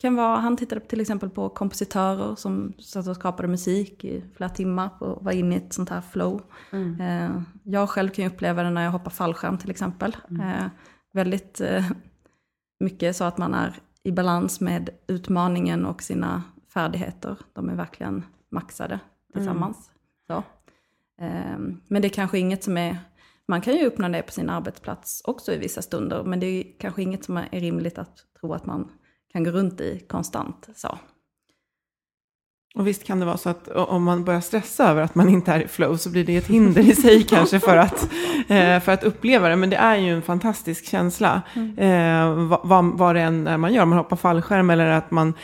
kan 0.00 0.16
vara, 0.16 0.36
han 0.36 0.56
tittade 0.56 0.80
till 0.80 1.00
exempel 1.00 1.30
på 1.30 1.48
kompositörer 1.48 2.34
som 2.34 2.72
satt 2.78 3.08
och 3.08 3.16
skapade 3.16 3.48
musik 3.48 4.04
i 4.04 4.24
flera 4.36 4.50
timmar 4.50 4.90
och 5.02 5.24
var 5.24 5.32
inne 5.32 5.54
i 5.54 5.58
ett 5.58 5.72
sånt 5.72 5.90
här 5.90 6.00
flow. 6.00 6.42
Mm. 6.70 7.00
Eh, 7.00 7.42
jag 7.62 7.90
själv 7.90 8.08
kan 8.08 8.24
ju 8.24 8.30
uppleva 8.30 8.62
det 8.62 8.70
när 8.70 8.84
jag 8.84 8.90
hoppar 8.90 9.10
fallskärm 9.10 9.58
till 9.58 9.70
exempel. 9.70 10.16
Mm. 10.30 10.40
Eh, 10.40 10.66
väldigt 11.12 11.60
eh, 11.60 11.90
mycket 12.80 13.16
så 13.16 13.24
att 13.24 13.38
man 13.38 13.54
är 13.54 13.74
i 14.02 14.12
balans 14.12 14.60
med 14.60 14.90
utmaningen 15.06 15.86
och 15.86 16.02
sina 16.02 16.42
färdigheter. 16.74 17.36
De 17.52 17.68
är 17.68 17.74
verkligen 17.74 18.24
maxade 18.50 19.00
tillsammans. 19.34 19.90
Mm. 20.30 20.42
Så. 20.42 20.44
Um, 21.24 21.80
men 21.88 22.02
det 22.02 22.08
är 22.08 22.10
kanske 22.10 22.38
inget 22.38 22.64
som 22.64 22.76
är, 22.76 22.98
man 23.48 23.60
kan 23.60 23.76
ju 23.76 23.86
uppnå 23.86 24.08
det 24.08 24.22
på 24.22 24.32
sin 24.32 24.50
arbetsplats 24.50 25.22
också 25.24 25.52
i 25.52 25.58
vissa 25.58 25.82
stunder, 25.82 26.24
men 26.24 26.40
det 26.40 26.46
är 26.46 26.64
kanske 26.80 27.02
inget 27.02 27.24
som 27.24 27.36
är 27.36 27.48
rimligt 27.50 27.98
att 27.98 28.16
tro 28.40 28.52
att 28.52 28.66
man 28.66 28.90
kan 29.32 29.44
gå 29.44 29.50
runt 29.50 29.80
i 29.80 30.04
konstant. 30.08 30.68
Så. 30.76 30.98
Och 32.74 32.86
visst 32.86 33.04
kan 33.04 33.20
det 33.20 33.26
vara 33.26 33.36
så 33.36 33.48
att 33.48 33.68
om 33.68 34.04
man 34.04 34.24
börjar 34.24 34.40
stressa 34.40 34.90
över 34.90 35.02
att 35.02 35.14
man 35.14 35.28
inte 35.28 35.52
är 35.52 35.60
i 35.60 35.68
flow 35.68 35.96
så 35.96 36.10
blir 36.10 36.24
det 36.24 36.36
ett 36.36 36.46
hinder 36.46 36.82
i 36.82 36.94
sig 36.94 37.22
kanske 37.28 37.60
för 37.60 37.76
att, 37.76 38.08
eh, 38.48 38.80
för 38.80 38.92
att 38.92 39.04
uppleva 39.04 39.48
det. 39.48 39.56
Men 39.56 39.70
det 39.70 39.76
är 39.76 39.96
ju 39.96 40.14
en 40.14 40.22
fantastisk 40.22 40.86
känsla. 40.86 41.42
Mm. 41.54 41.78
Eh, 41.78 42.58
vad, 42.62 42.84
vad 42.84 43.14
det 43.14 43.20
än 43.20 43.60
man 43.60 43.74
gör, 43.74 43.84
man 43.84 43.98
hoppar 43.98 44.16
fallskärm 44.16 44.70
eller 44.70 44.86
att 44.86 45.10
man 45.10 45.34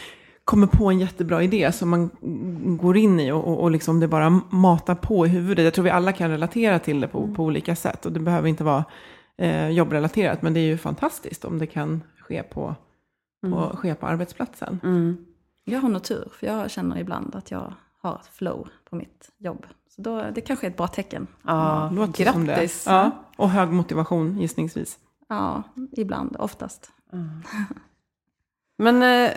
kommer 0.51 0.67
på 0.67 0.91
en 0.91 1.01
jättebra 1.01 1.43
idé 1.43 1.73
som 1.73 1.91
man 1.91 2.11
går 2.81 2.97
in 2.97 3.21
i 3.21 3.33
och, 3.33 3.49
och, 3.49 3.63
och 3.63 3.71
liksom 3.71 4.01
det 4.01 4.09
bara 4.09 4.31
matar 4.51 4.95
på 4.95 5.27
i 5.27 5.29
huvudet. 5.29 5.65
Jag 5.65 5.75
tror 5.75 5.85
vi 5.85 5.91
alla 5.91 6.13
kan 6.13 6.31
relatera 6.31 6.79
till 6.79 7.01
det 7.01 7.09
på, 7.09 7.23
mm. 7.23 7.35
på 7.35 7.45
olika 7.45 7.77
sätt 7.77 8.07
och 8.07 8.13
det 8.13 8.21
behöver 8.21 8.49
inte 8.49 8.65
vara 8.65 8.85
eh, 9.39 9.69
jobbrelaterat 9.69 10.43
men 10.43 10.55
det 10.55 10.61
är 10.61 10.65
ju 10.65 10.79
fantastiskt 10.79 11.45
om 11.45 11.59
det 11.59 11.67
kan 11.67 12.03
ske 12.19 12.43
på, 12.43 12.75
mm. 13.45 13.59
på, 13.59 13.77
ske 13.77 13.95
på 13.95 14.07
arbetsplatsen. 14.07 14.81
Mm. 14.83 15.27
Jag 15.65 15.81
har 15.81 15.89
nog 15.89 16.03
tur 16.03 16.29
för 16.33 16.47
jag 16.47 16.71
känner 16.71 16.99
ibland 16.99 17.37
att 17.37 17.51
jag 17.51 17.75
har 18.03 18.15
ett 18.15 18.31
flow 18.33 18.69
på 18.91 18.97
mitt 18.97 19.31
jobb. 19.39 19.67
Så 19.89 20.03
då, 20.03 20.25
det 20.35 20.41
kanske 20.41 20.67
är 20.67 20.71
ett 20.71 20.77
bra 20.77 20.89
tecken. 20.89 21.27
Ja, 21.43 21.93
ja 21.97 22.07
grattis! 22.17 22.85
Ja, 22.87 23.11
och 23.37 23.51
hög 23.51 23.69
motivation 23.69 24.39
gissningsvis. 24.41 24.99
Ja, 25.29 25.63
ibland, 25.93 26.37
oftast. 26.39 26.91
Men 28.79 29.03
eh, 29.03 29.31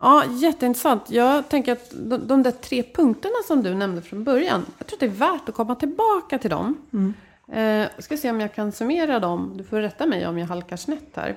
Ja, 0.00 0.24
jätteintressant. 0.24 1.10
Jag 1.10 1.48
tänker 1.48 1.72
att 1.72 1.90
de, 1.90 2.26
de 2.26 2.42
där 2.42 2.50
tre 2.50 2.82
punkterna 2.82 3.34
som 3.46 3.62
du 3.62 3.74
nämnde 3.74 4.02
från 4.02 4.24
början, 4.24 4.66
jag 4.78 4.86
tror 4.86 4.96
att 4.96 5.00
det 5.00 5.06
är 5.06 5.30
värt 5.32 5.48
att 5.48 5.54
komma 5.54 5.74
tillbaka 5.74 6.38
till 6.38 6.50
dem. 6.50 6.76
Mm. 6.92 7.14
Eh, 7.52 7.90
ska 7.98 8.16
se 8.16 8.30
om 8.30 8.40
jag 8.40 8.54
kan 8.54 8.72
summera 8.72 9.20
dem. 9.20 9.52
Du 9.56 9.64
får 9.64 9.80
rätta 9.80 10.06
mig 10.06 10.26
om 10.26 10.38
jag 10.38 10.46
halkar 10.46 10.76
snett 10.76 11.16
här. 11.16 11.36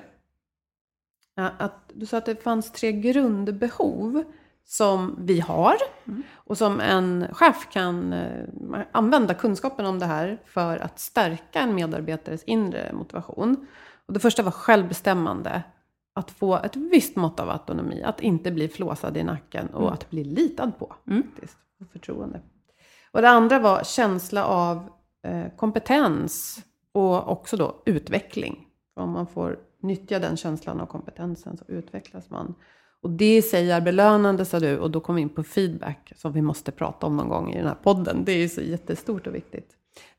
Att, 1.36 1.90
du 1.92 2.06
sa 2.06 2.18
att 2.18 2.26
det 2.26 2.42
fanns 2.42 2.72
tre 2.72 2.92
grundbehov 2.92 4.24
som 4.64 5.16
vi 5.18 5.40
har 5.40 5.76
mm. 6.06 6.22
och 6.34 6.58
som 6.58 6.80
en 6.80 7.26
chef 7.32 7.68
kan 7.72 8.12
eh, 8.12 8.46
använda 8.92 9.34
kunskapen 9.34 9.86
om 9.86 9.98
det 9.98 10.06
här 10.06 10.38
för 10.46 10.78
att 10.78 11.00
stärka 11.00 11.60
en 11.60 11.74
medarbetares 11.74 12.44
inre 12.44 12.92
motivation. 12.92 13.66
Och 14.06 14.14
det 14.14 14.20
första 14.20 14.42
var 14.42 14.50
självbestämmande 14.50 15.62
att 16.14 16.30
få 16.30 16.56
ett 16.56 16.76
visst 16.76 17.16
mått 17.16 17.40
av 17.40 17.50
autonomi, 17.50 18.02
att 18.02 18.20
inte 18.20 18.50
bli 18.50 18.68
flåsad 18.68 19.16
i 19.16 19.22
nacken 19.22 19.68
och 19.68 19.82
mm. 19.82 19.92
att 19.92 20.10
bli 20.10 20.24
litad 20.24 20.78
på. 20.78 20.96
Mm. 21.06 21.22
Faktiskt, 21.22 21.58
och 21.80 21.86
förtroende. 21.92 22.40
Och 23.10 23.22
det 23.22 23.28
andra 23.28 23.58
var 23.58 23.84
känsla 23.84 24.44
av 24.44 24.90
eh, 25.22 25.46
kompetens 25.56 26.64
och 26.92 27.32
också 27.32 27.56
då 27.56 27.82
utveckling. 27.86 28.66
Om 28.94 29.10
man 29.10 29.26
får 29.26 29.58
nyttja 29.82 30.18
den 30.18 30.36
känslan 30.36 30.80
av 30.80 30.86
kompetensen 30.86 31.56
så 31.56 31.64
utvecklas 31.68 32.30
man. 32.30 32.54
Och 33.02 33.10
det 33.10 33.36
i 33.36 33.42
sig 33.42 33.70
är 33.70 33.80
belönande 33.80 34.44
sa 34.44 34.60
du 34.60 34.78
och 34.78 34.90
då 34.90 35.00
kom 35.00 35.14
vi 35.14 35.22
in 35.22 35.28
på 35.28 35.42
feedback 35.42 36.12
som 36.16 36.32
vi 36.32 36.42
måste 36.42 36.72
prata 36.72 37.06
om 37.06 37.16
någon 37.16 37.28
gång 37.28 37.52
i 37.52 37.56
den 37.56 37.66
här 37.66 37.74
podden. 37.82 38.24
Det 38.24 38.32
är 38.32 38.38
ju 38.38 38.48
så 38.48 38.60
jättestort 38.60 39.26
och 39.26 39.34
viktigt. 39.34 39.70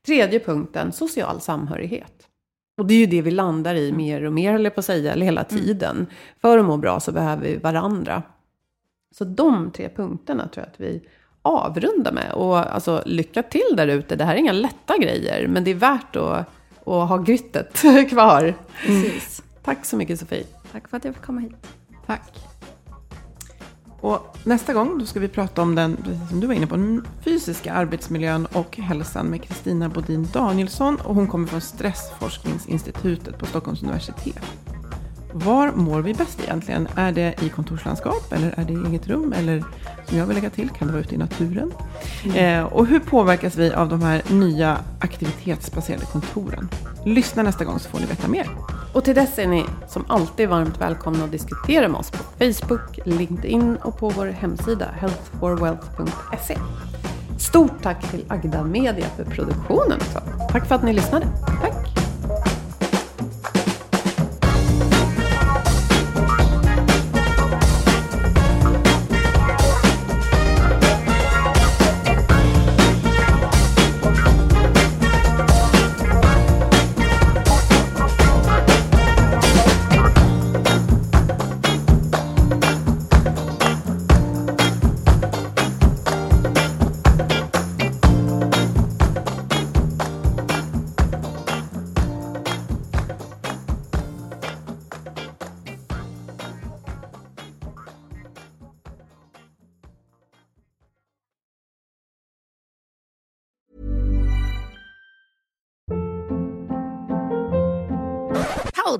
Tredje 0.06 0.40
punkten, 0.40 0.92
social 0.92 1.42
samhörighet. 1.42 2.28
Och 2.78 2.86
det 2.86 2.94
är 2.94 3.00
ju 3.00 3.06
det 3.06 3.22
vi 3.22 3.32
landar 3.32 3.76
i 3.76 3.92
mer 3.92 4.24
och 4.24 4.34
mer, 4.34 4.54
eller 4.54 4.70
på 4.70 4.80
att 4.80 4.86
säga, 4.86 5.14
eller 5.14 5.26
hela 5.26 5.44
mm. 5.44 5.64
tiden. 5.64 5.96
Mm. 5.96 6.08
För 6.42 6.58
att 6.58 6.66
må 6.66 6.78
bra 6.78 7.00
så 7.00 7.12
behöver 7.12 7.44
vi 7.44 7.58
varandra. 7.58 8.24
Så 9.12 9.26
de 9.26 9.72
tre 9.72 9.90
punkterna 9.90 10.48
tror 10.48 10.66
jag 10.66 10.72
att 10.74 10.80
vi 10.80 11.02
avrundar 11.42 12.12
med. 12.12 12.32
Och 12.32 12.58
alltså, 12.58 13.04
lycka 13.06 13.44
till 13.44 13.74
där 13.78 13.88
ute. 13.88 14.16
Det 14.16 14.24
här 14.24 14.34
är 14.36 14.40
inga 14.40 14.52
lätta 14.52 14.98
grejer, 14.98 15.48
men 15.48 15.64
det 15.64 15.72
är 15.72 15.76
värt 15.76 16.16
att, 16.16 16.50
att 16.86 17.10
ha 17.10 17.18
gryttet 17.18 17.82
kvar. 18.10 18.54
Precis. 18.86 19.44
Tack 19.64 19.86
så 19.86 19.98
mycket 19.98 20.20
Sofie. 20.20 20.46
Tack 20.72 20.88
för 20.88 20.98
att 20.98 21.06
jag 21.06 21.16
fick 21.16 21.24
komma 21.24 21.42
hit. 21.42 21.68
Tack. 22.06 22.34
Och 24.06 24.38
nästa 24.44 24.74
gång 24.74 25.00
då 25.00 25.06
ska 25.06 25.20
vi 25.20 25.28
prata 25.28 25.62
om 25.62 25.76
den, 25.76 25.98
precis 26.04 26.30
som 26.30 26.40
du 26.40 26.48
var 26.48 26.54
inne 26.54 26.68
på, 26.68 26.76
den 26.76 27.06
fysiska 27.24 27.74
arbetsmiljön 27.74 28.46
och 28.46 28.78
hälsan 28.78 29.28
med 29.28 29.44
Kristina 29.44 29.90
Bodin 29.90 30.28
Danielsson. 30.34 30.96
Och 30.96 31.16
hon 31.16 31.28
kommer 31.28 31.48
från 31.48 31.62
Stressforskningsinstitutet 31.62 33.38
på 33.40 33.46
Stockholms 33.46 33.84
universitet. 33.84 34.44
Var 35.34 35.72
mår 35.72 36.02
vi 36.02 36.14
bäst 36.14 36.40
egentligen? 36.44 36.88
Är 36.96 37.12
det 37.12 37.36
i 37.42 37.50
kontorslandskap 37.50 38.34
eller 38.34 38.54
är 38.58 38.66
det 38.66 38.74
i 38.74 38.86
eget 38.88 39.08
rum? 39.08 39.34
Eller 39.34 39.64
som 40.08 40.18
jag 40.18 40.26
vill 40.26 40.36
lägga 40.36 40.50
till, 40.50 40.70
kan 40.70 40.88
det 40.88 40.94
vara 40.94 41.04
ute 41.04 41.16
i 41.16 41.18
naturen? 41.18 41.72
Mm. 42.24 42.38
Eh, 42.38 42.74
och 42.74 42.86
hur 42.86 43.00
påverkas 43.00 43.56
vi 43.56 43.74
av 43.74 43.90
de 43.90 44.02
här 44.02 44.22
nya 44.30 44.78
aktivitetsbaserade 45.00 46.06
kontoren? 46.06 46.70
Lyssna 47.06 47.44
nästa 47.44 47.66
gång 47.66 47.80
så 47.80 47.90
får 47.90 48.00
ni 48.00 48.06
veta 48.06 48.28
mer. 48.28 48.50
Och 48.96 49.04
till 49.04 49.16
dess 49.16 49.40
är 49.40 49.48
ni 49.48 49.66
som 49.88 50.06
alltid 50.08 50.50
varmt 50.50 50.82
välkomna 50.82 51.24
att 51.24 51.32
diskutera 51.32 51.88
med 51.88 52.00
oss 52.00 52.12
på 52.12 52.18
Facebook, 52.18 53.00
LinkedIn 53.06 53.78
och 53.78 53.98
på 53.98 54.10
vår 54.10 54.26
hemsida 54.26 54.86
healthforwealth.se. 55.00 56.58
Stort 57.40 57.84
tack 57.84 58.12
till 58.12 58.26
Agda 58.28 58.64
Media 58.64 59.06
för 59.16 59.24
produktionen 59.24 59.98
också. 59.98 60.22
Tack 60.52 60.68
för 60.68 60.76
att 60.76 60.84
ni 60.84 60.94
lyssnade. 60.94 61.28
Tack! 61.62 61.95